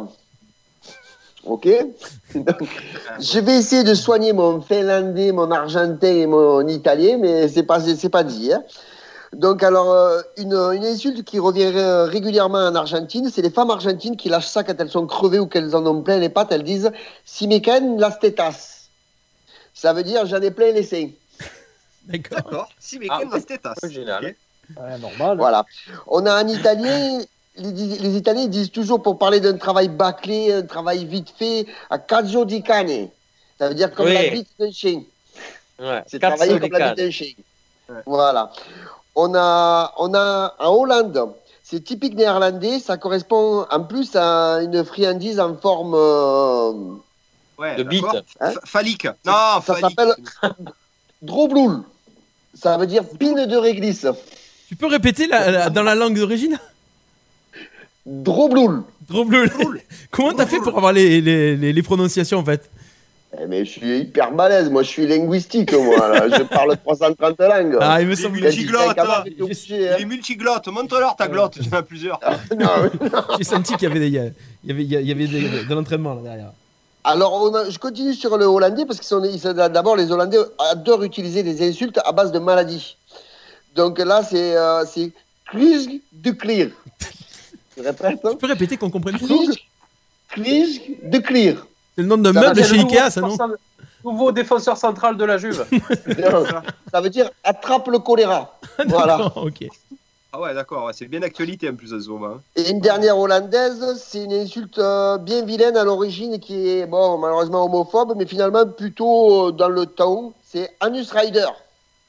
[1.45, 1.68] Ok
[2.35, 2.81] Donc,
[3.19, 7.80] Je vais essayer de soigner mon finlandais, mon argentin et mon italien, mais c'est pas,
[7.80, 8.53] c'est pas dit.
[8.53, 8.63] hein.
[9.34, 11.72] Donc, alors, euh, une, une insulte qui revient
[12.09, 15.47] régulièrement en Argentine, c'est les femmes argentines qui lâchent ça quand elles sont crevées ou
[15.47, 16.51] qu'elles en ont plein les pattes.
[16.51, 16.91] Elles disent
[17.26, 18.88] Si me caen las tetas.
[19.73, 21.09] Ça veut dire J'en ai plein les seins.
[22.07, 22.68] D'accord.
[22.77, 23.43] Si, mais Ah, quelle oui.
[23.45, 23.73] tetas.
[23.89, 24.35] Génial.
[24.77, 25.38] Ouais, normal.
[25.38, 25.65] Voilà.
[26.07, 27.19] On a en italien,
[27.57, 31.99] les, les Italiens disent toujours pour parler d'un travail bâclé, un travail vite fait, à
[31.99, 33.09] cazzo di cane.
[33.59, 34.13] Ça veut dire comme Oui.
[34.13, 35.03] la bite d'un chien.
[35.79, 36.03] Ouais.
[36.07, 37.33] C'est travailler comme la bite d'un chien.
[38.05, 38.51] Voilà.
[39.15, 44.83] On a, on a en Hollande, c'est typique néerlandais, ça correspond en plus à une
[44.85, 45.93] friandise en forme.
[45.95, 46.71] euh,
[47.57, 48.03] Ouais, De bite.
[48.39, 49.05] Hein Phallique.
[49.25, 50.15] Non, ça s'appelle
[51.21, 51.83] drobloul.
[52.55, 54.07] Ça veut dire pine de réglisse.
[54.67, 56.57] Tu peux répéter la- la- dans la langue d'origine?
[58.05, 58.83] Drobloul.
[59.07, 59.27] Drôle.
[60.11, 62.69] Comment t'as fait pour avoir les, les, les, les prononciations en fait?
[63.39, 66.09] Eh, mais je suis hyper balèze, moi je suis linguistique, moi.
[66.09, 66.27] là.
[66.37, 67.77] Je parle 330 langues.
[67.79, 68.39] Ah, il me Il est semble.
[68.41, 68.99] multiglotte.
[68.99, 69.03] Hein.
[69.07, 69.23] hein.
[69.69, 70.67] Il est multiglotte.
[70.67, 71.57] Montre-leur ta glotte.
[71.61, 72.19] Tu en as plusieurs.
[72.57, 72.65] Mais-
[73.37, 74.13] J'ai senti qu'il y avait, des, il
[74.65, 76.51] y avait, il y avait des- de l'entraînement là derrière.
[77.05, 80.11] Alors, on a- je continue sur le hollandais parce qu'ils sont, ils sont- d'abord, les
[80.11, 80.37] Hollandais
[80.71, 82.97] adorent utiliser des insultes à base de maladies.
[83.75, 84.83] Donc là, c'est euh,
[85.53, 86.67] de Clear.
[87.77, 88.14] Hein.
[88.31, 89.57] Tu peux répéter qu'on comprenne tout Krieg,
[90.30, 91.65] Krieg de Clear.
[91.95, 93.38] C'est le nom d'un Ça meuble va, chez C'est le Ikea, ça non
[94.03, 95.65] nouveau, défenseur central de la Juve.
[96.91, 98.57] Ça veut dire attrape le choléra.
[98.88, 99.31] Voilà.
[99.38, 99.65] Ok.
[100.34, 100.85] Ah ouais, d'accord.
[100.85, 102.35] ouais, C'est bien d'actualité en plus à ce moment.
[102.35, 102.41] hein.
[102.56, 107.18] Et une dernière hollandaise, c'est une insulte euh, bien vilaine à l'origine qui est, bon,
[107.18, 110.34] malheureusement homophobe, mais finalement plutôt euh, dans le temps.
[110.48, 111.48] C'est Anus Rider.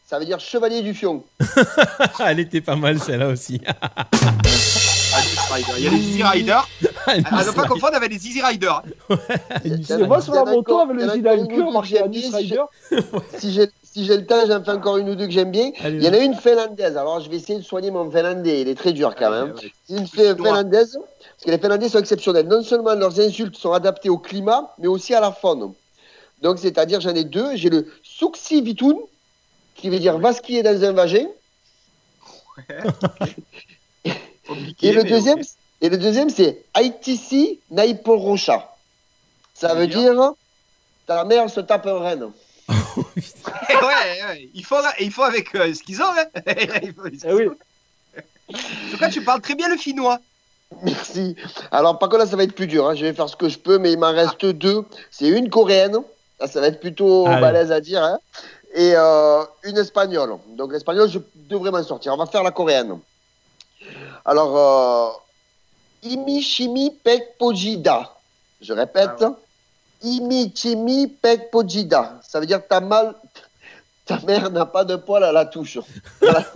[0.07, 1.25] Ça veut dire chevalier du fion.
[2.25, 3.61] Elle était pas mal celle-là aussi.
[5.15, 5.73] Rider.
[5.79, 6.69] Il y a les Easy Riders.
[7.07, 8.83] À ne pas confondre avec les Easy Riders.
[9.85, 12.63] C'est moi sur la moto avec il y en le a gilet à Rider.
[13.39, 15.71] Si j'ai si j'ai le temps, j'en fais encore une ou deux que j'aime bien.
[15.85, 16.97] Allez, Il y en a une finlandaise.
[16.97, 18.63] Alors, je vais essayer de soigner mon finlandais.
[18.63, 19.53] Il est très dur quand même.
[19.53, 19.71] Ouais.
[19.87, 22.47] C'est une fi- finlandaise, parce que les finlandais sont exceptionnels.
[22.49, 25.75] Non seulement leurs insultes sont adaptées au climat, mais aussi à la faune.
[26.41, 27.55] Donc, c'est-à-dire, j'en ai deux.
[27.55, 28.95] J'ai le suksi vitun,
[29.75, 31.27] qui veut dire va skier dans un vagin.
[34.55, 35.41] Compliqué, Et le deuxième,
[35.81, 38.75] et le deuxième, c'est Aitisi Naiporocha.
[39.55, 40.33] Ça Ça veut dire
[41.07, 42.31] ta mère se tape un renne.
[42.69, 44.49] ouais, ouais.
[44.55, 46.05] Il faut, il faut avec euh, ce qu'ils ont.
[46.17, 46.27] Hein.
[46.47, 47.49] Eh oui.
[48.49, 50.19] En tout cas, tu parles très bien le finnois.
[50.83, 51.37] Merci.
[51.71, 52.89] Alors, par contre, là, ça va être plus dur.
[52.89, 52.95] hein.
[52.95, 54.85] Je vais faire ce que je peux, mais il m'en reste deux.
[55.11, 55.97] C'est une coréenne.
[56.41, 57.41] Là, ça va être plutôt Allez.
[57.41, 58.03] balèze à dire.
[58.03, 58.19] hein.
[58.75, 60.35] Et euh, une espagnole.
[60.57, 62.15] Donc, l'espagnol, je devrais m'en sortir.
[62.15, 62.99] On va faire la coréenne.
[64.25, 64.57] Alors,
[66.05, 68.15] euh, Imichimi Pekpojida.
[68.61, 69.25] Je répète.
[70.03, 72.21] Imichimi Pekpojida.
[72.27, 73.15] Ça veut dire que ta, mal...
[74.07, 75.79] ta mère n'a pas de poil à la touche.
[76.21, 76.45] Voilà.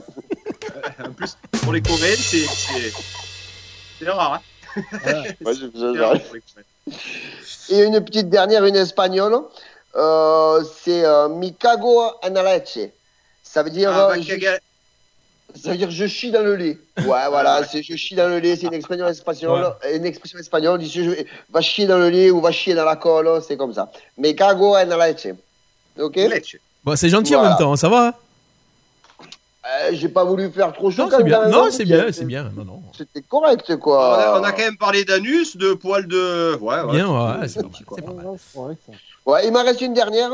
[1.04, 2.46] En plus, pour les Coréennes, c'est.
[3.98, 4.40] C'est rare.
[4.76, 4.82] Hein.
[5.44, 6.16] Ouais, je- je- rare.
[7.70, 9.36] Et une petite dernière, une espagnole,
[9.96, 12.78] euh, c'est euh, mi cago en la leche.
[13.42, 14.58] Ça veut dire, Ah, euh, bah,
[15.62, 16.78] ça veut dire je chie dans le lait.
[16.98, 20.74] Ouais, voilà, c'est je chie dans le lait, c'est une expression espagnole, une expression espagnole,
[20.74, 23.56] on dit je- va chier dans le lait ou va chier dans la colle, c'est
[23.56, 23.90] comme ça.
[24.18, 25.28] Mi cago en la leche.
[25.98, 26.16] Ok?
[26.16, 26.56] Leche.
[26.84, 28.14] Bon, c'est gentil en même temps, ça va hein?
[29.68, 31.48] Euh, J'ai pas voulu faire trop chaud Non, c'est bien.
[31.48, 32.44] Non, hein, c'est bien, c'est bien.
[32.56, 32.82] Non, non.
[32.96, 34.36] C'était correct, On quoi.
[34.36, 36.56] a, on a quand même parlé d'anus, de poils de.
[36.60, 36.92] Ouais, ouais.
[36.92, 37.08] Bien,
[37.40, 38.26] ouais, c'est pas pas mal.
[38.54, 38.74] Ouais.
[39.26, 40.30] Ouais, il m'en reste une dernière.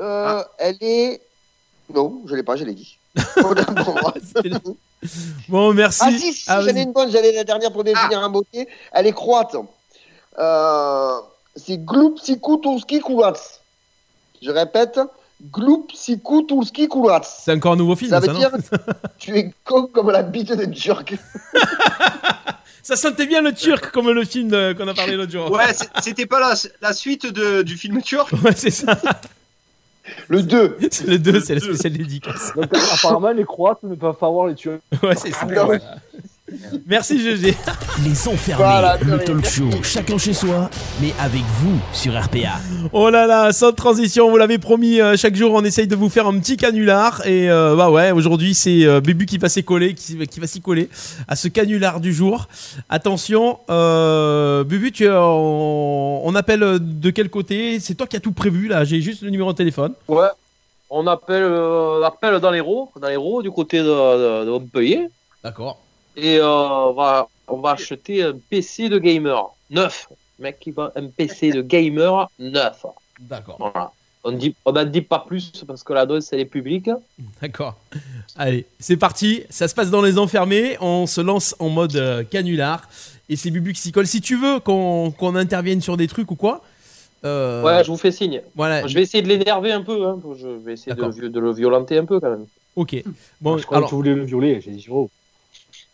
[0.00, 0.46] Euh, Ah.
[0.58, 1.20] Elle est.
[1.92, 2.97] Non, je l'ai pas, je l'ai dit.
[5.48, 6.00] Bon, merci.
[6.04, 8.26] Ah si, si Ah, j'en ai une bonne, j'allais la dernière pour bien Ah.
[8.26, 8.68] en beauté.
[8.92, 9.54] Elle est croate.
[10.38, 11.16] Euh,
[11.56, 13.36] c'est Glupsiku Kulac.
[14.42, 15.00] Je répète,
[15.52, 17.24] Glupsiku Kulac.
[17.24, 18.50] C'est encore un nouveau film, Ça ça, veut dire
[19.18, 21.14] tu es con comme la bite d'un turc.
[22.82, 25.50] Ça sentait bien le turc, comme le film de- qu'on a parlé l'autre jour.
[25.50, 28.32] Ouais, c'était pas la, la suite de, du film turc.
[28.44, 28.96] Ouais, c'est ça.
[30.28, 30.76] Le 2.
[30.90, 31.66] C'est le 2, c'est le deux.
[31.74, 32.52] spécial dédicace.
[32.54, 34.80] Donc, apparemment, les Croates ne peuvent pas avoir les Turcs.
[35.02, 35.46] Ouais, c'est ça.
[35.46, 35.68] non.
[36.86, 37.54] Merci, GG.
[38.04, 40.70] Les enfermés, Voilà, le talk show, chacun chez soi,
[41.00, 42.58] mais avec vous sur RPA.
[42.92, 46.08] Oh là là, sans transition, vous l'avez promis, euh, chaque jour on essaye de vous
[46.08, 47.26] faire un petit canular.
[47.26, 50.46] Et euh, bah ouais, aujourd'hui c'est euh, Bébu qui va s'y coller, qui, qui va
[50.46, 50.88] s'y coller
[51.26, 52.48] à ce canular du jour.
[52.88, 57.78] Attention, euh, Bébu, tu, en- on appelle de quel côté?
[57.80, 59.92] C'est toi qui as tout prévu là, j'ai juste le numéro de téléphone.
[60.08, 60.28] Ouais.
[60.90, 65.08] On appelle, euh, on appelle dans l'Hérault, dans l'Hérault, du côté de, de, de Montpellier.
[65.44, 65.78] D'accord.
[66.20, 70.08] Et euh, on, va, on va acheter un PC de gamer neuf.
[70.40, 72.84] Mec qui va un PC de gamer neuf.
[73.20, 73.56] D'accord.
[73.58, 73.92] Voilà.
[74.24, 76.90] On dit, on n'en dit pas plus parce que la dose, elle est publique.
[77.40, 77.76] D'accord.
[78.36, 79.44] Allez, c'est parti.
[79.48, 80.76] Ça se passe dans les enfermés.
[80.80, 82.88] On se lance en mode euh, canular.
[83.28, 84.06] Et c'est Bubu qui s'y colle.
[84.06, 86.62] Si tu veux qu'on qu'on intervienne sur des trucs ou quoi.
[87.24, 88.42] euh, Ouais, je vous fais signe.
[88.56, 88.86] Voilà.
[88.88, 90.04] Je vais essayer de l'énerver un peu.
[90.04, 90.18] Hein.
[90.36, 92.46] Je vais essayer de, le violenter un peu quand même.
[92.74, 92.96] Ok.
[93.40, 95.08] Bon, Je crois que alors, tu voulais le violer, j'ai dit oh.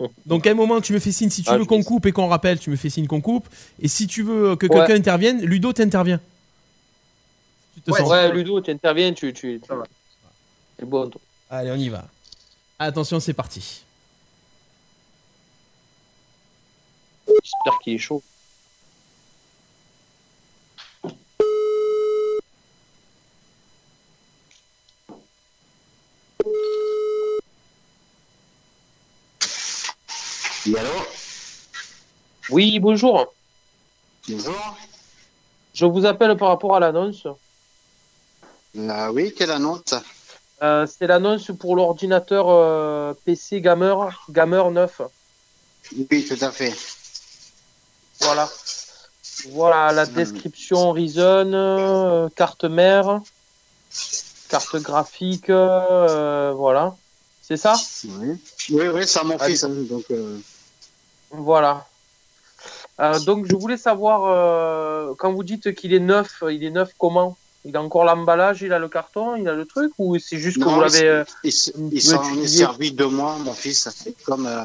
[0.26, 1.30] donc à un moment, tu me fais signe.
[1.30, 1.88] Si tu Ah, veux qu'on sais.
[1.88, 3.48] coupe et qu'on rappelle, tu me fais signe qu'on coupe.
[3.80, 4.78] Et si tu veux que Ouais.
[4.78, 6.20] quelqu'un intervienne, Ludo t'intervient.
[7.74, 9.32] Tu te Ouais, sens- ouais, Ludo, tu interviens, tu.
[9.32, 9.68] tu, tu...
[10.78, 11.20] C'est bon, toi.
[11.50, 12.06] Allez, on y va.
[12.78, 13.82] Attention, c'est parti.
[17.26, 18.22] J'espère qu'il est chaud.
[30.66, 30.88] Oui, allô
[32.50, 33.34] Oui, bonjour.
[34.28, 34.76] Bonjour.
[35.74, 37.26] Je vous appelle par rapport à l'annonce.
[38.76, 39.94] Euh, oui, quelle annonce?
[40.62, 45.02] Euh, c'est l'annonce pour l'ordinateur euh, PC Gamer, Gamer 9.
[46.10, 46.74] Oui, tout à fait.
[48.20, 48.48] Voilà.
[49.50, 53.20] Voilà la description Reason, euh, carte mère,
[54.48, 56.96] carte graphique, voilà.
[57.42, 57.74] C'est ça?
[58.04, 59.52] Oui, oui, oui c'est à mon Allez.
[59.52, 59.64] fils.
[59.64, 60.38] hein, donc, euh,
[61.38, 61.86] Voilà.
[63.00, 66.90] Euh, donc je voulais savoir, euh, quand vous dites qu'il est neuf, il est neuf
[66.98, 67.36] comment?
[67.64, 70.62] Il a encore l'emballage, il a le carton, il a le truc Ou c'est juste
[70.62, 71.08] que vous l'avez...
[71.08, 71.90] euh, il, s'en
[72.42, 73.88] est servi de moi, mon fils.
[74.24, 74.64] Comme, euh,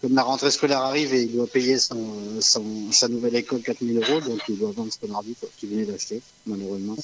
[0.00, 3.98] comme la rentrée scolaire arrive et il doit payer son, son, sa nouvelle école 4000
[3.98, 6.96] euros, donc il doit vendre ordi quoi, qu'il venait d'acheter, malheureusement.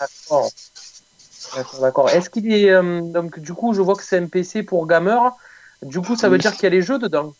[0.00, 0.50] D'accord.
[1.54, 2.10] D'accord, d'accord.
[2.10, 2.70] Est-ce qu'il est...
[2.70, 5.32] euh, donc du coup, je vois que c'est un PC pour gamer.
[5.82, 7.34] Du coup, ça veut dire qu'il y a les jeux dedans?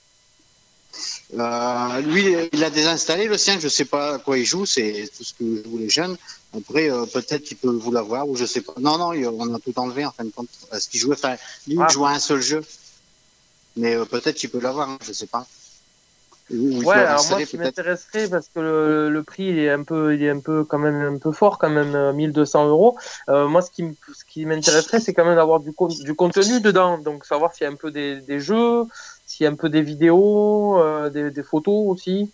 [1.38, 5.08] Euh, lui, il a désinstallé le sien, je sais pas à quoi il joue, c'est
[5.16, 6.16] tout ce que jouent les jeunes.
[6.56, 8.72] Après, euh, peut-être qu'il peut vous l'avoir, ou je sais pas.
[8.78, 9.08] Non, non,
[9.38, 10.48] on a tout enlevé en fin de compte.
[10.70, 11.34] Parce qu'il jouait, enfin,
[11.66, 11.86] lui, Ah.
[11.88, 12.62] il jouait à un seul jeu.
[13.76, 15.46] Mais euh, peut-être qu'il peut l'avoir, hein, je sais pas.
[16.50, 20.14] Ou- Ouais, alors moi, ce m'intéresserait, parce que le, le prix, il est un peu,
[20.14, 22.96] il est un peu, quand même, un peu fort, quand même, euh, 1200 euros.
[23.28, 26.14] Euh, moi, ce qui, m- ce qui m'intéresserait, c'est quand même d'avoir du, con- du
[26.14, 26.98] contenu dedans.
[26.98, 28.84] Donc, savoir s'il y a un peu des, des jeux,
[29.44, 32.30] un peu des vidéos, euh, des, des photos aussi.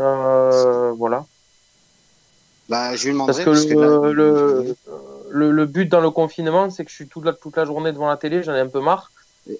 [0.00, 1.24] Euh, voilà.
[2.68, 4.76] Bah, je lui Parce que parce le, que le,
[5.30, 7.92] le, le but dans le confinement, c'est que je suis toute la, toute la journée
[7.92, 9.10] devant la télé, j'en ai un peu marre.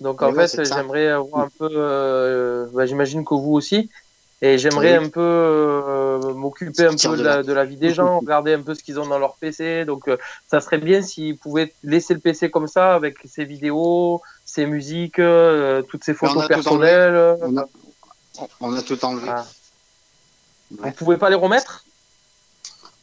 [0.01, 3.91] Donc en ouais, fait, j'aimerais avoir un peu, euh, bah, j'imagine que vous aussi,
[4.41, 5.05] et j'aimerais Oui.
[5.07, 7.43] un peu euh, m'occuper un peu de la, là.
[7.43, 9.85] de la vie des gens, regarder un peu ce qu'ils ont dans leur PC.
[9.85, 10.17] Donc euh,
[10.49, 15.19] ça serait bien s'ils pouvaient laisser le PC comme ça, avec ses vidéos, ses musiques,
[15.19, 17.39] euh, toutes ses on photos personnelles.
[17.41, 17.65] On a,
[18.61, 19.29] on a tout enlevé.
[19.31, 19.47] Ah.
[20.71, 21.85] Vous pouvez pas les remettre?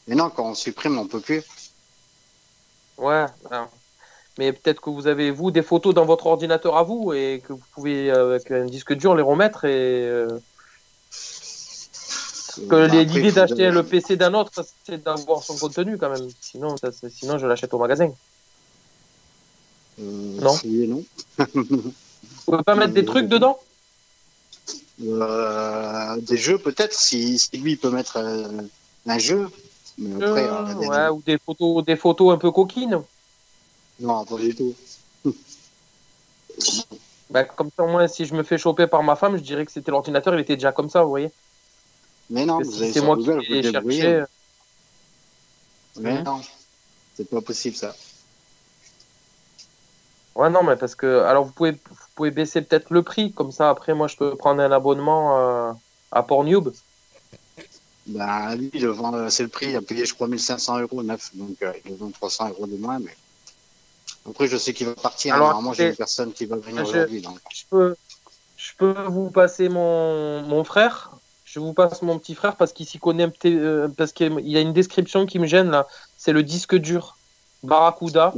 [0.07, 1.43] Mais non, quand on supprime, on peut plus.
[2.99, 3.25] Ouais.
[3.49, 3.57] ouais.
[4.37, 7.53] Mais peut-être que vous avez, vous, des photos dans votre ordinateur à vous et que
[7.53, 9.65] vous pouvez, euh, avec un disque dur, les remettre.
[9.65, 10.27] Et euh,
[12.57, 14.51] que Bah, l'idée d'acheter de- le PC d'un autre,
[14.85, 16.27] c'est d'avoir son contenu quand même.
[16.41, 18.11] Sinon, ça, sinon je l'achète au magasin.
[20.01, 20.55] Euh, Non.
[20.63, 21.03] et non.
[21.37, 21.91] Vous
[22.45, 23.59] pouvez pas mettre des trucs dedans?
[25.01, 28.61] Euh, des jeux peut-être si, si lui il peut mettre euh,
[29.05, 29.49] un jeu
[29.97, 33.01] mais après Euh, euh, des- ouais, ou des photos, des photos un peu coquines.
[34.01, 34.75] non pas du tout
[37.29, 39.71] Bah, comme ça, moi, si je me fais choper par ma femme, je dirais que
[39.71, 41.29] c'était l'ordinateur, il était déjà comme ça, vous voyez.
[42.29, 44.23] mais non si c'est moi Google, qui l'ai cherché.
[46.01, 46.23] mais Mhm.
[46.23, 46.41] non
[47.15, 47.95] c'est pas possible ça
[50.35, 51.21] Ouais, non, mais parce que.
[51.23, 54.35] Alors, vous pouvez, vous pouvez baisser peut-être le prix, comme ça, après, moi, je peux
[54.35, 55.71] prendre un abonnement euh,
[56.11, 56.69] à Pornhub.
[58.07, 61.03] bah lui il le vend c'est le prix il a payé je crois 1500 euros
[61.03, 63.15] neuf donc euh, il vend 300 euros de moins mais
[64.27, 67.21] après je sais qu'il va partir Alors, normalement j'ai une personne qui va venir aujourd'hui
[67.21, 67.95] donc Je peux,
[68.57, 71.11] je peux vous passer mon, mon frère.
[71.45, 74.39] Je vous passe mon petit frère parce qu'il s'y connaît un petit- euh, parce qu'il
[74.41, 75.87] y a une description qui me gêne là.
[76.17, 77.15] C'est le disque dur
[77.63, 78.33] Barracuda.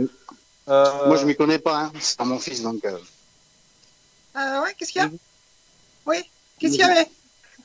[0.67, 1.91] Euh, moi je m'y connais pas hein.
[1.99, 2.97] c'est à mon fils donc euh,
[4.37, 5.09] Euh, ouais, qu'est-ce qu'il y a?
[6.05, 6.17] Oui,
[6.59, 7.07] qu'est-ce qu'il y avait?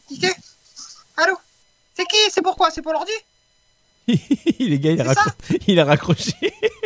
[0.09, 0.35] Qui c'est?
[1.17, 1.37] Allô?
[1.95, 2.17] C'est qui?
[2.31, 2.71] C'est pourquoi?
[2.71, 3.13] C'est pour l'ordi?
[4.09, 6.33] Les gars, il a, C'est raccro- il a raccroché.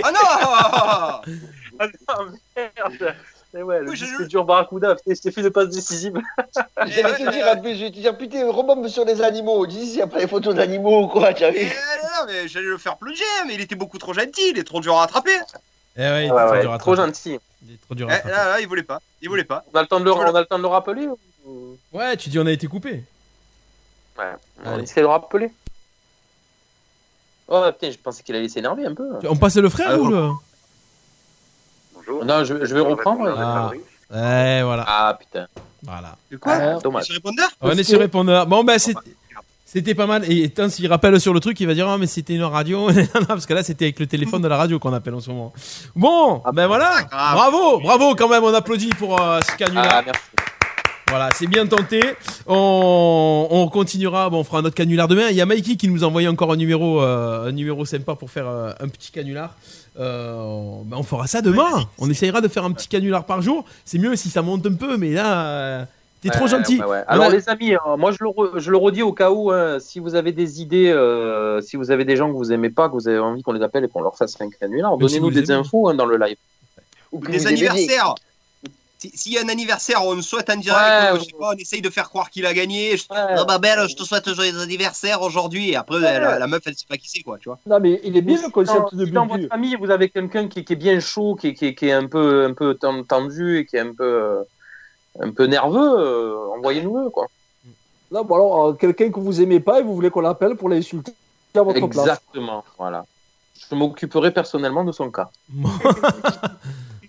[0.02, 1.34] Ah non!
[1.82, 3.14] Ah non, merde.
[3.54, 6.12] Mais ouais, le disque dur Barracuda, t'ai fait une passe décisive.
[6.86, 9.66] J'allais te dire, je vais te dire, putain, rebombe sur les animaux.
[9.66, 12.26] Dis s'il y a pas les photos d'animaux ou quoi, tu as vu Eh, non,
[12.26, 14.98] mais j'allais le faire plonger, mais il était beaucoup trop gentil, il est trop dur
[14.98, 15.38] à attraper.
[15.96, 17.38] Eh ouais, il est Ouais, trop ouais, dur à trop gentil.
[17.66, 18.36] Il est trop dur Eh, à là, attraper.
[18.50, 19.64] là, il voulait pas, il voulait pas.
[19.72, 22.16] On a le temps de le, on a le temps de le rappeler ou- Ouais,
[22.16, 23.04] tu dis on a été coupé.
[24.18, 24.24] Ouais,
[24.64, 24.82] on Allez.
[24.84, 25.50] essaie de le rappeler.
[27.48, 29.08] Oh putain, je pensais qu'il allait s'énerver un peu.
[29.28, 30.30] On passe le frère ou le
[31.94, 32.24] Bonjour.
[32.24, 33.28] Non, je, je vais reprendre.
[33.36, 33.70] Ah.
[34.10, 34.84] Ouais, voilà.
[34.86, 35.46] Ah putain.
[35.82, 36.16] Voilà.
[36.30, 37.04] De quoi Ah, dommage.
[37.04, 38.46] Sur répondeur On est sur répondeur.
[38.46, 38.94] Bon, ben, c'est-
[39.72, 40.28] c'était pas mal.
[40.28, 42.88] Et tant s'il rappelle sur le truc, il va dire Ah, mais c'était une radio.
[43.28, 45.52] Parce que là, c'était avec le téléphone de la radio qu'on appelle en ce moment.
[45.94, 47.06] Bon, ben voilà.
[47.08, 48.42] Bravo, bravo quand même.
[48.42, 49.86] On applaudit pour euh, ce canular.
[49.88, 50.20] Ah, merci.
[51.08, 52.00] Voilà, c'est bien tenté.
[52.48, 54.28] On, on continuera.
[54.28, 55.28] Bon, on fera un autre canular demain.
[55.30, 58.16] Il y a Mikey qui nous a envoyé encore un numéro, euh, un numéro sympa
[58.16, 59.56] pour faire euh, un petit canular.
[60.00, 61.88] Euh, ben, on fera ça demain.
[61.98, 63.64] On essayera de faire un petit canular par jour.
[63.84, 65.86] C'est mieux si ça monte un peu, mais là,
[66.20, 66.80] t'es trop gentil.
[66.80, 67.02] ouais, ouais.
[67.08, 69.30] On Alors a- les amis, euh, moi je le, re- je le redis au cas
[69.30, 72.52] où, hein, si vous avez des idées, euh, si vous avez des gens que vous
[72.52, 74.96] aimez pas, que vous avez envie qu'on les appelle et qu'on leur fasse un canular,
[74.98, 75.60] Même si donnez-nous des aimez.
[75.60, 76.36] infos hein, dans le live.
[77.12, 78.14] Ou des anniversaires.
[78.98, 80.78] Si- S'il y a un anniversaire, on souhaite en direct.
[81.14, 82.98] Ouais, je sais pas, on essaye de faire croire qu'il a gagné.
[82.98, 83.04] Je...
[83.08, 85.70] Oh, bah belle, je te souhaite un joyeux anniversaire aujourd'hui.
[85.70, 87.58] Et après, la, la meuf, elle sait pas qui c'est, quoi, tu vois.
[87.66, 89.38] Non, mais il est bien le concept Si de dans Bubu.
[89.40, 92.08] votre famille vous avez quelqu'un qui, qui est bien chaud, qui, qui, qui est un
[92.08, 94.42] peu, un peu ten- tendu et qui est un peu, euh,
[95.18, 97.26] un peu nerveux, euh, envoyez-nous-le quoi.
[98.12, 100.68] Non, bon alors, euh, quelqu'un que vous aimez pas et vous voulez qu'on l'appelle pour
[100.68, 101.12] l'insulter
[101.54, 102.06] à votre place.
[102.06, 103.04] Exactement, voilà.
[103.68, 105.30] Je m'occuperai personnellement de son cas.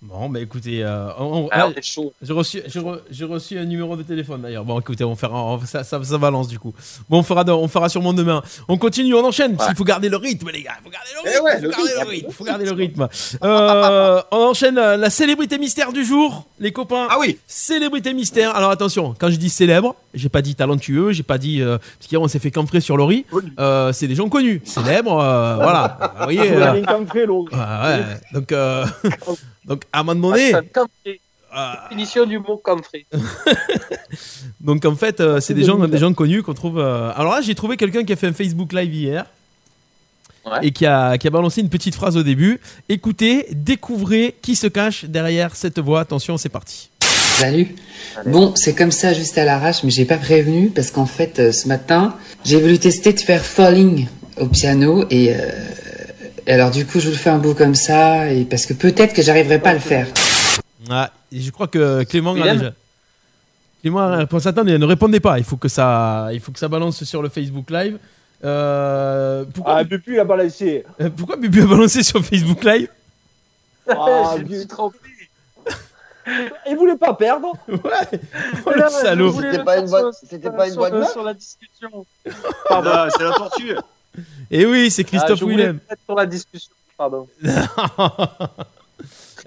[0.03, 2.11] Bon, bah écoutez, euh, on- on- Alors, ah, chaud.
[2.23, 4.65] j'ai reçu, j'ai re- j'ai reçu un numéro de téléphone d'ailleurs.
[4.65, 6.73] Bon, écoutez, on fera, on- ça, ça, ça balance du coup.
[7.07, 8.41] Bon, on fera, on fera sûrement demain.
[8.67, 9.55] On continue, on enchaîne.
[9.55, 10.71] parce qu'il faut garder le rythme, les gars.
[10.79, 11.37] Il faut garder le rythme.
[11.39, 12.01] Eh ouais, faut le garder rythme.
[12.03, 12.31] le rythme.
[12.31, 13.07] faut garder le rythme.
[13.43, 17.05] Euh, on enchaîne euh, la célébrité mystère du jour, les copains.
[17.11, 17.37] Ah oui.
[17.45, 18.55] Célébrité mystère.
[18.55, 22.07] Alors attention, quand je dis célèbre, j'ai pas dit talentueux, j'ai pas dit euh, parce
[22.07, 23.27] qu'hier on s'est fait camfrer sur Laurie.
[23.59, 25.19] Euh, c'est des gens connus, célèbres.
[25.21, 26.15] euh, voilà.
[26.17, 26.51] Vous voyez.
[26.53, 28.03] Euh, ouais, ouais.
[28.33, 28.83] Donc, euh,
[29.65, 30.53] donc à un moment donné.
[31.53, 31.87] Ah.
[31.89, 33.05] Définition du mot camfré.
[34.61, 36.79] Donc en fait, euh, c'est des gens, des gens connus qu'on trouve.
[36.79, 39.25] euh, Alors là, j'ai trouvé quelqu'un qui a fait un Facebook Live hier
[40.61, 42.61] et qui a, qui a balancé une petite phrase au début.
[42.87, 45.99] Écoutez, découvrez qui se cache derrière cette voix.
[45.99, 46.89] Attention, c'est parti.
[47.37, 47.75] Salut.
[48.25, 51.51] Bon, c'est comme ça juste à l'arrache, mais j'ai pas prévenu parce qu'en fait, euh,
[51.51, 52.15] ce matin,
[52.45, 54.07] j'ai voulu tester de faire Falling
[54.39, 55.80] au piano et, euh, et
[56.47, 59.13] alors du coup, je vous le fais un bout comme ça et parce que peut-être
[59.13, 60.07] que j'arriverai pas à le faire.
[60.89, 62.73] Ah, et je crois que Clément a déjà.
[63.81, 64.47] Clément a répondu.
[64.47, 65.37] Attendez, ne répondez pas.
[65.39, 67.97] Il faut que ça, il faut que ça balance sur le Facebook Live.
[68.43, 70.83] Euh, pourquoi, Ah, Bubu a balancé.
[70.99, 72.87] euh, pourquoi Bubu a balancé sur Facebook Live
[73.87, 74.35] Ah,
[74.69, 74.97] trompé.
[76.69, 77.53] Il voulait pas perdre.
[77.67, 78.19] Ouais.
[78.65, 79.33] Oh le salaud.
[79.33, 82.05] C'était pas une bonne, c'était pas une sur, bonne meuf sur la discussion.
[82.67, 83.75] Pardon, c'est la tortue.
[84.49, 85.79] Et oui, c'est Ah, Christophe voulais Willem.
[86.05, 86.71] sur la discussion.
[86.97, 87.27] Pardon.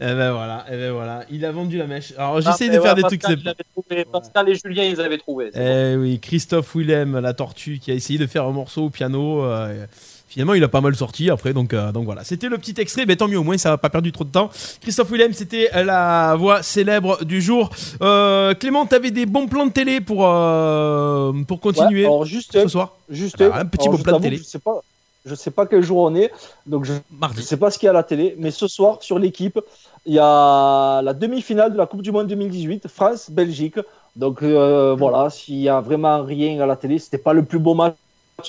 [0.01, 2.13] Et ben voilà, et ben voilà, il a vendu la mèche.
[2.19, 3.23] Alors Ah, j'essaye mais de faire des trucs.
[3.23, 4.05] Pascal, trouvé.
[4.05, 5.53] Pascal et Julien, ils avaient trouvé.
[5.55, 9.45] Eh oui, Christophe Willem, la tortue, qui a essayé de faire un morceau au piano.
[9.45, 9.87] euh,
[10.35, 12.25] finalement, il a pas mal sorti après, donc, euh, donc voilà.
[12.25, 14.31] C'était le petit extrait, mais tant mieux, au moins ça n'a pas perdu trop de
[14.31, 14.51] temps.
[14.81, 17.71] Christophe Willem, c'était la voix célèbre du jour.
[18.03, 22.53] Euh, Clément, t'avais des bons plans de télé pour, euh, pour continuer Ouais, alors juste
[22.53, 24.37] ce soir Juste Alors, un petit bon je plat de télé.
[24.39, 24.83] Je sais pas,
[25.25, 26.33] je sais pas quel jour on est,
[26.67, 26.95] donc je
[27.37, 29.61] je sais pas ce qu'il y a à la télé, mais ce soir sur l'équipe,
[30.05, 33.79] il y a la demi-finale de la Coupe du Monde 2018, France-Belgique.
[34.17, 37.61] Donc euh, voilà, s'il y a vraiment rien à la télé, c'était pas le plus
[37.61, 37.95] beau match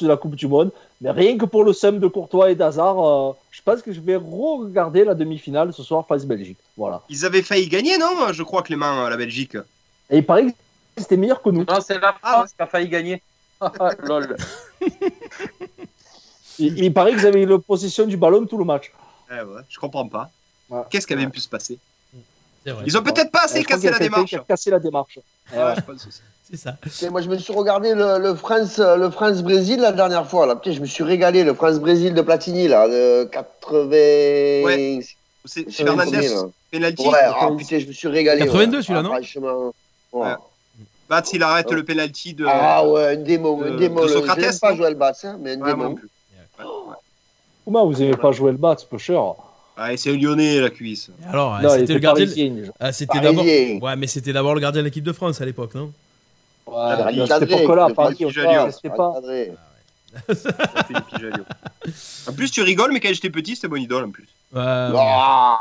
[0.01, 0.71] de la Coupe du Monde,
[1.01, 3.99] mais rien que pour le somme de Courtois et d'Hazard, euh, je pense que je
[3.99, 6.57] vais re-regarder la demi-finale ce soir France-Belgique.
[6.77, 7.01] Voilà.
[7.09, 9.55] Ils avaient failli gagner, non Je crois, Clément, la Belgique.
[10.09, 10.51] Et il paraît que
[10.97, 11.65] c'était meilleur que nous.
[11.65, 13.21] Non, c'est la France qui a failli gagner.
[14.03, 14.35] Lol.
[16.57, 18.91] Il, il paraît qu'ils avaient eu la possession du ballon tout le match.
[19.29, 20.29] Eh ouais, je comprends pas.
[20.69, 20.81] Ouais.
[20.89, 21.77] Qu'est-ce qui avait pu se passer?
[22.85, 24.25] Ils ont peut-être pas assez Je cassé la démarche.
[24.29, 25.19] qui a cassé la démarche.
[25.53, 25.73] Ouais, ouais.
[25.75, 26.21] je pense aussi.
[26.49, 26.75] C'est ça.
[27.01, 30.45] Et moi, je me suis regardé le, le France, le France Brésil la dernière fois.
[30.45, 33.87] Là, Putain, je me suis régalé le France Brésil de Platini là, de 80.
[34.63, 34.99] Ouais.
[35.45, 36.29] C'est Fernandez,
[36.71, 37.07] penalty.
[37.07, 38.41] Ouais, ah, putain, je me suis régalé.
[38.45, 38.83] 82 ouais.
[38.83, 39.73] celui-là, Ah, non Franchement.
[40.13, 40.33] ouais.
[41.07, 42.45] Bats, il arrête le penalty de.
[42.49, 44.01] Ah ouais, un démon, de- un démon.
[44.03, 45.95] de Socrates, J'aime pas Joël Batz, hein, mais un démon.
[47.63, 49.21] Comment vous n'avez pas joué le bat, c'est peu cher
[49.77, 51.09] Ah, c'est un Lyonnais, la cuisse.
[51.29, 52.25] Alors, Non, il c'était était le gardien.
[52.25, 52.71] déjà.
[52.79, 53.43] Ah, c'était d'abord.
[53.45, 55.91] Ouais, mais c'était d'abord le gardien de l'équipe de France à l'époque, non?
[56.67, 59.13] Ouais, Ah, il il restait pas.
[59.15, 59.51] cadré.
[60.87, 61.43] Philippe Pijalio.
[62.27, 64.27] En plus, tu rigoles, mais quand j'étais petit, c'était mon idole en plus.
[64.53, 64.61] Ouais.
[64.63, 65.59] Ah.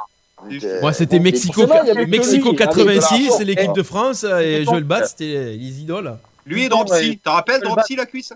[0.80, 4.60] Moi, c'était Bon, Mexico, il Mexico lui, avec 86, la c'est l'équipe de France et
[4.60, 6.16] Et Joël donc, Bat, c'était les idoles.
[6.46, 7.18] Lui et Dropsy.
[7.18, 8.32] T'en rappelles Le Dropsy, la cuisse?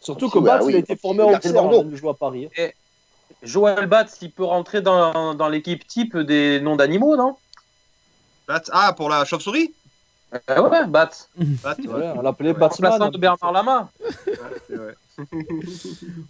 [0.00, 1.80] Surtout que Batz, oui, il a été formé à il a fait Auxerre Bordeaux.
[1.80, 2.48] avant de jouer à Paris.
[3.42, 7.36] Joël Batz, il peut rentrer dans, dans l'équipe type des noms d'animaux, non?
[8.46, 9.72] Bats- Ah, pour la chauve-souris?
[10.50, 11.28] Euh, Ouais, Batz.
[11.36, 11.86] Bats, ouais.
[11.88, 12.92] Ouais, on l'appelait Batsman.
[12.92, 13.90] Remplaçant de Bernard Lama.
[14.70, 14.94] Ouais.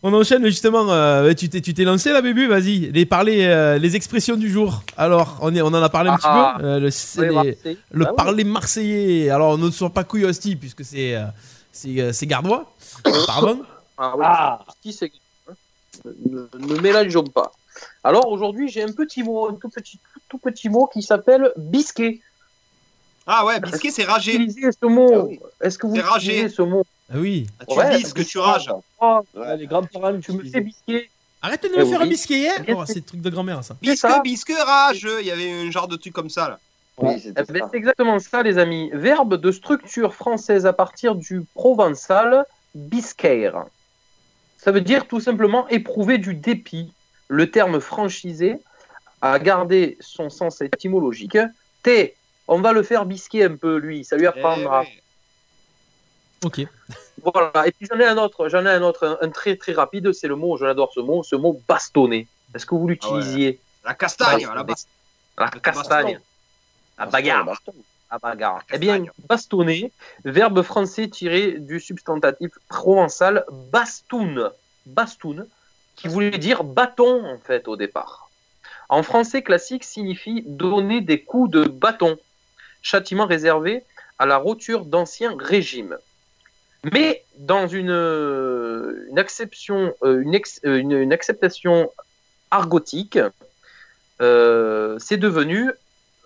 [0.03, 0.91] On enchaîne justement.
[0.91, 4.51] euh, tu t'es tu t'es lancé là, Bébu Vas-y, les parler, euh, les expressions du
[4.51, 4.83] jour.
[4.97, 6.67] Alors, on, est, on en a parlé un Ah, petit peu.
[6.67, 7.79] euh, le c'est oui, les- Marseille.
[7.93, 9.31] le Ah parler marseillais.
[9.31, 11.27] Alors, ne sois pas couille hostie puisque c'est euh,
[11.71, 12.73] c'est euh, gardois.
[13.29, 13.63] Pardon.
[13.99, 14.73] Ah, oui.
[14.83, 15.13] Qui c'est
[16.05, 17.53] ne, ne mélangeons pas.
[18.05, 19.99] Alors aujourd'hui, j'ai un petit mot, un tout petit,
[20.29, 22.21] tout petit mot qui s'appelle bisquet.
[23.27, 24.35] Ah ouais, bisquet, c'est rager.
[24.35, 25.31] Utilisez ce mot.
[25.61, 26.85] Est-ce que vous utilisez ce mot?
[27.13, 27.47] Ah oui.
[27.69, 28.71] tu bisques, tu rages.
[29.57, 31.09] les grands-parents tu me fais bisquet.
[31.41, 32.07] Arrête de Eh me faire oui.
[32.07, 32.61] un bisquet hier.
[32.63, 33.77] Bien Oh, c'est le truc de grand-mère ça.
[33.83, 35.07] Bisque, bisque, rage.
[35.21, 36.59] Il y avait un genre de truc comme ça là.
[37.03, 38.91] Eh ben, c'est exactement ça, les amis.
[38.93, 43.51] Verbe de structure française à partir du provençal bisquer.
[44.63, 46.93] Ça veut dire tout simplement éprouver du dépit.
[47.27, 48.59] Le terme franchisé
[49.21, 51.37] a gardé son sens étymologique.
[51.83, 52.15] T,
[52.47, 54.85] on va le faire bisquer un peu, lui, ça lui apprendra.
[56.45, 56.61] Ok.
[57.25, 59.73] Voilà, et puis j'en ai un autre, j'en ai un autre, un, un très très
[59.73, 62.29] rapide, c'est le mot, je l'adore ce mot, ce mot bastonner.
[62.55, 63.59] Est-ce que vous l'utilisiez?
[63.85, 64.75] La castagne, la bas-
[65.39, 66.21] La castagne.
[66.99, 67.61] La bagarre.
[68.13, 68.63] La bagarre.
[68.71, 69.91] Eh bien, bastonner,
[70.27, 74.51] verbe français tiré du substantatif provençal bastoun.
[74.85, 75.47] Bastoun,
[75.97, 78.29] qui voulait dire bâton en fait au départ.
[78.91, 82.19] En français classique signifie donner des coups de bâton,
[82.83, 83.83] châtiment réservé
[84.19, 85.97] à la roture d'ancien régime.
[86.93, 91.91] Mais dans une, euh, une, acception, euh, une, ex- euh, une- une acceptation
[92.51, 93.19] argotique,
[94.21, 95.71] euh, c'est devenu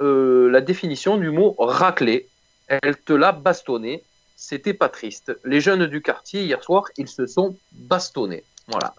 [0.00, 2.28] euh, la définition du mot racler.
[2.68, 4.02] Elle te l'a bastonné.
[4.36, 5.32] C'était pas triste.
[5.44, 8.44] Les jeunes du quartier, hier soir, ils se sont bastonnés.
[8.68, 8.94] Voilà.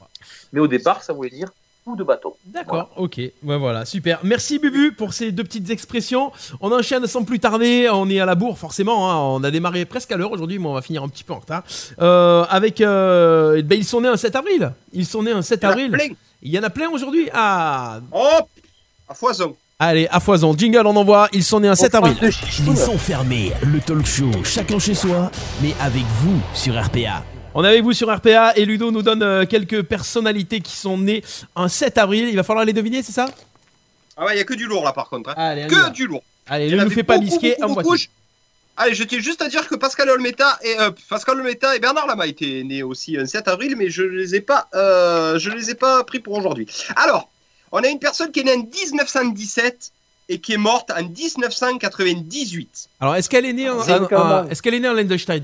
[0.53, 1.49] Mais au départ, ça voulait dire
[1.86, 2.34] coup de bâton.
[2.45, 3.18] D'accord, ok.
[3.18, 4.19] Ouais, voilà, super.
[4.24, 6.32] Merci Bubu pour ces deux petites expressions.
[6.60, 7.88] On enchaîne sans plus tarder.
[7.91, 9.11] On est à la bourre, forcément.
[9.11, 9.18] hein.
[9.40, 11.40] On a démarré presque à l'heure aujourd'hui, mais on va finir un petit peu en
[11.40, 11.64] retard.
[12.02, 12.82] Euh, avec.
[12.82, 14.74] euh, ben, ils sont nés un 7 avril.
[14.94, 15.91] Ils sont nés un 7 Il y en a avril.
[15.91, 16.07] plein.
[16.41, 17.30] Il y en a plein aujourd'hui.
[17.34, 18.48] Ah Hop
[19.07, 19.56] À foison.
[19.80, 20.56] Allez, à foison.
[20.58, 21.30] Jingle, on envoie.
[21.34, 22.18] Ils sont nés un 7 avril.
[22.22, 25.30] Les sons fermés, le talk show, chacun chez soi,
[25.62, 27.24] mais avec vous sur RPA.
[27.54, 30.98] On est avec vous sur RPA et Ludo nous donne euh, quelques personnalités qui sont
[30.98, 31.24] nées
[31.56, 32.28] un 7 avril.
[32.28, 33.28] Il va falloir les deviner, c'est ça?
[34.18, 35.30] Ah ouais, il y a que du lourd là par contre.
[35.30, 35.36] hein.
[35.38, 36.24] Allez, que du lourd.
[36.48, 37.56] Allez, ne nous fais pas bisquer.
[38.78, 42.08] Allez, je tiens juste à dire que Pascal Olmeta et euh, Pascal Olmeta et Bernard
[42.08, 45.70] Lama étaient nés aussi un 7 avril, mais je les ai pas, euh, je les
[45.70, 46.68] ai pas pris pour aujourd'hui.
[46.95, 47.30] Alors,
[47.72, 49.91] on a une personne qui est née en 1917
[50.30, 52.89] et qui est morte en 1998.
[52.99, 53.81] Alors, est-ce qu'elle est née en,
[54.49, 55.44] est-ce qu'elle est née en Lendenstein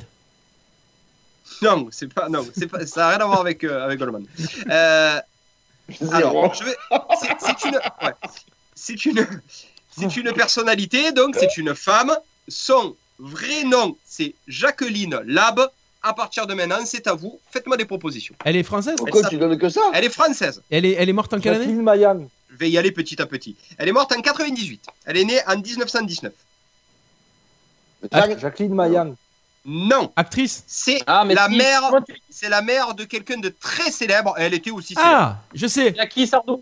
[1.61, 4.25] Non, c'est pas, non, c'est pas, ça n'a rien à voir avec euh, avec Goldman.
[4.69, 5.19] Euh,
[6.11, 6.75] alors, je vais,
[7.21, 8.13] c'est, c'est une, ouais,
[8.75, 9.27] c'est une,
[9.97, 12.15] c'est une personnalité, donc c'est une femme.
[12.47, 15.69] Son vrai nom, c'est Jacqueline Lab.
[16.05, 17.39] À partir de maintenant, c'est à vous.
[17.49, 18.35] Faites-moi des propositions.
[18.43, 20.61] Elle est française Pourquoi tu donnes que ça Elle est française.
[20.69, 22.27] Elle est, elle est morte en quelle année Jacqueline Mayan.
[22.51, 23.55] Je vais y aller petit à petit.
[23.77, 24.85] Elle est morte en 98.
[25.05, 26.34] Elle est née en 1919.
[28.39, 29.15] Jacqueline Mayan.
[29.65, 30.11] Non.
[30.17, 31.89] Actrice C'est Ah, mais la si, mère.
[32.30, 34.34] C'est la mère de quelqu'un de très célèbre.
[34.38, 35.11] Elle était aussi célèbre.
[35.13, 35.93] Ah, je sais.
[35.95, 36.61] Jackie Sardou?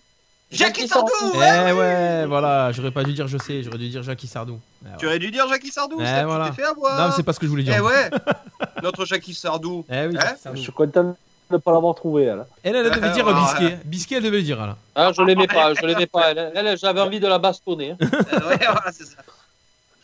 [0.51, 1.09] Jackie Sardou.
[1.33, 1.71] Eh ouais.
[1.71, 4.59] ouais, voilà, j'aurais pas dû dire je sais, j'aurais dû dire Jackie Sardou.
[4.83, 4.95] Eh ouais.
[4.99, 5.97] Tu aurais dû dire Jackie Sardou.
[6.01, 6.51] Eh, ça, voilà.
[6.51, 6.99] fait avoir.
[7.09, 7.75] Non, c'est pas ce que je voulais dire.
[7.77, 8.09] Eh ouais.
[8.83, 9.85] Notre Jackie Sardou.
[9.89, 10.57] Eh oui, Hein Sardou.
[10.57, 11.15] Je suis content de
[11.51, 12.23] ne pas l'avoir trouvé.
[12.25, 12.45] Elle.
[12.63, 13.65] Elle, elle devait dire Ah, bisquet.
[13.65, 13.79] ouais.
[13.85, 14.75] Bisquet, elle devait le dire là.
[14.95, 16.31] Ah, je l'aimais pas, je l'aimais pas.
[16.35, 17.91] Elle, elle, j'avais envie de la bastonner.
[17.91, 17.97] hein.
[18.01, 19.17] Ouais, voilà, c'est ça.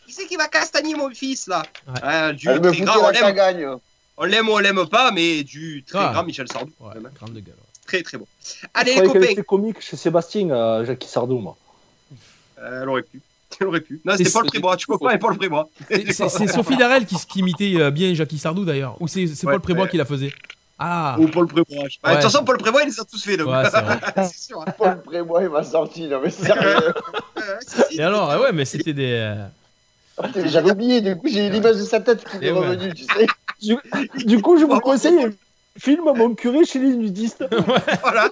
[0.06, 1.62] Qui c'est qui va castagner mon fils là
[2.02, 2.32] Ouais.
[2.34, 3.78] Du Elle me grand, on la l'aime.
[4.20, 6.10] On l'aime ou on l'aime pas, mais du très Ah.
[6.14, 6.72] grand Michel Sardou.
[6.80, 7.54] Ouais, grande de gueule.
[7.88, 8.26] Très très bon.
[8.44, 9.32] Je Allez les croyais qu'elle copains.
[9.32, 11.56] était comique chez Sébastien, euh, Jackie Sardou, moi.
[12.60, 13.20] Euh, elle aurait pu.
[13.60, 14.00] Elle aurait pu.
[14.04, 14.76] Non, C'est- c'était Paul Prébois.
[14.76, 15.68] Tu peux pas et Paul Prébois.
[15.88, 16.12] C'est-
[16.48, 18.96] Sophie Darel qui, qui imitait euh, bien Jackie Sardou d'ailleurs.
[19.00, 19.90] Ou c'est c'est Ouais, Paul Prébois ouais.
[19.90, 20.32] qui la faisait
[20.78, 21.84] Ah Ou Paul Prébois.
[21.88, 22.10] je sais pas.
[22.10, 22.22] De Ouais.
[22.22, 23.36] toute façon, Paul Prébois, il les a tous fait.
[23.38, 23.48] Donc.
[23.48, 23.62] Ouais,
[24.30, 24.60] c'est sûr.
[24.60, 24.66] hein.
[24.76, 26.92] Paul Prébois, il m'a sorti, non mais sérieux.
[27.92, 29.12] Et alors, ah ouais, mais c'était des.
[29.12, 29.46] euh,
[30.46, 32.58] J'avais oublié, du coup, j'ai l'image de sa tête qui est ouais.
[32.58, 33.26] revenue, tu sais.
[33.62, 33.76] Du,
[34.26, 35.26] du coup, je vous conseille
[35.78, 37.44] film Mon curé chez les nudistes.
[38.02, 38.28] Voilà.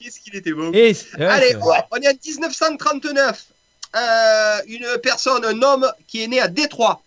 [0.00, 0.72] Qu'est-ce qu'il était beau.
[0.72, 3.46] Et, ouais, Allez, on est en 1939.
[3.94, 7.02] Euh, une personne, un homme qui est né à Détroit.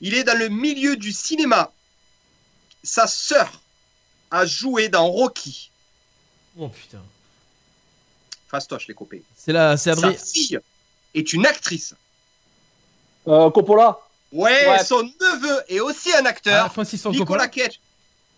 [0.00, 1.70] Il est dans le milieu du cinéma.
[2.82, 3.60] Sa sœur
[4.30, 5.70] a joué dans Rocky.
[6.58, 7.02] Oh putain.
[8.48, 9.20] Fastoche, les copains.
[9.36, 10.58] C'est la, c'est Sa fille
[11.14, 11.94] est une actrice.
[13.28, 13.98] Euh, Coppola.
[14.32, 14.84] Ouais, Ouais.
[14.84, 16.64] son neveu est aussi un acteur.
[16.66, 17.48] Ah, Francis Nicolas Coppola.
[17.48, 17.80] Cage.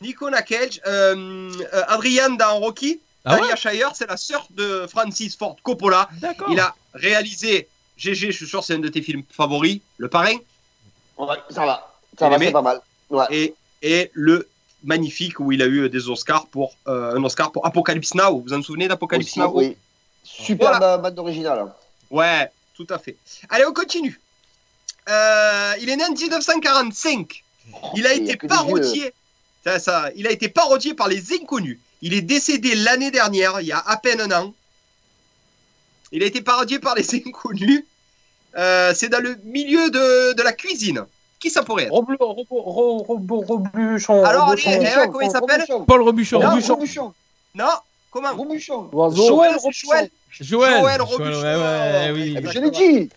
[0.01, 0.81] Nicolas Cage.
[0.87, 3.01] Euh, euh, Adrian dans Rocky.
[3.25, 6.09] Ah Talia ouais Shire, c'est la sœur de Francis Ford Coppola.
[6.21, 6.49] D'accord.
[6.51, 10.37] Il a réalisé GG, je suis sûr, c'est un de tes films favoris, Le Parrain,
[11.17, 12.81] Ouais, ça va, ça va, c'est pas mal.
[13.09, 13.25] Ouais.
[13.31, 14.49] et, et le
[14.83, 18.33] magnifique où il a eu des Oscars pour un Oscar pour Apocalypse Now.
[18.39, 19.53] Vous vous en souvenez d'Apocalypse Aussi, Now?
[19.55, 19.77] oui.
[20.25, 20.99] Super Voilà.
[20.99, 21.73] ba- bande originale.
[22.11, 23.17] Ouais, tout à fait.
[23.49, 24.21] Allez, on continue.
[25.09, 27.43] Euh, il est né en 1945.
[27.95, 29.13] Il a il y a été parodié.
[29.65, 31.79] Ça, ça, il a été parodié par les inconnus.
[32.03, 34.55] Il est décédé l'année dernière, il y a à peine un an.
[36.13, 37.85] Il a été parodié par les inconnus.
[38.57, 41.05] Euh, c'est dans le milieu de, de la cuisine.
[41.41, 44.25] Qui ça pourrait être Roblu- Robo- Ro- Robo- Robuchon.
[44.25, 44.71] Alors, Robuchon.
[44.71, 46.41] allez, eh comment il s'appelle Paul Robuchon.
[46.41, 47.13] Non, Robuchon.
[47.55, 47.65] Non,
[48.11, 48.91] comment Robuchon.
[48.93, 49.89] Joël Robuchon.
[49.89, 50.11] Joël.
[50.41, 51.43] Joël Joël, Robuchon.
[51.43, 52.35] ouais, ouais, oui.
[52.37, 53.11] Eh ben, je l'ai dit.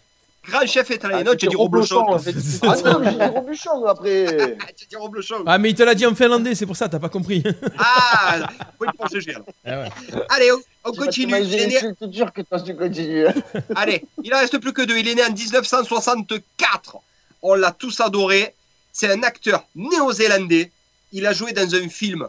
[0.47, 1.17] Grand chef italien.
[1.19, 2.17] Ah, non, tu as dit Roblochon.
[2.19, 4.25] c'est- Ah non, mais j'ai dit Robuchon après.
[4.61, 5.43] As dit Roblochon.
[5.45, 7.43] Ah, mais il te l'a dit en finlandais, c'est pour ça, t'as pas compris.
[7.77, 8.47] Ah,
[8.79, 9.45] oui, pour GG alors.
[9.65, 9.89] Ah ouais.
[10.29, 11.31] Allez, on, on continue.
[11.31, 13.25] manger Il est les né- insultes dures que toi tu continues.
[13.75, 14.97] Allez, il en reste plus que deux.
[14.97, 16.97] Il est né en 1964.
[17.41, 18.53] On l'a tous adoré.
[18.93, 20.71] C'est un acteur néo-zélandais.
[21.13, 22.27] Il a joué dans un film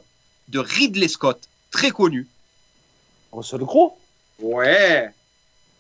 [0.49, 1.41] de Ridley Scott,
[1.71, 2.27] très connu.
[3.33, 3.93] Russell Crowe?
[4.41, 5.11] Ouais.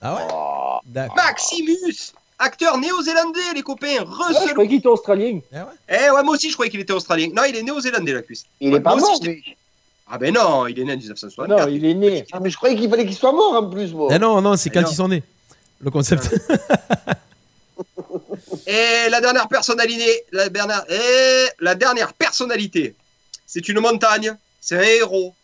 [0.00, 0.80] Ah ouais?
[0.86, 1.16] D'accord.
[1.16, 3.86] Maximus, acteur néo-zélandais, les copains.
[3.86, 4.50] Ouais, Je Russell.
[4.52, 5.40] croyais qu'il était australien.
[5.52, 7.28] Ah ouais Eh ouais, moi aussi, je croyais qu'il était australien.
[7.34, 8.44] Non, il est néo-zélandais, la cuisse.
[8.60, 9.56] Il est pas aussi, mort, lui.
[10.10, 11.48] Ah ben non, il est né en 1964.
[11.48, 12.24] Non, il est né.
[12.32, 14.08] Ah, mais je croyais qu'il fallait qu'il soit mort en plus, moi.
[14.10, 14.90] Ah non, non, c'est Ah quand non.
[14.90, 15.22] ils sont nés.
[15.80, 16.30] Le concept.
[18.66, 22.94] Et la dernière personnalité, la dernière, et la dernière personnalité,
[23.46, 25.34] c'est une montagne, c'est un héros.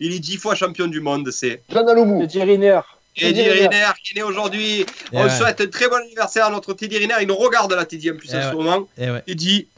[0.00, 2.20] Il est dix fois champion du monde, c'est John Alomou.
[2.22, 2.80] Teddy Riner.
[3.16, 4.80] Teddy Riner qui est né aujourd'hui.
[5.12, 5.30] Eh On ouais.
[5.30, 7.14] souhaite un très bon anniversaire à notre Teddy Riner.
[7.20, 8.54] Il nous regarde là, Teddy, en plus Eh en ce ouais.
[8.54, 8.88] moment.
[8.98, 9.22] Eh ouais.
[9.26, 9.68] Teddy,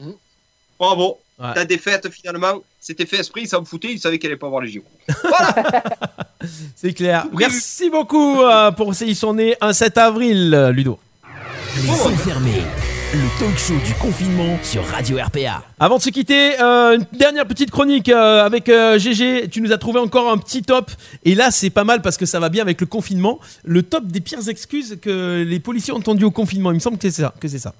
[0.79, 1.19] bravo.
[1.39, 1.53] Ouais.
[1.53, 4.61] Ta défaite finalement, c'était fait esprit, il s'en foutait, il savait qu'elle allait pas avoir
[4.63, 4.81] les JO.
[6.75, 7.27] C'est clair.
[7.31, 10.97] Merci beaucoup euh, pour ces ils sont nés un 7 avril, Ludo.
[11.83, 12.63] Les enfermés,
[13.13, 15.63] le talk show du confinement sur Radio RPA.
[15.79, 19.47] Avant de se quitter, euh, une dernière petite chronique euh, avec euh, GG.
[19.49, 20.91] Tu nous as trouvé encore un petit top.
[21.23, 23.39] Et là, c'est pas mal parce que ça va bien avec le confinement.
[23.63, 26.71] Le top des pires excuses que les policiers ont entendues au confinement.
[26.71, 27.33] Il me semble que c'est ça.
[27.39, 27.73] Que c'est ça.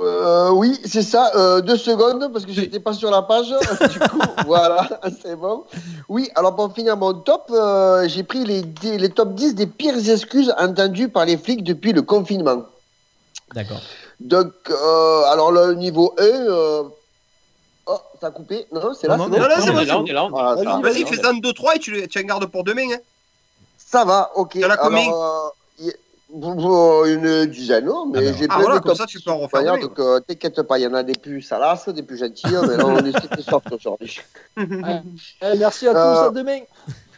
[0.00, 1.30] Euh, oui, c'est ça.
[1.36, 3.48] Euh, deux secondes, parce que je n'étais pas sur la page.
[3.92, 4.88] du coup, voilà,
[5.22, 5.64] c'est bon.
[6.08, 10.08] Oui, alors pour finir mon top, euh, j'ai pris les, les top 10 des pires
[10.08, 12.62] excuses entendues par les flics depuis le confinement.
[13.54, 13.82] D'accord.
[14.20, 16.82] Donc, euh, alors le niveau 1, euh...
[17.86, 19.80] oh, ça a coupé Non, c'est là, Non, c'est non, bon non, c'est On bon,
[19.80, 20.24] est là, on est là.
[20.24, 20.28] on est là.
[20.30, 20.80] Voilà, ça va.
[20.80, 22.86] Vas-y, fais-en 2-3 et tu, les- tu en gardes pour demain.
[22.92, 22.98] Hein.
[23.78, 24.54] Ça va, ok.
[24.56, 28.78] y en a combien Alors, euh, Une dizaine, non, mais Ah j'ai ah, plein voilà,
[28.78, 30.86] de comme ça, tu peux en 10 refaire manière, Donc, euh, t'inquiète pas, il y
[30.86, 34.20] en a des plus salaces, des plus gentils, mais là, on est très soft aujourd'hui.
[34.58, 36.60] Eh, merci à tous, Euh, à demain.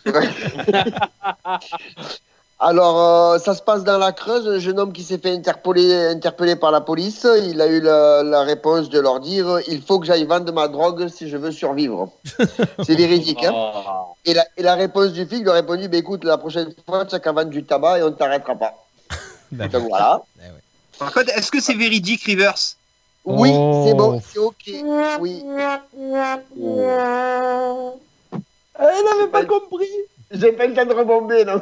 [2.65, 4.47] Alors, euh, ça se passe dans la Creuse.
[4.49, 7.27] Un jeune homme qui s'est fait interpeller, interpeller par la police.
[7.49, 10.69] Il a eu la, la réponse de leur dire Il faut que j'aille vendre ma
[10.69, 12.09] drogue si je veux survivre.
[12.85, 13.43] C'est véridique.
[13.45, 14.05] Hein Ah.
[14.25, 17.05] et, la, et la réponse du flic lui a répondu bah, Écoute, la prochaine fois,
[17.05, 18.75] tu qu'à vendre du tabac et on ne t'arrêtera pas.
[19.53, 19.81] D'accord.
[19.81, 20.23] Donc voilà.
[21.01, 22.55] Par contre, est-ce que c'est véridique, Rivers?
[23.25, 23.85] Oui, Oh.
[23.87, 24.71] c'est bon, c'est OK.
[25.21, 25.45] Oui.
[28.79, 29.89] Elle n'avait pas compris.
[30.33, 31.61] J'ai pas le temps de rebomber, non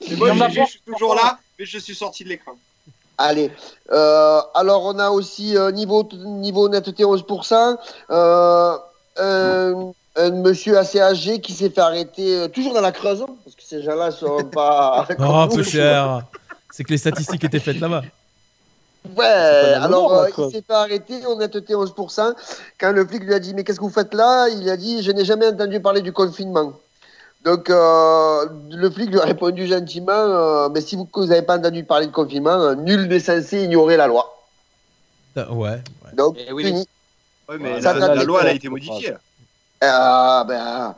[0.00, 2.52] Et moi, je suis toujours là, mais je suis sorti de l'écran.
[3.16, 3.50] Allez.
[3.90, 7.76] Euh, alors, on a aussi euh, niveau, niveau honnêteté 11%.
[8.10, 8.76] Euh,
[9.16, 13.56] un, un monsieur assez âgé qui s'est fait arrêter, euh, toujours dans la Creuse, parce
[13.56, 15.06] que ces gens-là sont pas.
[15.18, 16.22] Oh, peu cher.
[16.70, 18.02] C'est que les statistiques étaient faites là-bas.
[19.16, 22.34] Ouais, la alors mort, euh, il s'est fait arrêter, honnêteté 11%.
[22.78, 24.48] Quand le flic lui a dit Mais qu'est-ce que vous faites là?
[24.48, 26.74] Il a dit Je n'ai jamais entendu parler du confinement.
[27.44, 31.84] Donc euh, le flic lui a répondu gentiment euh, Mais si vous n'avez pas entendu
[31.84, 34.34] parler de confinement, euh, nul n'est censé ignorer la loi.
[35.36, 35.80] Ah, Ouais.
[36.14, 36.88] Donc, Eh oui, fini.
[37.48, 39.14] Ouais, mais la, loi, elle a été modifiée.
[39.80, 40.94] Ah, ben.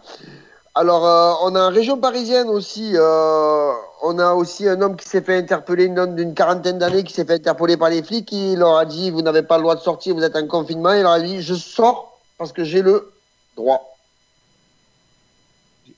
[0.81, 5.07] Alors, euh, on a en région parisienne aussi, euh, on a aussi un homme qui
[5.07, 8.33] s'est fait interpeller, un homme d'une quarantaine d'années qui s'est fait interpeller par les flics.
[8.33, 10.95] Il leur a dit Vous n'avez pas le droit de sortir, vous êtes en confinement.
[10.95, 13.13] Il leur a dit Je sors parce que j'ai le
[13.57, 13.95] droit.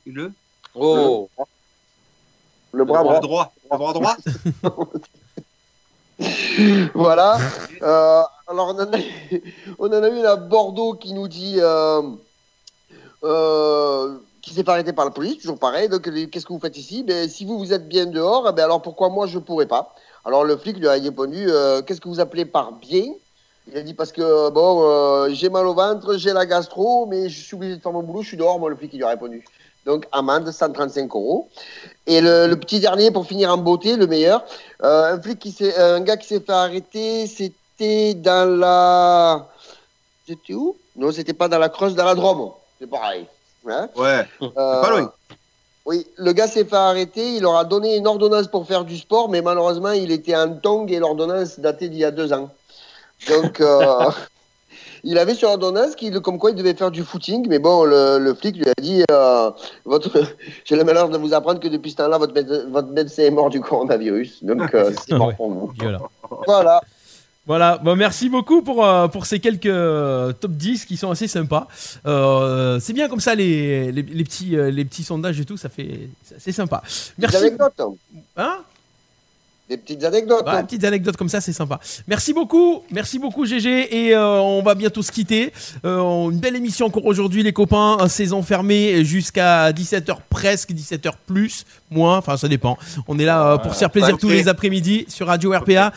[0.05, 0.33] Le,
[0.75, 1.29] Oh.
[2.73, 3.53] Le bras bras droit.
[3.71, 3.71] droit.
[3.71, 4.17] Le bras droit
[6.95, 7.39] Voilà.
[7.83, 8.99] Euh, alors, on en, a,
[9.79, 12.03] on en a une à Bordeaux qui nous dit euh,
[13.23, 15.89] euh, qui s'est fait arrêter par la police, toujours pareil.
[15.89, 17.02] Donc, les- qu'est-ce que vous faites ici?
[17.05, 19.94] Ben, Si vous, vous êtes bien dehors, eh ben, alors pourquoi moi je pourrais pas?
[20.24, 23.05] Alors, le flic lui a répondu euh, Qu'est-ce que vous appelez par bien?
[23.69, 27.28] Il a dit Parce que, bon, euh, j'ai mal au ventre, j'ai la gastro, mais
[27.28, 28.59] je suis obligé de faire mon boulot, je suis dehors.
[28.59, 29.44] Moi, le flic, il lui a répondu.
[29.86, 31.48] Donc, amende, 135 euros.
[32.06, 34.44] Et le, petit dernier, pour finir en beauté, le meilleur,
[34.82, 39.48] euh, un flic qui s'est, un gars qui s'est fait arrêter, c'était dans la,
[40.27, 40.77] C'était où?
[40.97, 42.52] Non, c'était pas dans la Creuse, dans la Drôme.
[42.81, 43.27] C'est pareil.
[43.69, 45.13] Hein Ouais, Euh, pas loin.
[45.85, 47.35] Oui, le gars s'est fait arrêter.
[47.37, 50.55] Il leur a donné une ordonnance pour faire du sport, mais malheureusement, il était en
[50.55, 52.51] tongue et l'ordonnance datait d'il y a deux ans.
[53.29, 54.11] Donc, euh,
[55.05, 58.19] il avait sur l'ordonnance qu'il, comme quoi il devait faire du footing, mais bon, le,
[58.19, 59.51] le flic lui a dit euh,
[59.85, 60.11] votre,
[60.65, 62.33] J'ai le malheur de vous apprendre que depuis ce temps-là, votre,
[62.71, 64.45] votre médecin est mort du coronavirus.
[64.45, 65.35] Donc, euh, c'est mort Ouais.
[65.35, 65.73] pour vous.
[66.47, 66.81] Voilà.
[67.44, 71.27] Voilà, bon, merci beaucoup pour, euh, pour ces quelques euh, top 10 qui sont assez
[71.27, 71.66] sympas.
[72.06, 75.69] Euh, c'est bien comme ça les, les, les petits, les petits sondages et tout, ça
[75.69, 76.82] fait c'est assez sympa.
[77.19, 77.36] Des Merci.
[77.39, 77.81] anecdotes.
[78.36, 78.59] Hein?
[79.73, 80.47] Des petites anecdotes.
[80.47, 81.81] Ouais, petites anecdotes comme ça, c'est sympa.
[82.07, 85.51] Merci beaucoup, merci beaucoup GG et euh, on va bientôt se quitter.
[85.86, 91.65] Euh, une belle émission encore aujourd'hui les copains, saison fermée jusqu'à 17h presque, 17h plus,
[91.90, 92.77] moins, enfin ça dépend.
[93.09, 95.94] On est là euh, pour se faire plaisir tous les après-midi sur Radio RPA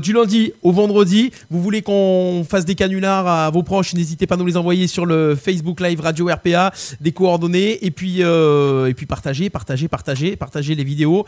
[0.00, 1.30] du lundi au vendredi.
[1.50, 4.88] Vous voulez qu'on fasse des canulars à vos proches, n'hésitez pas à nous les envoyer
[4.88, 10.34] sur le Facebook Live Radio RPA, des coordonnées et puis et puis partagez, partagez, partagez,
[10.34, 11.26] partagez les vidéos,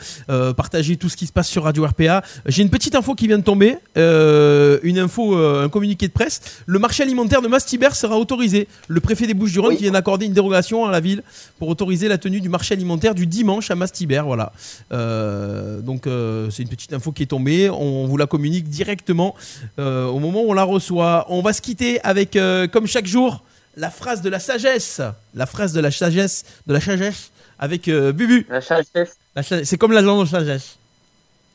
[0.57, 2.23] partagez tout ce qui se passe sur Radio RPA.
[2.47, 6.13] J'ai une petite info qui vient de tomber, euh, une info, euh, un communiqué de
[6.13, 6.41] presse.
[6.67, 8.69] Le marché alimentaire de Mastibert sera autorisé.
[8.89, 11.23] Le préfet des Bouches-du-Rhône qui vient d'accorder une dérogation à la ville
[11.59, 14.27] pour autoriser la tenue du marché alimentaire du dimanche à Mastibert.
[14.27, 14.53] Voilà.
[14.93, 17.71] Euh, donc euh, c'est une petite info qui est tombée.
[17.71, 19.35] On vous la communique directement
[19.79, 21.27] euh, au moment où on la reçoit.
[21.29, 23.43] On va se quitter avec, euh, comme chaque jour,
[23.77, 25.01] la phrase de la sagesse.
[25.35, 28.47] La phrase de la sagesse, de la sagesse avec euh, Bubu.
[28.49, 29.17] La sagesse.
[29.35, 29.69] La sagesse.
[29.69, 30.79] C'est comme la langue de sagesse.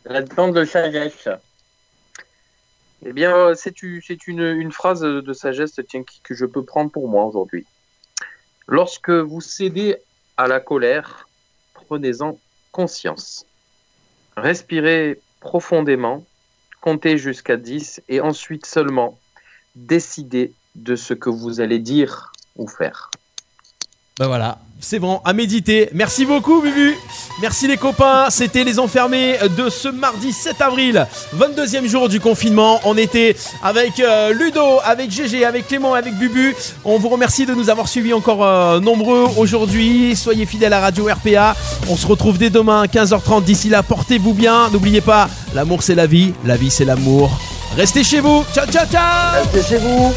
[0.06, 1.30] La dent de sagesse.
[3.04, 7.26] Eh bien, c'est une, une phrase de sagesse tiens, que je peux prendre pour moi
[7.26, 7.66] aujourd'hui.
[8.68, 9.98] Lorsque vous cédez
[10.38, 11.28] à la colère,
[11.74, 12.38] prenez-en
[12.72, 13.46] conscience.
[14.38, 16.26] Respirez profondément,
[16.80, 19.20] comptez jusqu'à 10 et ensuite seulement
[19.76, 23.12] décidez de ce que vous allez dire ou faire.
[24.20, 25.90] Ben voilà, c'est bon, à méditer.
[25.94, 26.98] Merci beaucoup, Bubu.
[27.42, 28.26] Merci les copains.
[28.30, 31.08] C'était les enfermés de ce mardi 7 avril,
[31.38, 32.82] 22e jour du confinement.
[32.84, 36.56] On était avec euh, Ludo, avec GG, avec Clément, avec Bubu.
[36.84, 40.16] On vous remercie de nous avoir suivis encore euh, nombreux aujourd'hui.
[40.16, 41.56] Soyez fidèles à Radio RPA.
[41.90, 43.44] On se retrouve dès demain, 15h30.
[43.44, 44.70] D'ici là, portez-vous bien.
[44.72, 47.40] N'oubliez pas, l'amour c'est la vie, la vie c'est l'amour.
[47.78, 48.44] Restez chez vous.
[48.54, 49.42] Ciao, ciao, ciao.
[49.42, 50.12] Restez chez vous.